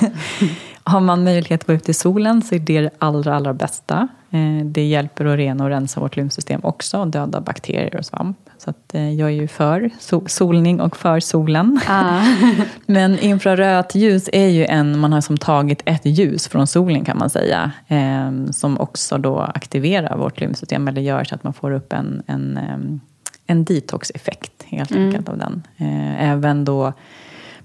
Har 0.84 1.00
man 1.00 1.24
möjlighet 1.24 1.60
att 1.60 1.68
vara 1.68 1.76
ute 1.76 1.90
i 1.90 1.94
solen 1.94 2.42
så 2.42 2.54
är 2.54 2.58
det 2.58 2.80
det 2.80 2.90
allra, 2.98 3.34
allra 3.36 3.54
bästa. 3.54 4.08
Eh, 4.30 4.64
det 4.64 4.84
hjälper 4.84 5.24
att 5.24 5.36
rena 5.36 5.64
och 5.64 5.70
rensa 5.70 6.00
vårt 6.00 6.16
lymfsystem 6.16 6.60
också 6.64 6.98
och 6.98 7.08
döda 7.08 7.40
bakterier 7.40 7.96
och 7.96 8.04
svamp. 8.04 8.38
Så 8.58 8.72
eh, 8.92 9.12
jag 9.12 9.28
är 9.28 9.34
ju 9.34 9.48
för 9.48 9.90
solning 10.26 10.80
och 10.80 10.96
för 10.96 11.20
solen. 11.20 11.80
Ah. 11.88 12.20
Men 12.86 13.18
infrarött 13.18 13.94
ljus 13.94 14.28
är 14.32 14.48
ju 14.48 14.64
en, 14.64 14.98
man 14.98 15.12
har 15.12 15.20
som 15.20 15.38
tagit 15.38 15.82
ett 15.84 16.06
ljus 16.06 16.48
från 16.48 16.66
solen 16.66 17.04
kan 17.04 17.18
man 17.18 17.30
säga. 17.30 17.72
Eh, 17.88 18.50
som 18.50 18.80
också 18.80 19.18
då 19.18 19.38
aktiverar 19.38 20.16
vårt 20.16 20.40
lymfsystem 20.40 20.88
eller 20.88 21.02
gör 21.02 21.24
så 21.24 21.34
att 21.34 21.44
man 21.44 21.52
får 21.52 21.70
upp 21.70 21.92
en, 21.92 22.22
en, 22.26 23.00
en 23.46 23.64
detox-effekt 23.64 24.52
helt 24.66 24.90
mm. 24.90 25.06
enkelt 25.06 25.28
av 25.28 25.38
den. 25.38 25.62
Även 26.18 26.64
då 26.64 26.92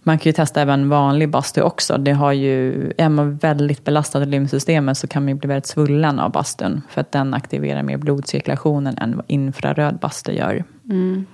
man 0.08 0.20
kan 0.20 0.30
ju 0.30 0.34
testa 0.34 0.62
även 0.62 0.90
vanlig 0.90 1.30
bastu 1.30 1.62
också. 1.62 1.98
Det 1.98 2.12
har 2.12 2.32
ju, 2.32 2.92
är 2.98 3.10
man 3.10 3.38
väldigt 3.38 3.84
belastad 3.84 4.24
i 4.24 4.26
lymfsystemet 4.26 4.98
så 4.98 5.08
kan 5.08 5.24
man 5.24 5.30
ju 5.30 5.36
bli 5.36 5.48
väldigt 5.48 5.66
svullen 5.66 6.20
av 6.20 6.32
bastun. 6.32 6.82
För 6.90 7.02
att 7.02 7.12
den 7.12 7.34
aktiverar 7.34 7.84
mer 7.84 7.98
blodcirkulationen 7.98 8.98
än 8.98 9.16
vad 9.16 9.26
infraröd 9.28 10.00
bastu 10.00 10.32
gör. 10.32 10.64
Mm. 10.90 11.26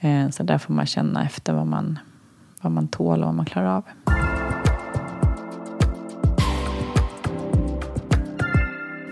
Eh, 0.00 0.30
så 0.30 0.42
där 0.42 0.58
får 0.58 0.74
man 0.74 0.86
känna 0.86 1.24
efter 1.24 1.52
vad 1.52 1.66
man, 1.66 1.98
vad 2.60 2.72
man 2.72 2.88
tål 2.88 3.20
och 3.20 3.26
vad 3.26 3.34
man 3.34 3.46
klarar 3.46 3.76
av. 3.76 3.84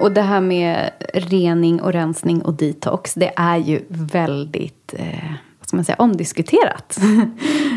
Och 0.00 0.12
det 0.12 0.22
här 0.22 0.40
med 0.40 0.90
rening 1.14 1.82
och 1.82 1.92
rensning 1.92 2.42
och 2.42 2.54
detox, 2.54 3.14
det 3.14 3.32
är 3.36 3.56
ju 3.56 3.84
väldigt 3.88 4.94
eh, 4.98 5.32
vad 5.58 5.68
ska 5.68 5.76
man 5.76 5.84
säga, 5.84 5.96
omdiskuterat. 5.98 6.98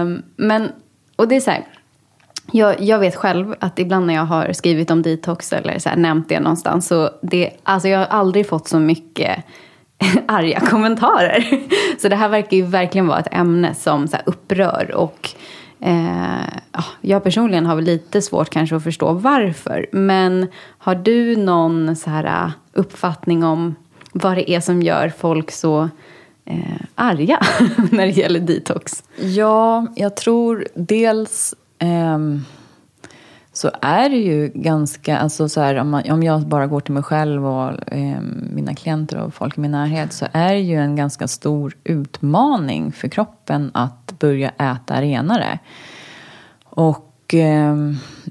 um, 0.00 0.22
men, 0.36 0.72
och 1.16 1.28
det 1.28 1.36
är 1.36 1.40
så 1.40 1.50
här, 1.50 1.66
jag, 2.52 2.80
jag, 2.80 2.98
vet 2.98 3.16
själv 3.16 3.54
att 3.60 3.78
ibland 3.78 4.06
när 4.06 4.14
jag 4.14 4.24
har 4.24 4.52
skrivit 4.52 4.90
om 4.90 5.02
detox 5.02 5.52
eller 5.52 5.78
så 5.78 5.88
här, 5.88 5.96
nämnt 5.96 6.28
det 6.28 6.40
någonstans 6.40 6.86
så 6.86 7.10
det, 7.22 7.50
alltså 7.62 7.88
jag 7.88 7.98
har 7.98 8.06
aldrig 8.06 8.48
fått 8.48 8.68
så 8.68 8.78
mycket 8.78 9.44
arga 10.28 10.60
kommentarer. 10.60 11.46
Så 11.98 12.08
det 12.08 12.16
här 12.16 12.28
verkar 12.28 12.56
ju 12.56 12.62
verkligen 12.62 13.06
vara 13.06 13.18
ett 13.18 13.34
ämne 13.34 13.74
som 13.74 14.08
så 14.08 14.16
här, 14.16 14.22
upprör 14.26 14.94
och 14.94 15.30
eh, 15.80 16.46
ah, 16.70 16.84
jag 17.00 17.24
personligen 17.24 17.66
har 17.66 17.76
väl 17.76 17.84
lite 17.84 18.22
svårt 18.22 18.50
kanske 18.50 18.76
att 18.76 18.84
förstå 18.84 19.12
varför. 19.12 19.86
Men 19.92 20.46
har 20.78 20.94
du 20.94 21.36
någon 21.36 21.96
så 21.96 22.10
här 22.10 22.24
eh, 22.24 22.50
uppfattning 22.72 23.44
om 23.44 23.74
vad 24.12 24.36
det 24.36 24.50
är 24.50 24.60
som 24.60 24.82
gör 24.82 25.12
folk 25.18 25.50
så 25.50 25.88
eh, 26.46 26.80
arga 26.94 27.38
när 27.90 28.06
det 28.06 28.12
gäller 28.12 28.40
detox? 28.40 29.04
Ja, 29.20 29.86
jag 29.96 30.16
tror 30.16 30.66
dels 30.74 31.54
eh, 31.78 32.18
så 33.56 33.70
är 33.82 34.08
det 34.08 34.16
ju 34.16 34.50
ganska, 34.54 35.18
alltså 35.18 35.48
så 35.48 35.60
här, 35.60 35.76
om, 35.76 35.90
man, 35.90 36.10
om 36.10 36.22
jag 36.22 36.46
bara 36.46 36.66
går 36.66 36.80
till 36.80 36.94
mig 36.94 37.02
själv 37.02 37.46
och 37.46 37.92
eh, 37.92 38.20
mina 38.52 38.74
klienter 38.74 39.18
och 39.18 39.34
folk 39.34 39.58
i 39.58 39.60
min 39.60 39.70
närhet 39.70 40.12
så 40.12 40.26
är 40.32 40.54
det 40.54 40.60
ju 40.60 40.76
en 40.76 40.96
ganska 40.96 41.28
stor 41.28 41.76
utmaning 41.84 42.92
för 42.92 43.08
kroppen 43.08 43.70
att 43.74 44.18
börja 44.18 44.48
äta 44.48 45.00
renare. 45.00 45.58
Och 46.64 47.34
eh, 47.34 47.76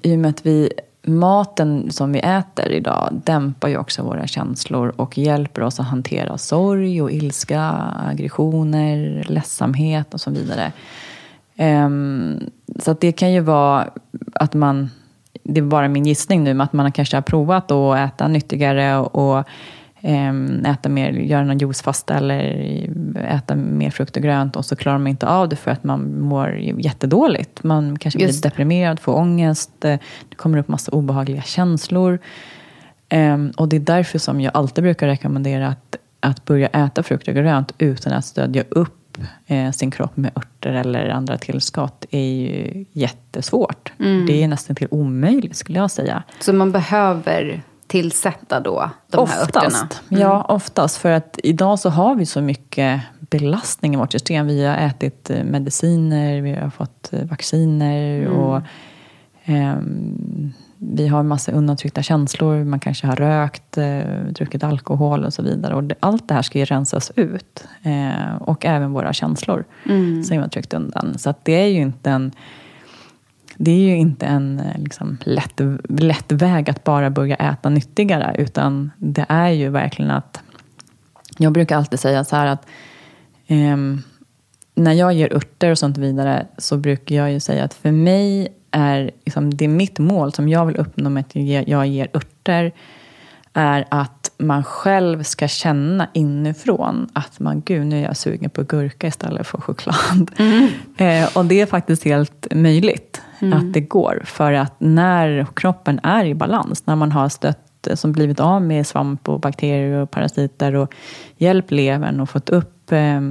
i 0.04 0.16
och 0.16 0.20
med 0.20 0.30
att 0.30 0.46
vi 0.46 0.72
maten 1.08 1.92
som 1.92 2.12
vi 2.12 2.20
äter 2.20 2.72
idag 2.72 3.10
dämpar 3.24 3.68
ju 3.68 3.78
också 3.78 4.04
våra 4.04 4.28
känslor 4.28 4.94
och 4.96 5.18
hjälper 5.18 5.62
oss 5.62 5.80
att 5.80 5.86
hantera 5.86 6.38
sorg 6.38 7.02
och 7.02 7.12
ilska, 7.12 7.62
aggressioner, 8.10 9.26
ledsamhet 9.30 10.14
och 10.14 10.22
så 10.22 10.32
vidare. 10.32 10.72
Um, 11.58 12.50
så 12.80 12.92
att 12.92 13.02
det 13.02 13.12
kan 13.12 13.34
ju 13.34 13.40
vara 13.40 13.90
att 14.34 14.54
man, 14.54 14.90
det 15.44 15.60
är 15.60 15.64
bara 15.64 15.88
min 15.88 16.06
gissning 16.06 16.44
nu, 16.44 16.54
men 16.54 16.62
att 16.62 16.74
man 16.74 16.92
kanske 16.92 17.18
har 17.18 17.22
provat 17.22 17.72
att 17.72 17.98
äta 17.98 18.28
nyttigare 18.28 18.98
och 18.98 19.48
äta 20.66 20.90
mer, 20.90 21.12
göra 21.12 21.44
någon 21.44 21.58
juicefasta 21.58 22.14
eller 22.14 22.42
äta 23.30 23.56
mer 23.56 23.90
frukt 23.90 24.18
och 24.18 24.24
grönt 24.24 24.56
och 24.56 24.66
så 24.66 24.76
klarar 24.76 24.98
man 24.98 25.08
inte 25.08 25.28
av 25.28 25.50
det 25.50 25.56
för 25.56 25.72
att 25.72 25.84
man 25.84 26.20
mår 26.20 26.56
jättedåligt. 26.58 27.64
Man 27.64 28.00
kanske 28.00 28.18
blir 28.18 28.42
deprimerad, 28.42 29.00
får 29.00 29.14
ångest, 29.14 29.72
det 29.80 30.00
kommer 30.36 30.58
upp 30.58 30.68
massa 30.68 30.92
obehagliga 30.92 31.42
känslor. 31.42 32.20
Ehm, 33.10 33.52
och 33.58 33.68
det 33.68 33.76
är 33.76 33.80
därför 33.80 34.20
som 34.20 34.42
jag 34.42 34.58
alltid 34.58 34.84
brukar 34.84 35.08
rekommendera 35.08 35.68
att, 35.68 35.96
att 36.20 36.46
börja 36.46 36.68
äta 36.68 37.04
frukt 37.04 37.28
och 37.28 37.34
grönt 37.34 37.74
utan 37.78 38.14
att 38.14 38.26
stödja 38.26 38.64
upp 38.70 39.18
eh, 39.46 39.72
sin 39.72 39.92
kropp 39.92 40.18
med 40.18 40.32
örter 40.36 40.74
eller 40.74 41.10
andra 41.10 41.38
tillskott 41.38 42.06
är 42.12 42.20
ju 42.20 42.86
jättesvårt. 42.92 43.94
Mm. 44.00 44.26
Det 44.26 44.44
är 44.44 44.48
nästan 44.48 44.76
till 44.76 44.88
omöjligt 44.92 45.56
skulle 45.56 45.80
jag 45.80 45.92
säga. 45.92 46.24
Så 46.40 46.54
man 46.54 46.72
behöver 46.72 47.64
tillsätta 47.88 48.60
då 48.60 48.90
de 49.12 49.18
oftast, 49.18 49.56
här 49.56 49.66
örterna? 49.66 49.90
Mm. 50.10 50.22
Ja, 50.22 50.46
oftast. 50.50 50.98
För 50.98 51.12
att 51.12 51.40
idag 51.44 51.80
så 51.80 51.90
har 51.90 52.16
vi 52.16 52.26
så 52.26 52.42
mycket 52.42 53.02
belastning 53.20 53.94
i 53.94 53.98
vårt 53.98 54.12
system. 54.12 54.48
Vi 54.48 54.66
har 54.66 54.78
ätit 54.78 55.30
eh, 55.30 55.44
mediciner, 55.44 56.42
vi 56.42 56.54
har 56.54 56.70
fått 56.70 57.14
eh, 57.14 57.26
vacciner 57.26 58.20
mm. 58.20 58.34
och 58.34 58.62
eh, 59.46 59.76
vi 60.78 61.08
har 61.08 61.24
massa 61.24 61.52
undantryckta 61.52 62.04
känslor, 62.04 62.64
man 62.64 62.80
kanske 62.80 63.08
har 63.08 63.16
rökt, 63.16 63.78
eh, 63.78 64.00
druckit 64.30 64.64
alkohol 64.64 65.24
och 65.24 65.34
så 65.34 65.42
vidare. 65.42 65.76
Och 65.76 65.84
det, 65.84 65.96
allt 66.00 66.28
det 66.28 66.34
här 66.34 66.42
ska 66.42 66.60
ju 66.60 66.66
rensas 66.66 67.12
ut. 67.16 67.68
Eh, 67.84 68.36
och 68.40 68.66
även 68.66 68.94
våra 68.94 69.14
känslor 69.14 69.66
mm. 69.86 70.24
som 70.24 70.38
vi 70.38 70.42
har 70.42 70.50
tryckt 70.50 70.74
undan. 70.74 71.18
Så 71.18 71.30
att 71.30 71.46
det 71.46 71.54
är 71.54 71.68
ju 71.68 71.82
inte 71.82 72.10
en 72.10 72.32
det 73.58 73.72
är 73.72 73.80
ju 73.80 73.96
inte 73.96 74.26
en 74.26 74.60
eh, 74.60 74.78
liksom, 74.78 75.18
lätt, 75.22 75.62
lätt 75.90 76.32
väg 76.32 76.70
att 76.70 76.84
bara 76.84 77.10
börja 77.10 77.36
äta 77.36 77.70
nyttigare, 77.70 78.36
utan 78.38 78.92
det 78.98 79.26
är 79.30 79.50
ju 79.50 79.70
verkligen 79.70 80.12
att... 80.12 80.42
Jag 81.38 81.54
brukar 81.54 81.78
alltid 81.78 82.00
säga 82.00 82.24
så 82.24 82.36
här 82.36 82.48
att 82.48 82.66
eh, 83.48 83.78
när 84.76 84.94
jag 84.94 85.14
ger 85.14 85.34
örter 85.34 85.72
och 85.72 85.78
sånt 85.78 85.98
vidare 85.98 86.48
så 86.58 86.78
brukar 86.78 87.16
jag 87.16 87.32
ju 87.32 87.40
säga 87.40 87.64
att 87.64 87.74
för 87.74 87.92
mig 87.92 88.48
är 88.72 89.12
liksom, 89.26 89.58
det 89.58 89.66
är 89.66 89.70
mitt 89.70 90.00
mål 90.00 90.34
som 90.34 90.50
jag 90.50 90.66
vill 90.66 90.78
uppnå 90.78 91.10
med 91.10 91.22
att 91.22 91.36
jag 91.70 91.88
ger 91.88 92.10
örter 92.14 92.72
är 93.56 93.86
att 93.90 94.32
man 94.38 94.64
själv 94.64 95.24
ska 95.24 95.48
känna 95.48 96.08
inifrån 96.14 97.10
att 97.14 97.40
man, 97.40 97.62
gud, 97.62 97.88
nu 97.88 98.00
är 98.00 98.04
jag 98.04 98.18
sugen 98.18 98.50
på 98.50 98.64
gurka 98.64 99.08
istället 99.08 99.48
för 99.48 99.62
choklad. 99.62 100.32
Mm. 100.38 100.68
Eh, 100.98 101.38
och 101.38 101.46
det 101.46 101.62
är 101.62 101.66
faktiskt 101.66 102.04
helt 102.04 102.48
möjligt 102.52 103.22
mm. 103.40 103.54
att 103.54 103.74
det 103.74 103.82
går. 103.82 104.22
För 104.26 104.54
att 104.54 104.74
när 104.78 105.48
kroppen 105.54 106.00
är 106.04 106.26
i 106.26 106.36
balans, 106.36 106.86
när 106.86 106.96
man 106.96 107.12
har 107.12 107.30
stött 107.30 107.88
som 107.94 108.12
blivit 108.12 108.40
av 108.40 108.62
med 108.62 108.88
svamp 108.88 109.30
och 109.30 109.40
bakterier 109.40 110.02
och 110.02 110.12
parasiter 110.12 110.76
och 110.76 110.94
hjälpt 111.38 111.72
levern 111.72 112.20
och 112.20 112.30
fått 112.30 112.50
upp 112.50 112.75
eh, 112.92 113.22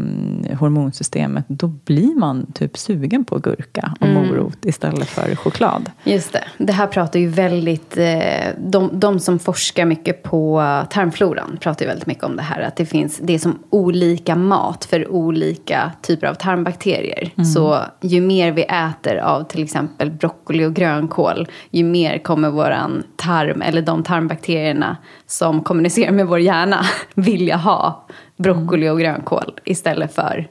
hormonsystemet, 0.59 1.45
då 1.49 1.67
blir 1.67 2.15
man 2.15 2.53
typ 2.53 2.79
sugen 2.79 3.25
på 3.25 3.39
gurka 3.39 3.95
och 4.01 4.07
mm. 4.07 4.27
morot 4.27 4.65
istället 4.65 5.09
för 5.09 5.37
choklad. 5.37 5.91
Just 6.05 6.33
det. 6.33 6.45
Det 6.59 6.73
här 6.73 6.87
pratar 6.87 7.21
ju 7.21 7.29
väldigt... 7.29 7.97
Eh, 7.97 8.15
de, 8.59 8.91
de 8.93 9.21
som 9.21 9.39
forskar 9.39 9.85
mycket 9.85 10.23
på 10.23 10.63
tarmfloran 10.91 11.59
pratar 11.61 11.85
ju 11.85 11.89
väldigt 11.89 12.07
mycket 12.07 12.25
om 12.25 12.37
det 12.37 12.43
här. 12.43 12.61
Att 12.61 12.77
det 12.77 12.87
finns 12.87 13.19
det 13.19 13.35
är 13.35 13.39
som 13.39 13.59
olika 13.71 14.37
mat 14.37 14.85
för 14.85 15.11
olika 15.11 15.93
typer 16.03 16.27
av 16.27 16.35
tarmbakterier. 16.35 17.33
Mm. 17.37 17.45
Så 17.45 17.79
ju 18.01 18.21
mer 18.21 18.53
vi 18.53 18.63
äter 18.63 19.17
av 19.17 19.45
till 19.45 19.63
exempel 19.63 20.11
broccoli 20.11 20.65
och 20.65 20.75
grönkål, 20.75 21.49
ju 21.71 21.85
mer 21.85 22.19
kommer 22.19 22.51
våran 22.51 23.03
tarm, 23.17 23.63
eller 23.63 23.83
de 23.83 24.03
tarmbakterierna 24.03 24.97
som 25.27 25.63
kommunicerar 25.63 26.13
med 26.13 26.27
vår 26.27 26.41
hjärna, 26.41 26.85
vilja 27.15 27.57
ha 27.57 28.07
broccoli 28.37 28.89
och 28.89 29.01
grönkål 29.01 29.61
istället 29.65 30.15
för 30.15 30.49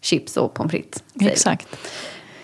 chips 0.00 0.36
och 0.36 0.54
pommes 0.54 0.70
frites. 0.70 1.02
Exakt. 1.20 1.68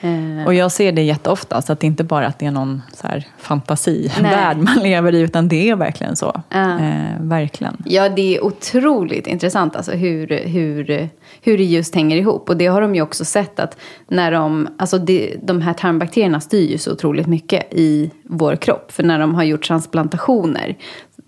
Eh. 0.04 0.46
Och 0.46 0.54
jag 0.54 0.72
ser 0.72 0.92
det 0.92 1.02
jätteofta, 1.02 1.62
så 1.62 1.72
att 1.72 1.80
det 1.80 1.86
inte 1.86 2.04
bara 2.04 2.26
att 2.26 2.38
det 2.38 2.46
är 2.46 2.50
någon 2.50 2.82
så 2.92 3.06
här 3.06 3.26
fantasivärld 3.38 4.56
man 4.58 4.78
lever 4.82 5.14
i, 5.14 5.20
utan 5.20 5.48
det 5.48 5.70
är 5.70 5.76
verkligen 5.76 6.16
så. 6.16 6.42
Uh. 6.54 6.86
Eh, 6.86 7.20
verkligen. 7.20 7.82
Ja, 7.84 8.08
det 8.08 8.36
är 8.36 8.44
otroligt 8.44 9.26
intressant 9.26 9.76
alltså 9.76 9.92
hur, 9.92 10.26
hur, 10.46 11.08
hur 11.42 11.58
det 11.58 11.64
just 11.64 11.94
hänger 11.94 12.16
ihop. 12.16 12.48
Och 12.48 12.56
det 12.56 12.66
har 12.66 12.80
de 12.80 12.94
ju 12.94 13.02
också 13.02 13.24
sett 13.24 13.60
att 13.60 13.76
när 14.08 14.32
de, 14.32 14.68
alltså 14.78 14.98
det, 14.98 15.34
de 15.42 15.60
här 15.60 15.72
tarmbakterierna 15.72 16.40
styr 16.40 16.70
ju 16.70 16.78
så 16.78 16.92
otroligt 16.92 17.26
mycket 17.26 17.66
i 17.70 18.10
vår 18.24 18.56
kropp. 18.56 18.92
För 18.92 19.02
när 19.02 19.18
de 19.18 19.34
har 19.34 19.44
gjort 19.44 19.66
transplantationer 19.66 20.76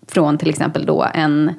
från 0.08 0.38
till 0.38 0.50
exempel 0.50 0.86
då 0.86 1.06
en 1.14 1.52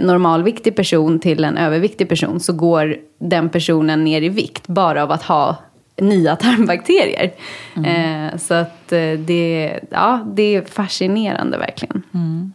normalviktig 0.00 0.76
person 0.76 1.18
till 1.18 1.44
en 1.44 1.56
överviktig 1.56 2.08
person 2.08 2.40
så 2.40 2.52
går 2.52 2.96
den 3.18 3.48
personen 3.48 4.04
ner 4.04 4.22
i 4.22 4.28
vikt 4.28 4.68
bara 4.68 5.02
av 5.02 5.10
att 5.10 5.22
ha 5.22 5.56
nya 5.96 6.36
tarmbakterier. 6.36 7.32
Mm. 7.76 8.30
Eh, 8.32 8.38
så 8.38 8.54
att 8.54 8.92
eh, 8.92 9.12
det, 9.18 9.80
ja, 9.90 10.26
det 10.34 10.56
är 10.56 10.62
fascinerande 10.62 11.58
verkligen. 11.58 12.02
Mm. 12.14 12.52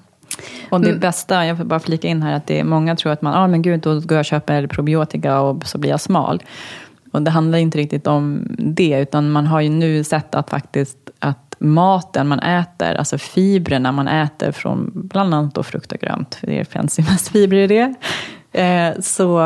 Och 0.70 0.82
det 0.82 0.90
mm. 0.90 1.00
bästa, 1.00 1.46
jag 1.46 1.58
får 1.58 1.66
bara 1.66 1.80
flika 1.80 2.08
in 2.08 2.22
här, 2.22 2.34
att 2.34 2.48
det 2.48 2.60
är 2.60 2.64
många 2.64 2.96
tror 2.96 3.12
att 3.12 3.22
man, 3.22 3.34
ah, 3.34 3.48
men 3.48 3.62
gud, 3.62 3.80
då 3.80 3.94
går 3.94 4.12
jag 4.12 4.20
och 4.20 4.26
köper 4.26 4.68
probiotika 4.68 5.42
och 5.42 5.68
så 5.68 5.78
blir 5.78 5.90
jag 5.90 6.02
smal. 6.02 6.44
Och 7.12 7.22
det 7.22 7.32
handlar 7.32 7.58
inte 7.58 7.78
riktigt 7.78 8.08
om 8.08 8.48
det, 8.60 9.00
utan 9.00 9.32
man 9.32 9.48
har 9.48 9.62
ju 9.62 9.70
nu 9.70 10.04
sett 10.04 10.36
att 10.36 10.50
faktiskt 10.50 11.05
att 11.56 11.62
maten 11.62 12.28
man 12.28 12.40
äter, 12.40 12.96
alltså 12.96 13.18
fibrerna 13.18 13.92
man 13.92 14.08
äter 14.08 14.52
från 14.52 14.92
bland 14.94 15.34
annat 15.34 15.56
då 15.56 15.64
frukt 15.64 15.92
och 15.92 16.00
grönt, 16.00 16.36
för 16.36 16.48
det 16.48 16.66
finns 16.66 17.00
ju 17.00 17.04
mest 17.04 17.28
fibrer 17.28 17.60
i 17.60 17.68
det. 17.68 17.94
Eh, 18.52 19.00
så 19.00 19.40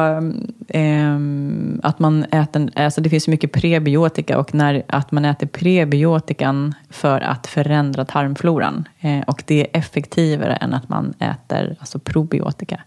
eh, 0.67 1.17
att 1.83 1.99
man 1.99 2.23
äter, 2.23 2.69
alltså 2.75 3.01
det 3.01 3.09
finns 3.09 3.27
mycket 3.27 3.51
prebiotika 3.51 4.39
och 4.39 4.53
när, 4.53 4.83
att 4.87 5.11
man 5.11 5.25
äter 5.25 5.47
prebiotikan 5.47 6.75
för 6.89 7.21
att 7.21 7.47
förändra 7.47 8.05
tarmfloran. 8.05 8.87
Eh, 8.99 9.19
och 9.27 9.43
det 9.45 9.61
är 9.61 9.79
effektivare 9.79 10.55
än 10.55 10.73
att 10.73 10.89
man 10.89 11.13
äter 11.19 11.75
alltså 11.79 11.99
probiotika. 11.99 12.81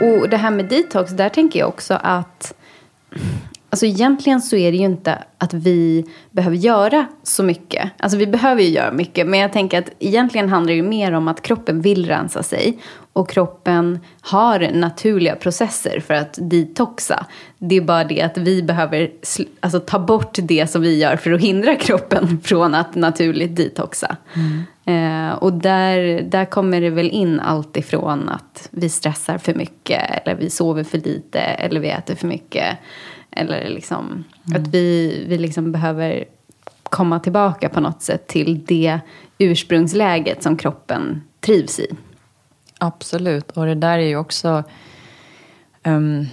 Och 0.00 0.28
det 0.28 0.36
här 0.36 0.50
med 0.50 0.68
detox, 0.68 1.10
där 1.10 1.28
tänker 1.28 1.58
jag 1.58 1.68
också 1.68 1.98
att 2.02 2.54
Alltså 3.72 3.86
egentligen 3.86 4.40
så 4.40 4.56
är 4.56 4.72
det 4.72 4.78
ju 4.78 4.84
inte 4.84 5.18
att 5.38 5.54
vi 5.54 6.04
behöver 6.30 6.56
göra 6.56 7.06
så 7.22 7.42
mycket. 7.42 7.90
Alltså 7.98 8.18
vi 8.18 8.26
behöver 8.26 8.62
ju 8.62 8.68
göra 8.68 8.92
mycket. 8.92 9.26
Men 9.26 9.40
jag 9.40 9.52
tänker 9.52 9.78
att 9.78 9.90
egentligen 9.98 10.48
handlar 10.48 10.70
det 10.70 10.76
ju 10.76 10.82
mer 10.82 11.12
om 11.12 11.28
att 11.28 11.42
kroppen 11.42 11.80
vill 11.80 12.06
rensa 12.06 12.42
sig. 12.42 12.78
Och 13.12 13.28
kroppen 13.28 13.98
har 14.20 14.70
naturliga 14.72 15.36
processer 15.36 16.00
för 16.00 16.14
att 16.14 16.38
detoxa. 16.42 17.26
Det 17.58 17.76
är 17.76 17.80
bara 17.80 18.04
det 18.04 18.22
att 18.22 18.38
vi 18.38 18.62
behöver 18.62 19.10
alltså, 19.60 19.80
ta 19.80 19.98
bort 19.98 20.38
det 20.42 20.70
som 20.70 20.82
vi 20.82 20.98
gör 20.98 21.16
för 21.16 21.32
att 21.32 21.40
hindra 21.40 21.74
kroppen 21.74 22.40
från 22.44 22.74
att 22.74 22.94
naturligt 22.94 23.56
detoxa. 23.56 24.16
Mm. 24.34 24.64
Eh, 24.84 25.34
och 25.34 25.52
där, 25.52 26.22
där 26.22 26.44
kommer 26.44 26.80
det 26.80 26.90
väl 26.90 27.10
in 27.10 27.40
allt 27.40 27.76
ifrån 27.76 28.28
att 28.28 28.68
vi 28.70 28.88
stressar 28.88 29.38
för 29.38 29.54
mycket. 29.54 30.02
Eller 30.10 30.34
vi 30.34 30.50
sover 30.50 30.84
för 30.84 30.98
lite. 30.98 31.38
Eller 31.38 31.80
vi 31.80 31.88
äter 31.88 32.14
för 32.14 32.26
mycket. 32.26 32.78
Eller 33.32 33.68
liksom 33.68 34.24
mm. 34.46 34.62
att 34.62 34.68
vi, 34.68 35.24
vi 35.28 35.38
liksom 35.38 35.72
behöver 35.72 36.24
komma 36.82 37.20
tillbaka 37.20 37.68
på 37.68 37.80
något 37.80 38.02
sätt 38.02 38.26
till 38.26 38.64
det 38.64 39.00
ursprungsläget 39.38 40.42
som 40.42 40.56
kroppen 40.56 41.22
trivs 41.40 41.78
i. 41.78 41.86
Absolut, 42.78 43.50
och 43.50 43.66
det 43.66 43.74
där 43.74 43.98
är 43.98 44.06
ju 44.06 44.16
också... 44.16 44.62
Um, 45.84 46.26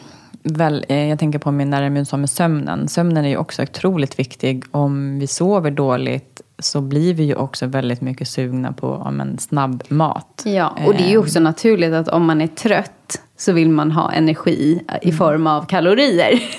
väl, 0.43 0.85
eh, 0.89 1.09
jag 1.09 1.19
tänker 1.19 1.39
på 1.39 1.51
min 1.51 1.69
när 1.69 2.03
sa 2.05 2.17
med 2.17 2.29
sömnen. 2.29 2.87
Sömnen 2.87 3.25
är 3.25 3.29
ju 3.29 3.37
också 3.37 3.63
otroligt 3.63 4.19
viktig. 4.19 4.63
Om 4.71 5.19
vi 5.19 5.27
sover 5.27 5.71
dåligt 5.71 6.36
så 6.59 6.81
blir 6.81 7.13
vi 7.13 7.23
ju 7.23 7.35
också 7.35 7.65
väldigt 7.65 8.01
mycket 8.01 8.27
sugna 8.27 8.73
på 8.73 9.07
en 9.07 9.37
snabb 9.37 9.83
mat. 9.87 10.43
Ja, 10.45 10.77
och 10.85 10.93
det 10.93 11.03
är 11.03 11.09
ju 11.09 11.15
ehm. 11.15 11.21
också 11.21 11.39
naturligt 11.39 11.93
att 11.93 12.07
om 12.07 12.25
man 12.25 12.41
är 12.41 12.47
trött 12.47 13.21
så 13.37 13.51
vill 13.51 13.69
man 13.69 13.91
ha 13.91 14.11
energi 14.11 14.83
i 15.01 15.07
mm. 15.07 15.17
form 15.17 15.47
av 15.47 15.65
kalorier. 15.65 16.39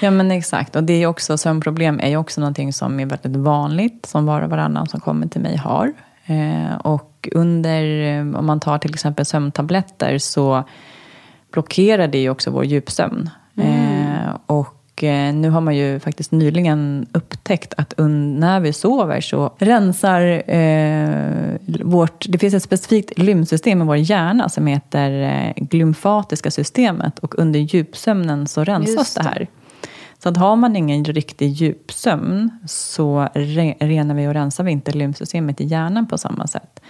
Ja 0.00 0.10
men 0.10 0.30
exakt. 0.30 0.76
Och 0.76 0.84
det 0.84 1.02
är 1.02 1.06
också, 1.06 1.38
sömnproblem 1.38 2.00
är 2.00 2.08
ju 2.08 2.16
också 2.16 2.40
någonting 2.40 2.72
som 2.72 3.00
är 3.00 3.06
väldigt 3.06 3.36
vanligt. 3.36 4.06
Som 4.06 4.26
var 4.26 4.42
och 4.42 4.50
varannan 4.50 4.88
som 4.88 5.00
kommer 5.00 5.26
till 5.26 5.40
mig 5.40 5.56
har. 5.56 5.92
Eh, 6.26 6.76
och 6.76 7.28
under, 7.32 8.20
om 8.36 8.46
man 8.46 8.60
tar 8.60 8.78
till 8.78 8.94
exempel 8.94 9.24
sömntabletter 9.24 10.18
så 10.18 10.64
blockerar 11.52 12.08
det 12.08 12.18
ju 12.18 12.30
också 12.30 12.50
vår 12.50 12.64
djupsömn. 12.64 13.30
Mm. 13.56 13.70
Eh, 13.70 14.36
och 14.46 14.75
eh, 15.04 15.34
nu 15.34 15.50
har 15.50 15.60
man 15.60 15.76
ju 15.76 16.00
faktiskt 16.00 16.32
nyligen 16.32 17.06
upptäckt 17.12 17.74
att 17.76 17.94
när 18.38 18.60
vi 18.60 18.72
sover 18.72 19.20
så 19.20 19.54
rensar 19.58 20.50
eh, 20.50 21.56
vårt... 21.82 22.26
Det 22.28 22.38
finns 22.38 22.54
ett 22.54 22.62
specifikt 22.62 23.18
lymfsystem 23.18 23.82
i 23.82 23.84
vår 23.84 23.96
hjärna 23.96 24.48
som 24.48 24.66
heter 24.66 25.10
eh, 25.22 25.64
glymfatiska 25.64 26.50
systemet. 26.50 27.18
Och 27.18 27.38
under 27.38 27.60
djupsömnen 27.60 28.46
så 28.46 28.64
rensas 28.64 29.14
det. 29.14 29.22
det 29.22 29.28
här. 29.28 29.48
Så 30.18 30.28
att 30.28 30.36
har 30.36 30.56
man 30.56 30.76
ingen 30.76 31.04
riktig 31.04 31.48
djupsömn 31.48 32.50
så 32.66 33.28
re 33.34 33.74
renar 33.80 34.14
vi 34.14 34.28
och 34.28 34.34
rensar 34.34 34.64
vi 34.64 34.70
inte 34.70 34.92
lymfsystemet 34.92 35.60
i 35.60 35.64
hjärnan 35.64 36.06
på 36.06 36.18
samma 36.18 36.46
sätt. 36.46 36.80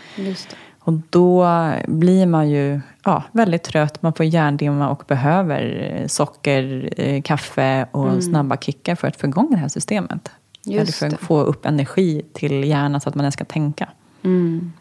Och 0.87 0.93
då 1.11 1.49
blir 1.87 2.27
man 2.27 2.51
ju 2.51 2.81
ja, 3.05 3.23
väldigt 3.33 3.63
trött, 3.63 4.03
man 4.03 4.13
får 4.13 4.27
hjärndimma 4.27 4.89
och 4.89 5.03
behöver 5.07 6.05
socker, 6.09 6.89
eh, 6.97 7.23
kaffe 7.23 7.87
och 7.91 8.09
mm. 8.09 8.23
snabba 8.23 8.57
kickar 8.57 8.95
för 8.95 9.09
att 9.09 9.17
få 9.17 9.27
igång 9.27 9.49
det 9.51 9.57
här 9.57 9.69
systemet. 9.69 10.31
Just 10.63 10.81
Eller 10.81 10.93
för 10.93 11.17
att 11.17 11.27
få 11.27 11.41
upp 11.41 11.67
energi 11.67 12.23
till 12.33 12.65
hjärnan 12.65 13.01
så 13.01 13.09
att 13.09 13.15
man 13.15 13.25
ens 13.25 13.35
ska 13.35 13.45
tänka. 13.45 13.89
Mm. 14.23 14.73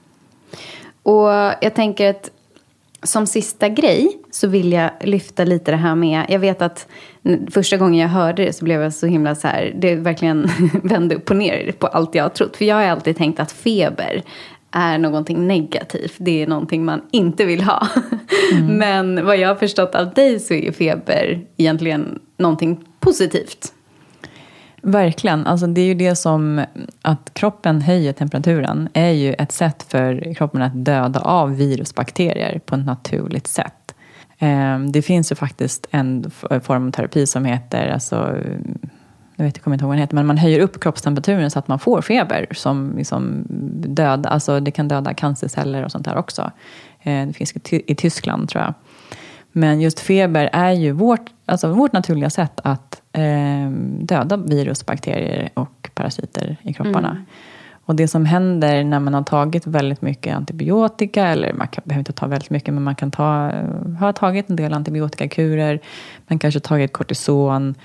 Och 1.03 1.29
jag 1.61 1.73
tänker 1.75 2.09
att 2.09 2.31
som 3.03 3.27
sista 3.27 3.69
grej 3.69 4.17
så 4.31 4.47
vill 4.47 4.71
jag 4.71 4.91
lyfta 5.01 5.43
lite 5.43 5.71
det 5.71 5.77
här 5.77 5.95
med, 5.95 6.25
jag 6.29 6.39
vet 6.39 6.61
att 6.61 6.87
första 7.51 7.77
gången 7.77 7.99
jag 8.01 8.09
hörde 8.09 8.45
det 8.45 8.53
så 8.53 8.65
blev 8.65 8.81
jag 8.81 8.93
så 8.93 9.07
himla 9.07 9.35
så 9.35 9.47
här, 9.47 9.73
det 9.75 9.95
verkligen 9.95 10.49
vände 10.83 11.15
upp 11.15 11.29
och 11.29 11.35
ner 11.35 11.71
på 11.71 11.87
allt 11.87 12.15
jag 12.15 12.23
har 12.23 12.29
trott. 12.29 12.57
För 12.57 12.65
jag 12.65 12.75
har 12.75 12.83
alltid 12.83 13.17
tänkt 13.17 13.39
att 13.39 13.51
feber 13.51 14.23
är 14.75 14.97
någonting 14.97 15.47
negativt. 15.47 16.13
Det 16.17 16.43
är 16.43 16.47
någonting 16.47 16.85
man 16.85 17.01
inte 17.11 17.45
vill 17.45 17.63
ha. 17.63 17.87
Mm. 18.51 18.67
Men 18.77 19.25
vad 19.25 19.37
jag 19.37 19.47
har 19.47 19.55
förstått 19.55 19.95
av 19.95 20.13
dig 20.13 20.39
så 20.39 20.53
är 20.53 20.71
feber 20.71 21.45
egentligen 21.57 22.19
någonting 22.37 22.83
positivt. 22.99 23.73
Verkligen. 24.81 25.47
Alltså 25.47 25.67
det 25.67 25.81
är 25.81 25.85
ju 25.85 25.93
det 25.93 26.15
som, 26.15 26.65
att 27.01 27.33
kroppen 27.33 27.81
höjer 27.81 28.13
temperaturen 28.13 28.89
är 28.93 29.11
ju 29.11 29.33
ett 29.33 29.51
sätt 29.51 29.85
för 29.89 30.33
kroppen 30.33 30.61
att 30.61 30.85
döda 30.85 31.19
av 31.19 31.55
virusbakterier 31.57 32.59
på 32.65 32.75
ett 32.75 32.85
naturligt 32.85 33.47
sätt. 33.47 33.95
Ehm, 34.39 34.91
det 34.91 35.01
finns 35.01 35.31
ju 35.31 35.35
faktiskt 35.35 35.87
en 35.91 36.31
form 36.63 36.87
av 36.87 36.91
terapi 36.91 37.27
som 37.27 37.45
heter, 37.45 37.87
alltså, 37.87 38.37
jag 39.35 39.45
vet, 39.45 39.57
jag 39.57 39.63
kommer 39.63 39.75
inte 39.75 39.83
ihåg 39.83 39.87
vad 39.87 39.97
den 39.97 40.01
heter, 40.01 40.15
men 40.15 40.25
man 40.25 40.37
höjer 40.37 40.59
upp 40.59 40.79
kroppstemperaturen 40.79 41.51
så 41.51 41.59
att 41.59 41.67
man 41.67 41.79
får 41.79 42.01
feber 42.01 42.47
som 42.51 42.93
liksom 42.97 43.45
döda, 43.87 44.29
alltså 44.29 44.59
det 44.59 44.71
kan 44.71 44.87
döda 44.87 45.13
cancerceller 45.13 45.85
och 45.85 45.91
sånt 45.91 46.05
där 46.05 46.17
också. 46.17 46.51
Ehm, 47.03 47.27
det 47.27 47.33
finns 47.33 47.53
i 47.69 47.95
Tyskland 47.95 48.49
tror 48.49 48.63
jag. 48.63 48.73
Men 49.51 49.81
just 49.81 49.99
feber 49.99 50.49
är 50.53 50.71
ju 50.71 50.91
vårt, 50.91 51.29
alltså 51.45 51.67
vårt 51.67 51.93
naturliga 51.93 52.29
sätt 52.29 52.59
att 52.63 53.01
eh, 53.11 53.69
döda 53.99 54.37
virus, 54.37 54.85
bakterier 54.85 55.49
och 55.53 55.89
parasiter 55.93 56.57
i 56.61 56.73
kropparna. 56.73 57.09
Mm. 57.09 57.25
Och 57.85 57.95
det 57.95 58.07
som 58.07 58.25
händer 58.25 58.83
när 58.83 58.99
man 58.99 59.13
har 59.13 59.23
tagit 59.23 59.67
väldigt 59.67 60.01
mycket 60.01 60.35
antibiotika, 60.35 61.27
eller 61.27 61.53
man 61.53 61.67
kan, 61.67 61.81
behöver 61.85 61.99
inte 61.99 62.13
ta 62.13 62.27
väldigt 62.27 62.49
mycket, 62.49 62.73
men 62.73 62.83
man 62.83 62.95
kan 62.95 63.11
ta, 63.11 63.51
ha 63.99 64.13
tagit 64.13 64.49
en 64.49 64.55
del 64.55 64.73
antibiotikakurer, 64.73 65.79
man 66.27 66.39
kanske 66.39 66.59
tagit 66.59 66.93
kortison, 66.93 67.69
eh, 67.69 67.75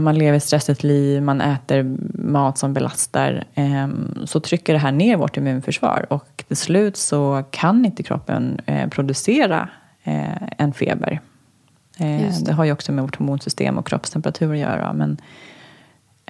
man 0.00 0.18
lever 0.18 0.36
ett 0.36 0.42
stressigt 0.42 0.82
liv, 0.82 1.22
man 1.22 1.40
äter 1.40 1.96
mat 2.14 2.58
som 2.58 2.74
belastar, 2.74 3.44
eh, 3.54 3.88
så 4.24 4.40
trycker 4.40 4.72
det 4.72 4.78
här 4.78 4.92
ner 4.92 5.16
vårt 5.16 5.36
immunförsvar. 5.36 6.06
Och 6.10 6.44
till 6.48 6.56
slut 6.56 6.96
så 6.96 7.44
kan 7.50 7.84
inte 7.84 8.02
kroppen 8.02 8.60
eh, 8.66 8.88
producera 8.88 9.68
eh, 10.04 10.42
en 10.58 10.72
feber. 10.72 11.20
Eh, 11.98 12.06
det. 12.06 12.44
det. 12.44 12.52
har 12.52 12.64
ju 12.64 12.72
också 12.72 12.92
med 12.92 13.04
vårt 13.04 13.16
hormonsystem 13.16 13.78
och 13.78 13.86
kroppstemperatur 13.86 14.52
att 14.52 14.58
göra. 14.58 14.92
Men, 14.92 15.16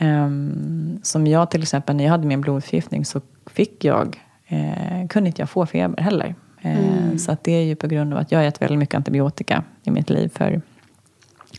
um, 0.01 1.01
som 1.03 1.26
jag 1.26 1.51
till 1.51 1.62
exempel, 1.62 1.97
när 1.97 2.05
jag 2.05 2.11
hade 2.11 2.26
min 2.26 2.41
blodförgiftning 2.41 3.05
så 3.05 3.20
fick 3.47 3.85
jag, 3.85 4.20
eh, 4.47 5.07
kunde 5.09 5.28
inte 5.28 5.43
jag 5.43 5.51
få 5.51 5.66
feber 5.66 6.03
heller. 6.03 6.35
Eh, 6.61 6.78
mm. 6.78 7.18
Så 7.18 7.32
att 7.32 7.45
det 7.45 7.53
är 7.53 7.62
ju 7.62 7.76
på 7.76 7.87
grund 7.87 8.12
av 8.12 8.18
att 8.18 8.32
jag 8.32 8.39
har 8.39 8.45
ätit 8.45 8.62
väldigt 8.62 8.78
mycket 8.78 8.95
antibiotika 8.95 9.64
i 9.82 9.91
mitt 9.91 10.11
liv 10.11 10.28
för 10.35 10.61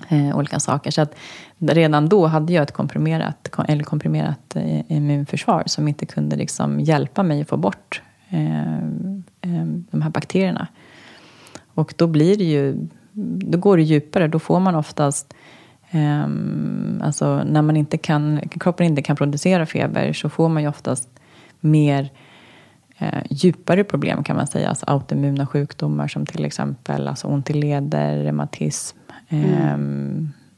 eh, 0.10 0.38
olika 0.38 0.60
saker. 0.60 0.92
Så 0.92 1.02
att 1.02 1.16
redan 1.58 2.10
då 2.10 2.28
hade 2.28 2.54
jag 2.54 2.64
ett 2.64 2.72
komprimerat, 2.72 3.50
eller 3.68 3.84
komprimerat 3.84 4.56
eh, 4.56 4.92
immunförsvar 4.92 5.64
som 5.66 5.88
inte 5.88 6.06
kunde 6.06 6.36
liksom 6.36 6.80
hjälpa 6.80 7.24
mig 7.24 7.42
att 7.42 7.50
få 7.50 7.58
bort 7.58 8.02
eh, 8.30 8.78
eh 9.42 9.66
de 9.92 10.02
här 10.02 10.10
bakterierna. 10.10 10.68
Och 11.74 11.94
då 11.98 12.08
blir 12.08 12.38
det 12.38 12.44
ju, 12.44 12.88
då 13.52 13.58
går 13.58 13.78
det 13.78 13.84
djupare. 13.84 14.28
Då 14.28 14.40
får 14.40 14.60
man 14.60 14.76
oftast, 14.76 15.34
eh, 15.92 16.28
alltså 17.02 17.44
när 17.44 17.62
man 17.62 17.78
inte 17.78 17.98
kan, 17.98 18.42
kroppen 18.50 18.86
inte 18.86 19.02
kan 19.02 19.16
producera 19.16 19.66
feber 19.66 20.14
så 20.14 20.30
får 20.30 20.50
man 20.50 20.64
ju 20.64 20.70
oftast 20.70 21.10
mer 21.60 22.10
eh, 22.98 23.24
djupare 23.30 23.84
problem 23.84 24.24
kan 24.24 24.36
man 24.36 24.48
säga. 24.48 24.70
Alltså 24.70 24.86
autoimmuna 24.88 25.48
sjukdomar 25.48 26.08
som 26.08 26.26
till 26.26 26.46
exempel 26.46 27.08
alltså 27.08 27.28
ont 27.28 27.50
i 27.50 27.54
leder, 27.54 28.18
reumatism, 28.18 28.98
eh, 29.30 29.78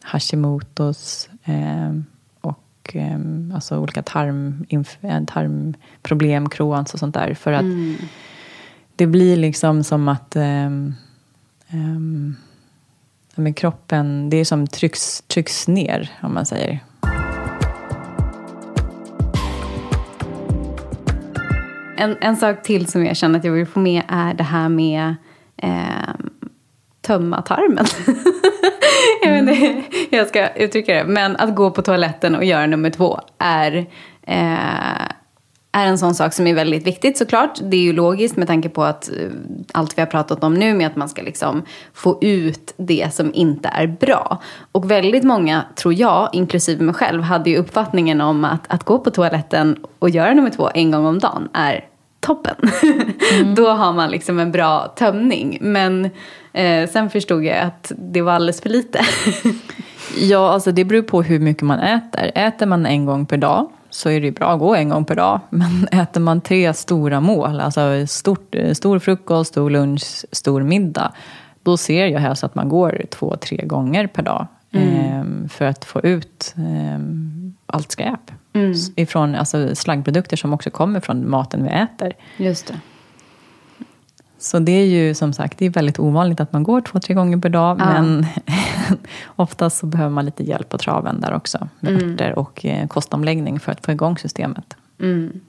Hashimotos 0.04 1.30
eh, 1.44 1.94
och 2.42 2.96
eh, 2.96 3.20
alltså 3.54 3.80
olika 3.80 4.04
tarm, 4.04 4.66
tarmproblem, 5.28 6.50
Crohns 6.50 6.94
och 6.94 7.00
sånt 7.00 7.14
där. 7.14 7.34
För 7.34 7.52
att 7.52 7.62
mm. 7.62 7.96
det 8.96 9.08
blir 9.08 9.38
liksom 9.38 9.84
som 9.84 10.08
att 10.08 10.36
ehm, 10.36 10.94
men 13.38 13.54
kroppen, 13.54 14.30
det 14.30 14.38
är 14.38 14.46
som 14.46 14.68
trycks, 14.68 15.22
trycks 15.28 15.68
ner, 15.68 16.12
om 16.22 16.34
man 16.34 16.46
säger. 16.46 16.80
En, 21.98 22.16
en 22.22 22.38
sak 22.38 22.64
till 22.64 22.88
som 22.88 23.06
jag 23.06 23.18
känner 23.18 23.40
att 23.40 23.46
jag 23.46 23.52
vill 23.52 23.66
få 23.66 23.80
med 23.80 24.04
är 24.08 24.34
det 24.34 24.44
här 24.44 24.70
med 24.70 25.16
eh, 25.58 26.16
tömma 27.08 27.42
tarmen. 27.42 27.86
jag 29.24 29.32
vet 29.32 29.40
inte 29.40 29.54
hur 29.54 30.18
jag 30.18 30.28
ska 30.28 30.48
uttrycka 30.50 30.94
det. 30.94 31.04
Men 31.04 31.36
att 31.36 31.56
gå 31.56 31.72
på 31.72 31.82
toaletten 31.82 32.36
och 32.36 32.44
göra 32.44 32.68
nummer 32.68 32.90
två 32.90 33.20
är 33.38 33.86
eh, 34.28 35.08
är 35.72 35.88
en 35.88 35.98
sån 35.98 36.16
sak 36.16 36.34
som 36.34 36.48
är 36.48 36.54
väldigt 36.54 36.88
viktigt 36.88 37.18
såklart. 37.18 37.60
Det 37.62 37.78
är 37.78 37.82
ju 37.82 37.94
logiskt 37.94 38.38
med 38.38 38.48
tanke 38.48 38.70
på 38.70 38.84
att 38.84 39.10
eh, 39.10 39.30
allt 39.72 39.98
vi 39.98 40.02
har 40.02 40.08
pratat 40.08 40.44
om 40.44 40.54
nu 40.54 40.74
med 40.74 40.88
att 40.88 40.96
man 40.96 41.10
ska 41.10 41.22
liksom 41.22 41.64
få 41.94 42.18
ut 42.22 42.74
det 42.78 43.14
som 43.14 43.34
inte 43.34 43.68
är 43.68 43.88
bra. 43.88 44.42
Och 44.72 44.92
väldigt 44.92 45.24
många, 45.24 45.64
tror 45.76 45.94
jag, 45.94 46.30
inklusive 46.34 46.84
mig 46.84 46.96
själv, 46.96 47.22
hade 47.22 47.50
ju 47.50 47.58
uppfattningen 47.58 48.22
om 48.22 48.46
att, 48.46 48.62
att 48.68 48.84
gå 48.84 49.00
på 49.00 49.10
toaletten 49.10 49.78
och 50.00 50.10
göra 50.10 50.34
nummer 50.34 50.50
två 50.50 50.70
en 50.74 50.92
gång 50.92 51.06
om 51.06 51.20
dagen 51.20 51.50
är 51.54 51.86
toppen. 52.20 52.56
Mm. 52.84 53.56
Då 53.56 53.70
har 53.70 53.94
man 53.94 54.12
liksom 54.12 54.40
en 54.40 54.52
bra 54.52 54.94
tömning. 54.98 55.58
Men 55.62 56.10
eh, 56.54 56.90
sen 56.90 57.10
förstod 57.10 57.44
jag 57.44 57.58
att 57.58 57.92
det 57.98 58.22
var 58.22 58.34
alldeles 58.34 58.62
för 58.62 58.70
lite. 58.70 59.00
ja, 60.18 60.54
alltså 60.54 60.72
det 60.72 60.86
beror 60.86 61.02
på 61.02 61.22
hur 61.22 61.40
mycket 61.40 61.64
man 61.64 61.80
äter. 61.80 62.32
Äter 62.36 62.66
man 62.66 62.86
en 62.86 63.06
gång 63.06 63.26
per 63.26 63.38
dag 63.38 63.70
så 63.90 64.10
är 64.10 64.22
det 64.22 64.32
bra 64.32 64.54
att 64.54 64.60
gå 64.60 64.76
en 64.76 64.90
gång 64.90 65.06
per 65.06 65.16
dag. 65.16 65.40
Men 65.50 65.88
äter 66.02 66.22
man 66.22 66.42
tre 66.42 66.74
stora 66.74 67.20
mål, 67.20 67.60
alltså 67.60 68.08
stort, 68.08 68.56
stor 68.74 69.00
frukost, 69.00 69.52
stor 69.52 69.70
lunch, 69.70 70.26
stor 70.32 70.64
middag, 70.64 71.12
då 71.64 71.78
ser 71.78 72.08
jag 72.08 72.20
helst 72.20 72.44
att 72.44 72.56
man 72.56 72.70
går 72.70 73.02
två, 73.10 73.36
tre 73.36 73.58
gånger 73.66 74.08
per 74.08 74.24
dag. 74.24 74.48
Mm. 74.72 75.44
Eh, 75.44 75.50
för 75.50 75.66
att 75.66 75.86
få 75.86 76.02
ut 76.02 76.56
eh, 76.58 77.00
allt 77.66 77.92
skräp. 77.92 78.32
Mm. 78.54 78.74
Ifrån 78.96 79.36
alltså, 79.36 79.76
slaggprodukter 79.76 80.38
som 80.38 80.54
också 80.54 80.70
kommer 80.70 81.00
från 81.00 81.30
maten 81.30 81.64
vi 81.64 81.70
äter. 81.70 82.14
Just 82.38 82.68
det. 82.68 82.80
Så 84.40 84.60
det 84.60 84.72
är 84.72 84.86
ju 84.86 85.14
som 85.14 85.34
sagt 85.34 85.58
det 85.58 85.66
är 85.66 85.70
väldigt 85.70 86.00
ovanligt 86.00 86.40
att 86.40 86.54
man 86.54 86.64
går 86.64 86.82
två, 86.82 87.00
tre 87.00 87.14
gånger 87.16 87.38
per 87.38 87.50
dag. 87.50 87.78
Ja. 87.80 87.86
Men 87.86 88.26
oftast 89.36 89.78
så 89.78 89.86
behöver 89.86 90.10
man 90.12 90.26
lite 90.26 90.44
hjälp 90.44 90.70
på 90.70 90.78
traven 90.78 91.22
där 91.22 91.34
också. 91.34 91.68
Med 91.80 91.94
mm. 91.94 92.14
örter 92.14 92.40
och 92.40 92.66
eh, 92.66 92.88
kostomläggning 92.88 93.60
för 93.60 93.72
att 93.72 93.86
få 93.86 93.92
igång 93.92 94.18
systemet. 94.18 94.78
Mm. 95.00 95.40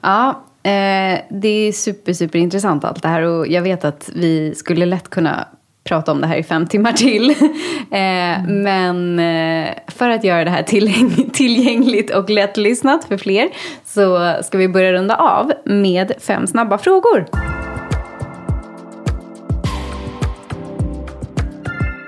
Ja, 0.00 0.42
eh, 0.62 1.20
det 1.30 1.48
är 1.48 1.72
super, 1.72 2.12
super 2.12 2.38
intressant 2.38 2.84
allt 2.84 3.02
det 3.02 3.08
här. 3.08 3.22
Och 3.22 3.46
jag 3.46 3.62
vet 3.62 3.84
att 3.84 4.10
vi 4.14 4.54
skulle 4.54 4.86
lätt 4.86 5.08
kunna 5.10 5.48
prata 5.84 6.12
om 6.12 6.20
det 6.20 6.26
här 6.26 6.36
i 6.36 6.42
fem 6.42 6.66
timmar 6.66 6.92
till. 6.92 7.30
eh, 7.90 8.44
mm. 8.44 8.62
Men 8.62 9.18
eh, 9.18 9.74
för 9.88 10.10
att 10.10 10.24
göra 10.24 10.44
det 10.44 10.50
här 10.50 10.62
tillgäng 10.62 11.30
tillgängligt 11.32 12.10
och 12.10 12.30
lättlyssnat 12.30 13.04
för 13.04 13.16
fler 13.16 13.48
så 13.84 14.36
ska 14.42 14.58
vi 14.58 14.68
börja 14.68 14.92
runda 14.92 15.16
av 15.16 15.52
med 15.64 16.12
fem 16.18 16.46
snabba 16.46 16.78
frågor. 16.78 17.26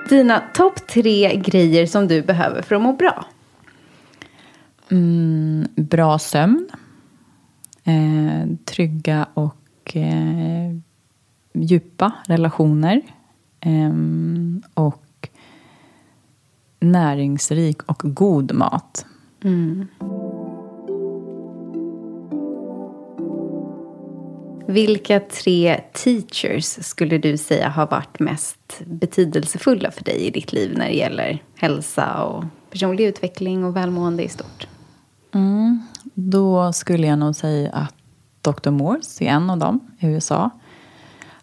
Dina 0.08 0.42
topp 0.54 0.86
tre 0.86 1.36
grejer 1.36 1.86
som 1.86 2.08
du 2.08 2.22
behöver 2.22 2.62
för 2.62 2.74
att 2.74 2.82
må 2.82 2.92
bra? 2.92 3.24
Mm, 4.90 5.66
bra 5.76 6.18
sömn. 6.18 6.68
Eh, 7.84 8.56
trygga 8.64 9.26
och 9.34 9.96
eh, 9.96 10.76
djupa 11.54 12.12
relationer. 12.26 13.02
Eh, 13.64 13.92
och 14.74 15.28
näringsrik 16.80 17.82
och 17.82 18.02
god 18.04 18.54
mat. 18.54 19.06
Mm. 19.44 19.86
Vilka 24.66 25.20
tre 25.20 25.80
teachers 25.92 26.64
skulle 26.64 27.18
du 27.18 27.36
säga 27.36 27.68
har 27.68 27.86
varit 27.86 28.20
mest 28.20 28.82
betydelsefulla 28.86 29.90
för 29.90 30.04
dig 30.04 30.16
i 30.26 30.30
ditt 30.30 30.52
liv 30.52 30.78
när 30.78 30.86
det 30.86 30.94
gäller 30.94 31.42
hälsa 31.56 32.22
och 32.24 32.44
personlig 32.70 33.04
utveckling 33.04 33.64
och 33.64 33.76
välmående 33.76 34.22
i 34.22 34.28
stort? 34.28 34.66
Mm, 35.34 35.86
då 36.14 36.72
skulle 36.72 37.06
jag 37.06 37.18
nog 37.18 37.36
säga 37.36 37.70
att 37.72 37.94
Dr. 38.40 38.70
Morse 38.70 39.26
är 39.26 39.30
en 39.30 39.50
av 39.50 39.58
dem 39.58 39.80
i 39.98 40.06
USA. 40.06 40.50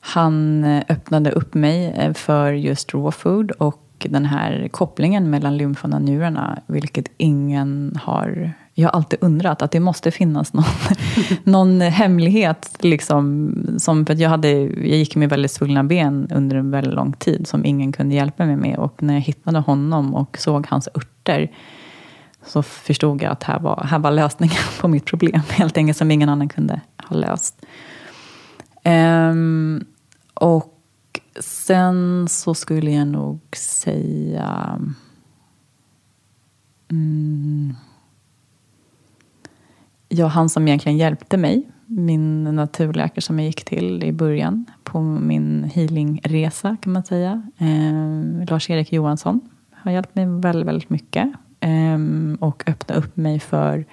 Han 0.01 0.63
eh, 0.63 0.83
öppnade 0.89 1.31
upp 1.31 1.53
mig 1.53 1.93
eh, 1.97 2.13
för 2.13 2.53
just 2.53 2.93
raw 2.93 3.11
food 3.11 3.51
och 3.51 4.07
den 4.09 4.25
här 4.25 4.67
kopplingen 4.71 5.29
mellan 5.29 5.57
lymfan 5.57 5.93
och 5.93 6.01
njurarna, 6.01 6.59
vilket 6.67 7.11
ingen 7.17 7.97
har 8.03 8.53
jag 8.73 8.89
har 8.89 8.93
alltid 8.93 9.19
undrat 9.21 9.61
att 9.61 9.71
det 9.71 9.79
måste 9.79 10.11
finnas 10.11 10.53
någon, 10.53 10.63
någon 11.43 11.81
hemlighet. 11.81 12.77
Liksom, 12.79 13.53
som, 13.77 14.05
för 14.05 14.15
jag, 14.21 14.29
hade, 14.29 14.49
jag 14.61 14.97
gick 14.97 15.15
med 15.15 15.29
väldigt 15.29 15.51
svullna 15.51 15.83
ben 15.83 16.27
under 16.31 16.55
en 16.55 16.71
väldigt 16.71 16.93
lång 16.93 17.13
tid 17.13 17.47
som 17.47 17.65
ingen 17.65 17.91
kunde 17.91 18.15
hjälpa 18.15 18.45
mig 18.45 18.55
med. 18.55 18.77
Och 18.77 19.03
när 19.03 19.13
jag 19.13 19.21
hittade 19.21 19.59
honom 19.59 20.15
och 20.15 20.37
såg 20.37 20.67
hans 20.67 20.87
örter 20.95 21.51
så 22.45 22.63
förstod 22.63 23.21
jag 23.21 23.31
att 23.31 23.43
här 23.43 23.59
var, 23.59 23.83
här 23.89 23.99
var 23.99 24.11
lösningen 24.11 24.57
på 24.81 24.87
mitt 24.87 25.05
problem. 25.05 25.41
Helt 25.49 25.77
enkelt 25.77 25.97
som 25.97 26.11
ingen 26.11 26.29
annan 26.29 26.49
kunde 26.49 26.81
ha 26.97 27.15
löst. 27.15 27.65
Um, 28.85 29.85
och 30.41 31.19
sen 31.39 32.27
så 32.29 32.53
skulle 32.53 32.91
jag 32.91 33.07
nog 33.07 33.39
säga 33.57 34.79
mm, 36.91 37.75
ja, 40.09 40.27
han 40.27 40.49
som 40.49 40.67
egentligen 40.67 40.97
hjälpte 40.97 41.37
mig, 41.37 41.63
min 41.85 42.43
naturläkare 42.43 43.21
som 43.21 43.39
jag 43.39 43.45
gick 43.45 43.65
till 43.65 44.03
i 44.03 44.11
början 44.11 44.65
på 44.83 45.01
min 45.01 45.63
healingresa 45.63 46.77
kan 46.81 46.93
man 46.93 47.03
säga. 47.03 47.41
Eh, 47.57 48.45
Lars-Erik 48.49 48.93
Johansson 48.93 49.41
har 49.71 49.91
hjälpt 49.91 50.15
mig 50.15 50.25
väldigt, 50.25 50.67
väldigt 50.67 50.89
mycket. 50.89 51.31
Eh, 51.59 51.99
och 52.39 52.63
öppnat 52.67 52.97
upp 52.97 53.17
mig 53.17 53.39
för 53.39 53.85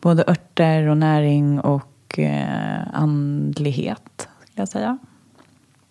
både 0.00 0.24
örter 0.26 0.86
och 0.86 0.98
näring 0.98 1.60
och 1.60 2.18
eh, 2.18 2.88
andlighet, 2.92 4.28
skulle 4.42 4.62
jag 4.62 4.68
säga. 4.68 4.98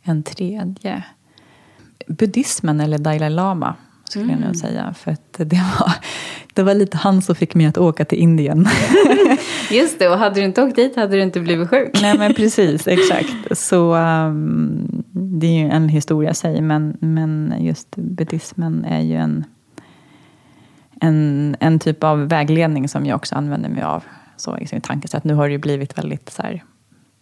En 0.04 0.24
tredje. 0.24 1.04
Buddhismen 2.08 2.80
eller 2.80 2.98
Dalai 2.98 3.30
Lama 3.30 3.76
skulle 4.10 4.24
mm. 4.24 4.40
jag 4.40 4.48
nog 4.48 4.56
säga. 4.56 4.94
För 4.94 5.12
att 5.12 5.34
det 5.38 5.64
var, 5.80 5.94
det 6.54 6.64
var 6.64 6.74
lite 6.74 6.98
han 6.98 7.22
som 7.22 7.36
fick 7.36 7.56
mig 7.56 7.66
att 7.66 7.78
åka 7.78 8.06
till 8.06 8.18
Indien. 8.18 8.68
Just 9.72 10.00
det, 10.00 10.10
och 10.10 10.18
hade 10.18 10.40
du 10.40 10.46
inte 10.46 10.64
åkt 10.64 10.76
dit 10.76 10.96
hade 10.96 11.16
du 11.16 11.22
inte 11.22 11.40
blivit 11.40 11.70
sjuk. 11.70 12.02
Nej 12.02 12.18
men 12.18 12.34
precis, 12.34 12.88
exakt. 12.88 13.58
Så 13.58 13.96
um, 13.96 15.04
det 15.12 15.48
är 15.48 15.64
ju 15.64 15.70
en 15.70 15.90
historia 15.90 16.32
i 16.32 16.36
sig, 16.36 16.62
men, 16.62 16.98
men 17.00 17.54
just 17.60 17.96
buddhismen 17.96 18.86
är 18.86 19.02
ju 19.02 19.16
en, 19.16 19.46
en, 21.02 21.56
en 21.60 21.80
typ 21.80 22.04
av 22.04 22.28
vägledning 22.28 22.90
som 22.90 23.06
jag 23.06 23.16
också 23.16 23.36
använder 23.36 23.70
mig 23.70 23.84
av 23.84 24.04
så 24.38 24.58
i 24.58 24.68
sin 24.68 24.82
tankesätt. 24.82 25.24
Nu 25.24 25.34
har 25.34 25.48
det 25.48 25.52
ju 25.52 25.58
blivit 25.58 25.98
väldigt 25.98 26.30
så 26.30 26.42
här, 26.42 26.64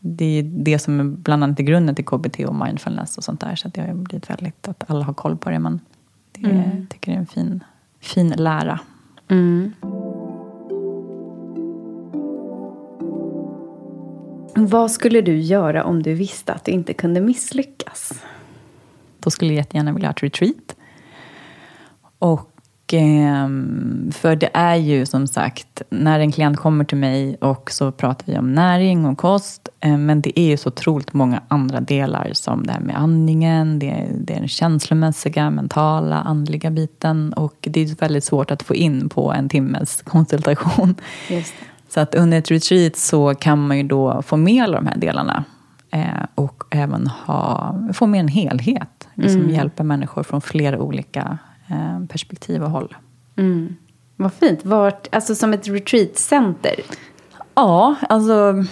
det 0.01 0.39
är 0.39 0.43
det 0.43 0.79
som 0.79 0.99
är 0.99 1.03
bland 1.03 1.43
annat 1.43 1.59
är 1.59 1.63
grunden 1.63 1.95
till 1.95 2.05
KBT 2.05 2.39
och 2.39 2.55
mindfulness 2.55 3.17
och 3.17 3.23
sånt 3.23 3.41
där. 3.41 3.55
Så 3.55 3.67
det 3.67 3.81
har 3.81 3.93
blivit 3.93 4.29
väldigt 4.29 4.67
att 4.67 4.83
alla 4.87 5.05
har 5.05 5.13
koll 5.13 5.37
på 5.37 5.49
det. 5.49 5.59
Men 5.59 5.79
det 6.31 6.49
mm. 6.49 6.87
tycker 6.87 7.11
det 7.11 7.15
är 7.15 7.19
en 7.19 7.27
fin, 7.27 7.63
fin 7.99 8.29
lära. 8.37 8.79
Mm. 9.27 9.73
Vad 14.55 14.91
skulle 14.91 15.21
du 15.21 15.39
göra 15.39 15.83
om 15.83 16.03
du 16.03 16.13
visste 16.13 16.53
att 16.53 16.65
du 16.65 16.71
inte 16.71 16.93
kunde 16.93 17.21
misslyckas? 17.21 18.23
Då 19.19 19.29
skulle 19.29 19.51
jag 19.51 19.57
jättegärna 19.57 19.93
vilja 19.93 20.07
ha 20.07 20.13
ett 20.13 20.23
retreat. 20.23 20.75
Och 22.19 22.50
för 24.11 24.35
det 24.35 24.49
är 24.53 24.75
ju 24.75 25.05
som 25.05 25.27
sagt, 25.27 25.81
när 25.89 26.19
en 26.19 26.31
klient 26.31 26.57
kommer 26.57 26.85
till 26.85 26.97
mig 26.97 27.35
och 27.35 27.71
så 27.71 27.91
pratar 27.91 28.25
vi 28.25 28.37
om 28.37 28.53
näring 28.53 29.05
och 29.05 29.17
kost. 29.17 29.69
Eh, 29.79 29.97
men 29.97 30.21
det 30.21 30.39
är 30.39 30.45
ju 30.45 30.57
så 30.57 30.69
otroligt 30.69 31.13
många 31.13 31.41
andra 31.47 31.79
delar 31.79 32.31
som 32.33 32.67
det 32.67 32.73
här 32.73 32.79
med 32.79 32.99
andningen, 32.99 33.79
det 33.79 33.89
är, 33.89 34.09
den 34.13 34.47
känslomässiga, 34.47 35.49
mentala, 35.49 36.15
andliga 36.15 36.71
biten. 36.71 37.33
Och 37.33 37.57
det 37.61 37.81
är 37.81 37.95
väldigt 37.95 38.23
svårt 38.23 38.51
att 38.51 38.63
få 38.63 38.75
in 38.75 39.09
på 39.09 39.33
en 39.33 39.49
timmes 39.49 40.01
konsultation. 40.01 40.95
Så 41.89 41.99
att 41.99 42.15
under 42.15 42.37
ett 42.37 42.51
retreat 42.51 42.95
så 42.95 43.35
kan 43.35 43.67
man 43.67 43.77
ju 43.77 43.83
då 43.83 44.21
få 44.21 44.37
med 44.37 44.63
alla 44.63 44.75
de 44.75 44.87
här 44.87 44.97
delarna. 44.97 45.43
Eh, 45.91 46.25
och 46.35 46.63
även 46.71 47.07
ha, 47.07 47.75
få 47.93 48.07
med 48.07 48.19
en 48.19 48.27
helhet. 48.27 49.07
Liksom 49.13 49.41
mm. 49.41 49.53
hjälpa 49.53 49.83
människor 49.83 50.23
från 50.23 50.41
flera 50.41 50.79
olika 50.79 51.37
perspektiv 52.09 52.63
och 52.63 52.72
håll. 52.72 52.95
Mm. 53.36 53.76
Vad 54.15 54.34
fint. 54.34 54.65
Vart, 54.65 55.07
alltså 55.15 55.36
som 55.36 55.53
ett 55.53 55.67
retreatcenter? 55.67 56.76
Ja, 57.55 57.95
alltså 58.09 58.65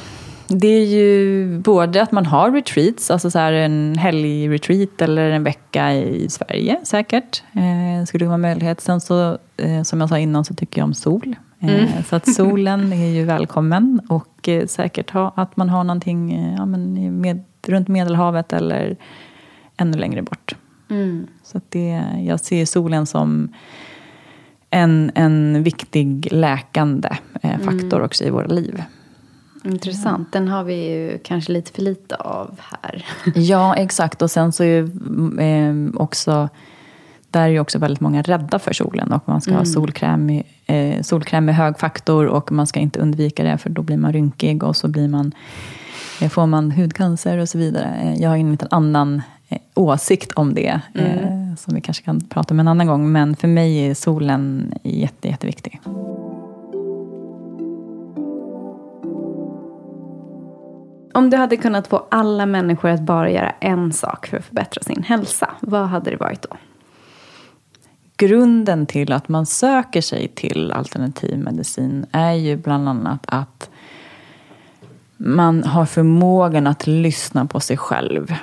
det 0.48 0.68
är 0.68 0.86
ju 0.86 1.60
både 1.60 2.02
att 2.02 2.12
man 2.12 2.26
har 2.26 2.52
retreats, 2.52 3.12
alltså 3.12 3.32
så 3.32 3.40
här 3.40 3.54
en 3.54 3.96
helgretreat 3.98 5.02
eller 5.02 5.32
en 5.32 5.44
vecka 5.44 5.94
i 5.94 6.30
Sverige 6.30 6.80
säkert. 6.84 7.44
Eh, 7.54 8.06
skulle 8.06 8.26
det 8.26 8.30
vara 8.30 8.38
möjlighet. 8.38 8.82
Sen 8.82 9.02
så, 9.02 9.38
eh, 9.58 9.84
som 9.84 10.02
jag 10.02 10.10
sa 10.10 10.18
innan, 10.18 10.46
så 10.46 10.54
tycker 10.54 10.82
jag 10.82 10.86
om 10.86 10.94
sol. 10.94 11.36
Eh, 11.60 11.74
mm. 11.74 12.04
Så 12.04 12.16
att 12.16 12.34
solen 12.34 12.94
är 12.94 13.08
ju 13.08 13.26
välkommen. 13.26 14.02
Och 14.10 14.50
eh, 14.50 14.66
säkert 14.66 15.10
ha, 15.10 15.34
att 15.36 15.58
man 15.58 15.70
har 15.70 15.84
någonting 15.84 16.34
eh, 16.34 16.56
ja, 16.58 16.66
men 16.66 17.22
med, 17.22 17.44
runt 17.68 17.88
Medelhavet 17.88 18.54
eller 18.54 18.98
ännu 19.78 19.98
längre 19.98 20.22
bort. 20.22 20.56
Mm. 20.90 21.28
Så 21.44 21.62
det, 21.70 22.04
jag 22.26 22.40
ser 22.40 22.66
solen 22.66 23.06
som 23.06 23.54
en, 24.70 25.12
en 25.16 25.64
viktig 25.64 26.28
läkande 26.32 27.10
eh, 27.42 27.56
mm. 27.56 27.66
faktor 27.66 27.98
mm. 27.98 28.06
också 28.06 28.24
i 28.24 28.30
våra 28.30 28.48
liv. 28.48 28.84
Intressant. 29.64 30.32
Den 30.32 30.48
har 30.48 30.64
vi 30.64 30.92
ju 30.92 31.20
kanske 31.24 31.52
lite 31.52 31.72
för 31.72 31.82
lite 31.82 32.16
av 32.16 32.60
här. 32.60 33.06
Ja, 33.36 33.76
exakt. 33.76 34.22
Och 34.22 34.32
sen 34.32 34.52
så 34.52 34.64
är 34.64 34.84
eh, 35.42 35.74
också 35.94 36.50
där 37.32 37.42
är 37.42 37.48
ju 37.48 37.60
också 37.60 37.80
väldigt 37.80 38.00
många 38.00 38.22
rädda 38.22 38.60
för 38.60 38.74
solen 38.74 39.12
och 39.14 39.24
man 39.26 39.42
ska 39.42 39.52
mm. 39.52 39.60
ha 39.60 39.66
solkräm, 39.66 40.44
eh, 40.66 41.02
solkräm 41.02 41.46
med 41.46 41.56
hög 41.56 41.80
faktor 41.80 42.26
och 42.26 42.52
man 42.52 42.68
ska 42.68 42.80
inte 42.80 43.00
undvika 43.00 43.44
det 43.44 43.58
för 43.58 43.70
då 43.70 43.82
blir 43.82 43.98
man 43.98 44.14
rynkig 44.14 44.64
och 44.64 44.76
så 44.76 44.88
blir 44.88 45.08
man, 45.08 45.32
eh, 46.22 46.30
får 46.30 46.46
man 46.46 46.72
hudcancer 46.72 47.38
och 47.38 47.50
så 47.50 47.58
vidare. 47.58 47.96
Eh, 48.02 48.22
jag 48.22 48.30
har 48.30 48.38
en 48.38 48.52
liten 48.52 48.68
annan 48.72 49.22
åsikt 49.74 50.32
om 50.32 50.54
det. 50.54 50.82
Mm. 50.94 51.18
Eh, 51.18 51.56
som 51.56 51.76
vi 51.76 51.82
kanske 51.82 52.04
kan 52.04 52.22
prata 52.22 52.54
om 52.54 52.60
en 52.60 52.68
annan 52.68 52.88
gång. 52.88 53.12
Men 53.12 53.36
för 53.36 53.48
mig 53.48 53.90
är 53.90 53.94
solen 53.94 54.74
jätte, 54.84 55.28
jätteviktig. 55.28 55.82
Om 61.14 61.30
du 61.30 61.38
hade 61.38 61.58
kunnat 61.58 61.88
få 61.88 62.08
alla 62.12 62.46
människor 62.46 62.90
att 62.90 63.02
bara 63.02 63.30
göra 63.30 63.54
en 63.60 63.94
sak 63.94 64.28
för 64.28 64.38
att 64.38 64.46
förbättra 64.46 64.84
sin 64.84 65.04
hälsa, 65.04 65.50
vad 65.60 65.88
hade 65.88 66.12
det 66.12 66.18
varit 66.18 66.42
då? 66.42 66.58
Grunden 68.18 68.86
till 68.86 69.12
att 69.12 69.30
man 69.30 69.46
söker 69.46 70.02
sig 70.02 70.28
till 70.28 70.72
alternativ 70.72 71.38
medicin 71.38 72.06
är 72.12 72.34
ju 72.34 72.58
bland 72.58 72.90
annat 72.90 73.24
att 73.28 73.70
man 75.18 75.64
har 75.64 75.86
förmågan 75.86 76.68
att 76.68 76.88
lyssna 76.88 77.46
på 77.46 77.60
sig 77.60 77.78
själv 77.78 78.34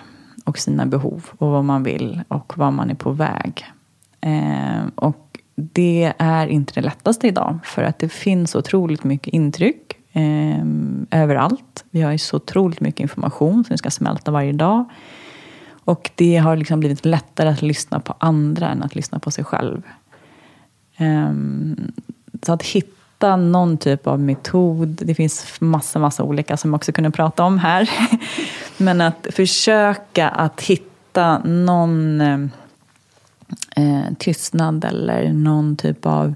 och 0.47 0.59
sina 0.59 0.87
behov 0.87 1.27
och 1.39 1.51
vad 1.51 1.65
man 1.65 1.83
vill 1.83 2.23
och 2.29 2.59
var 2.59 2.71
man 2.71 2.91
är 2.91 2.95
på 2.95 3.11
väg. 3.11 3.67
Eh, 4.21 4.87
och 4.95 5.39
det 5.55 6.13
är 6.19 6.47
inte 6.47 6.73
det 6.75 6.81
lättaste 6.81 7.27
idag 7.27 7.59
för 7.65 7.83
att 7.83 7.99
det 7.99 8.09
finns 8.09 8.55
otroligt 8.55 9.05
mycket 9.05 9.35
intryck 9.35 9.97
eh, 10.13 10.65
överallt. 11.11 11.85
Vi 11.91 12.03
har 12.03 12.13
ju 12.13 12.19
så 12.19 12.37
otroligt 12.37 12.81
mycket 12.81 13.01
information 13.01 13.65
som 13.65 13.75
vi 13.75 13.79
ska 13.79 13.91
smälta 13.91 14.31
varje 14.31 14.53
dag. 14.53 14.85
Och 15.69 16.11
det 16.15 16.37
har 16.37 16.57
liksom 16.57 16.81
blivit 16.81 17.05
lättare 17.05 17.49
att 17.49 17.63
lyssna 17.63 18.01
på 18.01 18.15
andra 18.19 18.69
än 18.69 18.83
att 18.83 18.95
lyssna 18.95 19.19
på 19.19 19.31
sig 19.31 19.45
själv. 19.45 19.83
Eh, 20.97 21.33
så 22.43 22.53
att 22.53 22.63
hitta 22.63 23.37
någon 23.37 23.79
typ 23.79 24.07
av 24.07 24.21
metod. 24.21 24.89
Det 24.89 25.15
finns 25.15 25.61
massa, 25.61 25.99
massa 25.99 26.23
olika 26.23 26.57
som 26.57 26.71
jag 26.71 26.77
också 26.77 26.93
kunde 26.93 27.11
prata 27.11 27.45
om 27.45 27.59
här. 27.59 27.91
Men 28.79 29.01
att 29.01 29.27
försöka 29.31 30.29
att 30.29 30.61
hitta 30.61 31.39
någon 31.39 32.21
eh, 32.21 32.39
eh, 33.77 34.15
tystnad 34.19 34.85
eller 34.85 35.33
någon 35.33 35.77
typ 35.77 36.07
av 36.07 36.35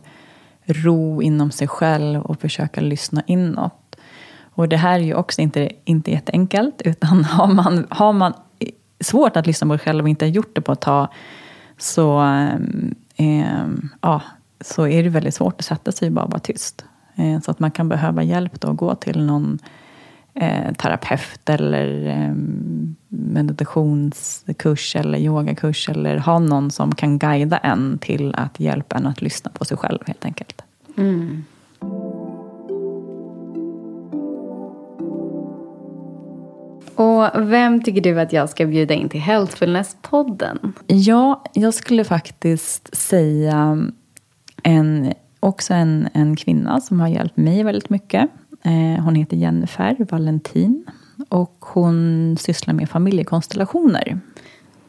ro 0.65 1.23
inom 1.23 1.51
sig 1.51 1.69
själv 1.69 2.21
och 2.23 2.41
försöka 2.41 2.81
lyssna 2.81 3.23
inåt. 3.27 3.97
Och 4.55 4.69
det 4.69 4.77
här 4.77 4.99
är 4.99 5.05
ju 5.05 5.15
också 5.15 5.41
inte, 5.41 5.71
inte 5.85 6.11
jätteenkelt, 6.11 6.83
utan 6.85 7.25
har 7.25 7.47
man, 7.47 7.87
har 7.91 8.13
man 8.13 8.33
svårt 9.01 9.37
att 9.37 9.47
lyssna 9.47 9.67
på 9.67 9.79
sig 9.79 9.85
själv 9.85 10.05
och 10.05 10.09
inte 10.09 10.25
har 10.25 10.31
gjort 10.31 10.55
det 10.55 10.61
på 10.61 10.73
ett 10.73 10.81
tag, 10.81 11.09
så, 11.79 12.23
eh, 12.23 12.55
eh, 13.17 13.67
ja, 14.01 14.23
så 14.61 14.87
är 14.87 15.03
det 15.03 15.09
väldigt 15.09 15.35
svårt 15.35 15.55
att 15.59 15.65
sätta 15.65 15.93
sig 15.93 16.07
och 16.07 16.13
bara 16.13 16.27
vara 16.27 16.41
tyst. 16.41 16.85
Eh, 17.17 17.41
så 17.41 17.51
att 17.51 17.59
man 17.59 17.71
kan 17.71 17.89
behöva 17.89 18.23
hjälp 18.23 18.61
då 18.61 18.71
att 18.71 18.77
gå 18.77 18.95
till 18.95 19.25
någon 19.25 19.59
eh, 20.35 20.73
terapeut 20.73 21.49
eller 21.49 22.07
eh, 22.07 22.35
meditationskurs 23.09 24.97
eller 24.97 25.19
yogakurs 25.19 25.89
eller 25.89 26.17
ha 26.19 26.39
någon 26.39 26.71
som 26.71 26.95
kan 26.95 27.19
guida 27.19 27.59
en 27.59 27.99
till 27.99 28.35
att 28.35 28.61
hjälpa 28.61 28.97
en 28.97 29.07
att 29.07 29.23
lyssna 29.23 29.51
på 29.55 29.65
sig 29.65 29.77
själv 29.77 29.99
helt 30.07 30.25
enkelt. 30.25 30.63
Mm. 30.97 31.45
Och 37.01 37.53
vem 37.53 37.83
tycker 37.83 38.01
du 38.01 38.21
att 38.21 38.33
jag 38.33 38.49
ska 38.49 38.67
bjuda 38.67 38.95
in 38.95 39.09
till 39.09 39.21
Healthfulness-podden? 39.21 40.73
Ja, 40.87 41.45
jag 41.53 41.75
skulle 41.75 42.05
faktiskt 42.05 42.97
säga 42.97 43.89
en, 44.63 45.13
också 45.41 45.75
en, 45.75 46.09
en 46.13 46.37
kvinna 46.37 46.81
som 46.81 47.01
har 47.01 47.09
hjälpt 47.09 47.37
mig 47.37 47.63
väldigt 47.63 47.91
mycket. 47.91 48.31
Eh, 48.63 49.05
hon 49.05 49.15
heter 49.15 49.37
Jennifer 49.37 49.97
Valentin 50.11 50.85
och 51.29 51.57
hon 51.61 52.37
sysslar 52.41 52.75
med 52.75 52.91
familjekonstellationer. 52.91 54.21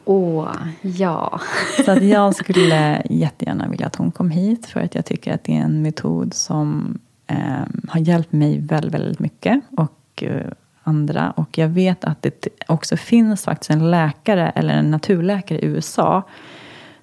Åh, 0.04 0.48
ja. 0.82 1.40
Så 1.84 1.90
att 1.90 2.02
jag 2.02 2.34
skulle 2.36 3.02
jättegärna 3.10 3.68
vilja 3.68 3.86
att 3.86 3.96
hon 3.96 4.12
kom 4.12 4.30
hit 4.30 4.66
för 4.66 4.80
att 4.80 4.94
jag 4.94 5.04
tycker 5.04 5.34
att 5.34 5.44
det 5.44 5.56
är 5.56 5.60
en 5.60 5.82
metod 5.82 6.34
som 6.34 6.98
eh, 7.26 7.66
har 7.88 8.00
hjälpt 8.00 8.32
mig 8.32 8.60
väldigt, 8.60 8.94
väldigt 8.94 9.18
mycket 9.18 9.60
och 9.76 10.22
eh, 10.22 10.52
andra. 10.82 11.30
Och 11.30 11.58
jag 11.58 11.68
vet 11.68 12.04
att 12.04 12.22
det 12.22 12.48
också 12.66 12.96
finns 12.96 13.44
faktiskt 13.44 13.70
en 13.70 13.90
läkare 13.90 14.50
eller 14.50 14.74
en 14.74 14.90
naturläkare 14.90 15.58
i 15.58 15.64
USA 15.66 16.22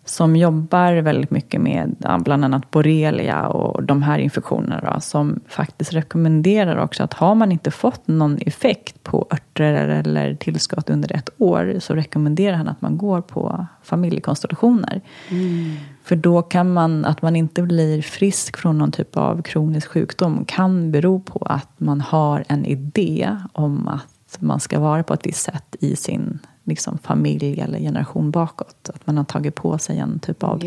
som 0.09 0.35
jobbar 0.35 0.93
väldigt 0.93 1.31
mycket 1.31 1.61
med 1.61 1.95
bland 2.19 2.45
annat 2.45 2.71
borrelia 2.71 3.47
och 3.47 3.83
de 3.83 4.03
här 4.03 4.19
infektionerna. 4.19 4.91
Då, 4.93 5.01
som 5.01 5.39
faktiskt 5.47 5.93
rekommenderar 5.93 6.77
också 6.77 7.03
att 7.03 7.13
har 7.13 7.35
man 7.35 7.51
inte 7.51 7.71
fått 7.71 8.07
någon 8.07 8.37
effekt 8.37 9.03
på 9.03 9.27
örter 9.31 9.73
eller 9.73 10.35
tillskott 10.35 10.89
under 10.89 11.15
ett 11.15 11.29
år 11.37 11.75
så 11.79 11.95
rekommenderar 11.95 12.57
han 12.57 12.67
att 12.67 12.81
man 12.81 12.97
går 12.97 13.21
på 13.21 13.65
familjekonstellationer. 13.83 15.01
Mm. 15.29 15.75
För 16.03 16.15
då 16.15 16.41
kan 16.41 16.73
man, 16.73 17.05
att 17.05 17.21
man 17.21 17.35
inte 17.35 17.61
blir 17.61 18.01
frisk 18.01 18.57
från 18.57 18.77
någon 18.77 18.91
typ 18.91 19.17
av 19.17 19.41
kronisk 19.41 19.87
sjukdom 19.87 20.45
kan 20.47 20.91
bero 20.91 21.19
på 21.19 21.45
att 21.49 21.69
man 21.77 22.01
har 22.01 22.43
en 22.47 22.65
idé 22.65 23.37
om 23.53 23.87
att 23.87 24.18
man 24.39 24.59
ska 24.59 24.79
vara 24.79 25.03
på 25.03 25.13
ett 25.13 25.25
visst 25.25 25.43
sätt 25.43 25.75
i 25.79 25.95
sin 25.95 26.39
liksom, 26.63 26.97
familj 26.97 27.61
eller 27.61 27.79
generation 27.79 28.31
bakåt. 28.31 28.89
Att 28.93 29.07
man 29.07 29.17
har 29.17 29.23
tagit 29.23 29.55
på 29.55 29.77
sig 29.77 29.99
en 29.99 30.19
typ 30.19 30.43
av 30.43 30.63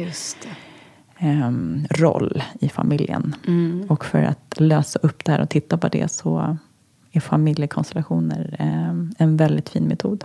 um, 1.23 1.87
roll 1.91 2.43
i 2.61 2.69
familjen. 2.69 3.37
Mm. 3.47 3.87
Och 3.89 4.05
för 4.05 4.23
att 4.23 4.55
lösa 4.61 4.99
upp 5.03 5.25
det 5.25 5.33
här 5.33 5.41
och 5.41 5.49
titta 5.49 5.79
på 5.79 5.89
det 5.89 6.13
så 6.13 6.57
är 7.13 7.21
familjekonstellationer 7.21 8.57
um, 8.91 9.15
en 9.19 9.37
väldigt 9.37 9.69
fin 9.69 9.85
metod. 9.85 10.25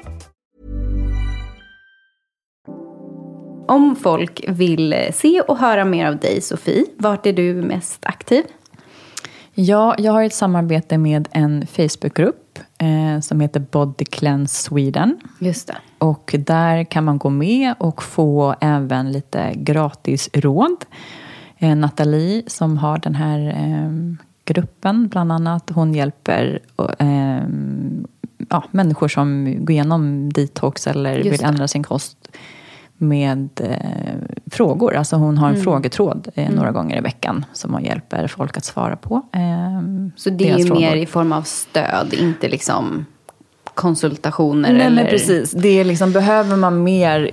Om 3.71 3.95
folk 3.95 4.45
vill 4.47 4.95
se 5.13 5.41
och 5.41 5.57
höra 5.57 5.85
mer 5.85 6.05
av 6.05 6.17
dig, 6.17 6.41
Sofie, 6.41 6.85
vart 6.97 7.25
är 7.25 7.33
du 7.33 7.53
mest 7.53 8.05
aktiv? 8.05 8.43
Ja, 9.53 9.95
jag 9.97 10.11
har 10.11 10.23
ett 10.23 10.33
samarbete 10.33 10.97
med 10.97 11.27
en 11.31 11.67
Facebookgrupp 11.67 12.59
eh, 12.77 13.19
som 13.21 13.39
heter 13.39 13.59
Body 13.59 14.05
Cleanse 14.05 14.63
Sweden. 14.63 15.19
Just 15.39 15.67
det. 15.67 15.77
Och 15.97 16.35
där 16.39 16.83
kan 16.83 17.03
man 17.03 17.17
gå 17.17 17.29
med 17.29 17.73
och 17.77 18.03
få 18.03 18.55
även 18.61 19.11
lite 19.11 19.53
gratis 19.55 20.29
råd. 20.33 20.85
Eh, 21.57 21.75
Nathalie 21.75 22.43
som 22.47 22.77
har 22.77 22.97
den 22.97 23.15
här 23.15 23.47
eh, 23.47 24.15
gruppen 24.45 25.07
bland 25.07 25.31
annat, 25.31 25.69
hon 25.69 25.93
hjälper 25.93 26.59
eh, 26.99 27.43
ja, 28.49 28.63
människor 28.71 29.07
som 29.07 29.55
går 29.59 29.71
igenom 29.71 30.33
detox 30.33 30.87
eller 30.87 31.23
vill 31.23 31.43
ändra 31.43 31.67
sin 31.67 31.83
kost 31.83 32.17
med 33.01 33.49
eh, 33.63 34.15
frågor. 34.51 34.95
Alltså 34.95 35.15
hon 35.15 35.37
har 35.37 35.47
en 35.47 35.53
mm. 35.53 35.63
frågetråd 35.63 36.27
eh, 36.35 36.49
några 36.49 36.69
mm. 36.69 36.73
gånger 36.73 36.97
i 36.97 37.01
veckan 37.01 37.45
som 37.53 37.73
hon 37.73 37.83
hjälper 37.83 38.27
folk 38.27 38.57
att 38.57 38.65
svara 38.65 38.95
på. 38.95 39.21
Eh, 39.31 39.81
Så 40.15 40.29
det 40.29 40.49
är 40.49 40.65
frågor. 40.65 40.81
mer 40.81 40.95
i 40.95 41.05
form 41.05 41.33
av 41.33 41.41
stöd, 41.41 42.13
inte 42.13 42.49
liksom 42.49 43.05
konsultationer? 43.75 44.73
Nej, 44.73 44.81
eller? 44.81 45.03
men 45.03 45.11
precis. 45.11 45.51
Det 45.51 45.79
är 45.79 45.83
liksom, 45.83 46.11
behöver 46.11 46.55
man 46.55 46.83
mer 46.83 47.31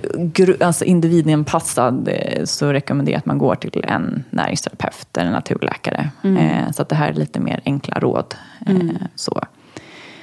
alltså 0.59 0.85
individanpassad 0.85 2.09
eh, 2.11 2.43
så 2.45 2.73
rekommenderar 2.73 3.13
jag 3.13 3.19
att 3.19 3.25
man 3.25 3.37
går 3.37 3.55
till 3.55 3.85
en 3.87 4.23
näringsterapeut 4.29 5.17
eller 5.17 5.31
naturläkare. 5.31 6.09
Mm. 6.23 6.37
Eh, 6.37 6.71
så 6.71 6.81
att 6.81 6.89
det 6.89 6.95
här 6.95 7.09
är 7.09 7.13
lite 7.13 7.39
mer 7.39 7.61
enkla 7.65 7.99
råd. 7.99 8.35
Eh, 8.65 8.75
mm. 8.75 8.97
så. 9.15 9.41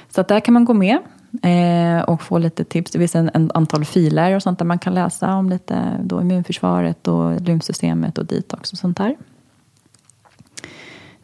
så 0.09 0.21
att 0.21 0.27
där 0.27 0.39
kan 0.39 0.53
man 0.53 0.65
gå 0.65 0.73
med. 0.73 0.97
Eh, 1.41 2.01
och 2.01 2.21
få 2.21 2.37
lite 2.37 2.63
tips. 2.63 2.91
Det 2.91 2.99
finns 2.99 3.15
en, 3.15 3.29
en, 3.33 3.51
antal 3.53 3.85
filer 3.85 4.35
och 4.35 4.43
sånt 4.43 4.59
där 4.59 4.65
man 4.65 4.79
kan 4.79 4.93
läsa 4.93 5.35
om 5.35 5.49
lite 5.49 5.99
då 6.03 6.21
immunförsvaret 6.21 7.07
och 7.07 7.41
lymfsystemet 7.41 8.17
och 8.17 8.25
detox 8.25 8.71
och 8.71 8.77
sånt 8.77 8.97
där. 8.97 9.15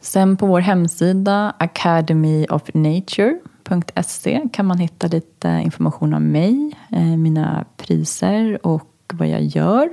Sen 0.00 0.36
på 0.36 0.46
vår 0.46 0.60
hemsida 0.60 1.54
academyofnature.se 1.58 4.42
kan 4.52 4.66
man 4.66 4.78
hitta 4.78 5.06
lite 5.06 5.60
information 5.64 6.14
om 6.14 6.32
mig, 6.32 6.76
eh, 6.92 7.16
mina 7.16 7.64
priser 7.76 8.66
och 8.66 8.90
vad 9.12 9.28
jag 9.28 9.42
gör. 9.42 9.88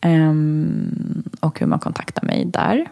Eh, 0.00 0.34
och 1.40 1.60
hur 1.60 1.66
man 1.66 1.78
kontaktar 1.78 2.26
mig 2.26 2.44
där. 2.44 2.86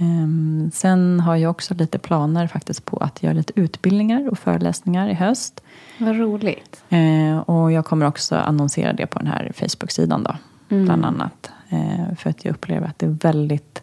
Ehm, 0.00 0.70
sen 0.74 1.20
har 1.20 1.36
jag 1.36 1.50
också 1.50 1.74
lite 1.74 1.98
planer 1.98 2.46
faktiskt 2.46 2.84
på 2.84 2.96
att 2.96 3.22
göra 3.22 3.32
lite 3.32 3.60
utbildningar 3.60 4.28
och 4.28 4.38
föreläsningar 4.38 5.08
i 5.08 5.14
höst. 5.14 5.62
Vad 5.98 6.16
roligt. 6.16 6.84
Ehm, 6.88 7.40
och 7.40 7.72
jag 7.72 7.84
kommer 7.84 8.06
också 8.06 8.36
annonsera 8.36 8.92
det 8.92 9.06
på 9.06 9.18
den 9.18 9.28
här 9.28 9.52
Facebook-sidan 9.54 10.22
då, 10.22 10.36
mm. 10.68 10.84
bland 10.84 11.04
annat. 11.04 11.50
Ehm, 11.68 12.16
för 12.16 12.30
att 12.30 12.44
jag 12.44 12.52
upplever 12.52 12.86
att 12.86 12.98
det 12.98 13.06
är 13.06 13.16
väldigt 13.22 13.82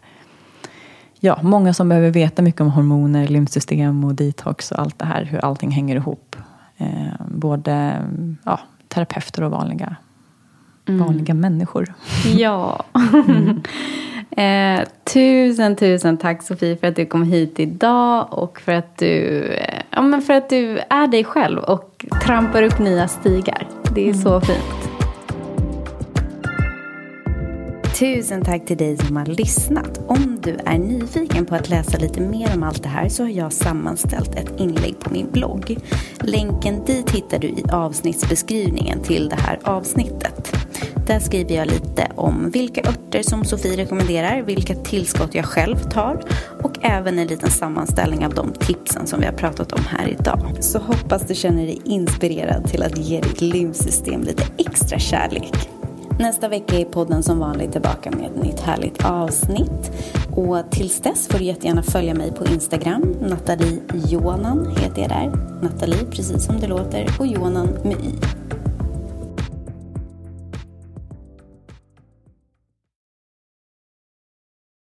Ja, 1.19 1.39
många 1.41 1.73
som 1.73 1.89
behöver 1.89 2.11
veta 2.11 2.41
mycket 2.41 2.61
om 2.61 2.69
hormoner, 2.69 3.27
lymfsystem 3.27 4.03
och 4.03 4.15
detox 4.15 4.71
och 4.71 4.79
allt 4.79 4.99
det 4.99 5.05
här, 5.05 5.25
hur 5.25 5.45
allting 5.45 5.71
hänger 5.71 5.95
ihop. 5.95 6.35
både 7.27 8.01
ja, 8.43 8.59
terapeuter 8.87 9.43
och 9.43 9.51
vanliga, 9.51 9.95
mm. 10.87 11.05
vanliga 11.05 11.33
människor. 11.33 11.93
Ja. 12.35 12.85
mm. 13.27 13.61
Eh, 14.31 14.87
tusen, 15.13 15.75
tusen 15.75 16.17
tack 16.17 16.43
Sofie 16.43 16.77
för 16.77 16.87
att 16.87 16.95
du 16.95 17.05
kom 17.05 17.23
hit 17.23 17.59
idag 17.59 18.27
och 18.31 18.59
för 18.59 18.71
att 18.71 18.97
du, 18.97 19.43
eh, 19.43 19.81
ja, 19.91 20.01
men 20.01 20.21
för 20.21 20.33
att 20.33 20.49
du 20.49 20.79
är 20.89 21.07
dig 21.07 21.23
själv 21.23 21.59
och 21.59 22.05
trampar 22.23 22.63
upp 22.63 22.79
nya 22.79 23.07
stigar. 23.07 23.67
Det 23.95 24.01
är 24.01 24.13
mm. 24.13 24.21
så 24.21 24.41
fint. 24.41 24.97
Tusen 27.99 28.41
tack 28.41 28.65
till 28.65 28.77
dig 28.77 28.97
som 28.97 29.17
har 29.17 29.25
lyssnat. 29.25 29.99
Om 30.07 30.39
du 30.41 30.57
är 30.65 30.77
nyfiken 30.77 31.45
på 31.45 31.55
att 31.55 31.69
läsa 31.69 31.97
lite 31.97 32.21
mer 32.21 32.55
om 32.55 32.63
allt 32.63 32.83
det 32.83 32.89
här 32.89 33.09
så 33.09 33.23
har 33.23 33.29
jag 33.29 33.53
sammanställt 33.53 34.35
ett 34.35 34.59
inlägg 34.59 34.99
på 34.99 35.13
min 35.13 35.31
blogg. 35.31 35.77
Länken 36.19 36.85
dit 36.85 37.11
hittar 37.11 37.39
du 37.39 37.47
i 37.47 37.63
avsnittsbeskrivningen 37.71 38.99
till 38.99 39.29
det 39.29 39.35
här 39.35 39.59
avsnittet. 39.63 40.57
Där 41.07 41.19
skriver 41.19 41.55
jag 41.55 41.67
lite 41.67 42.07
om 42.15 42.49
vilka 42.49 42.81
örter 42.81 43.23
som 43.23 43.45
Sofie 43.45 43.77
rekommenderar, 43.77 44.41
vilka 44.41 44.75
tillskott 44.75 45.35
jag 45.35 45.45
själv 45.45 45.75
tar 45.75 46.23
och 46.63 46.85
även 46.85 47.19
en 47.19 47.27
liten 47.27 47.51
sammanställning 47.51 48.25
av 48.25 48.33
de 48.33 48.53
tipsen 48.53 49.07
som 49.07 49.19
vi 49.19 49.25
har 49.25 49.33
pratat 49.33 49.71
om 49.71 49.81
här 49.85 50.07
idag. 50.07 50.57
Så 50.59 50.79
hoppas 50.79 51.27
du 51.27 51.35
känner 51.35 51.65
dig 51.65 51.81
inspirerad 51.85 52.69
till 52.69 52.83
att 52.83 52.97
ge 52.97 53.21
ditt 53.21 53.41
lymfsystem 53.41 54.21
lite 54.21 54.43
extra 54.57 54.99
kärlek. 54.99 55.69
Nästa 56.19 56.47
vecka 56.49 56.79
är 56.79 56.85
podden 56.85 57.23
som 57.23 57.39
vanligt 57.39 57.71
tillbaka 57.71 58.11
med 58.11 58.25
ett 58.25 58.43
nytt 58.43 58.59
härligt 58.59 59.05
avsnitt. 59.05 59.91
Och 60.31 60.71
tills 60.71 60.99
dess 60.99 61.27
får 61.27 61.39
du 61.39 61.45
jättegärna 61.45 61.83
följa 61.83 62.13
mig 62.13 62.31
på 62.31 62.45
Instagram. 62.45 63.15
Nathalie 63.21 63.79
Jonan 63.93 64.75
heter 64.79 65.01
jag 65.01 65.09
där. 65.09 65.31
Nathalie, 65.61 66.05
precis 66.05 66.45
som 66.45 66.59
det 66.59 66.67
låter, 66.67 67.07
och 67.19 67.27
Jonan 67.27 67.67
med 67.83 67.93
Y. 67.93 68.13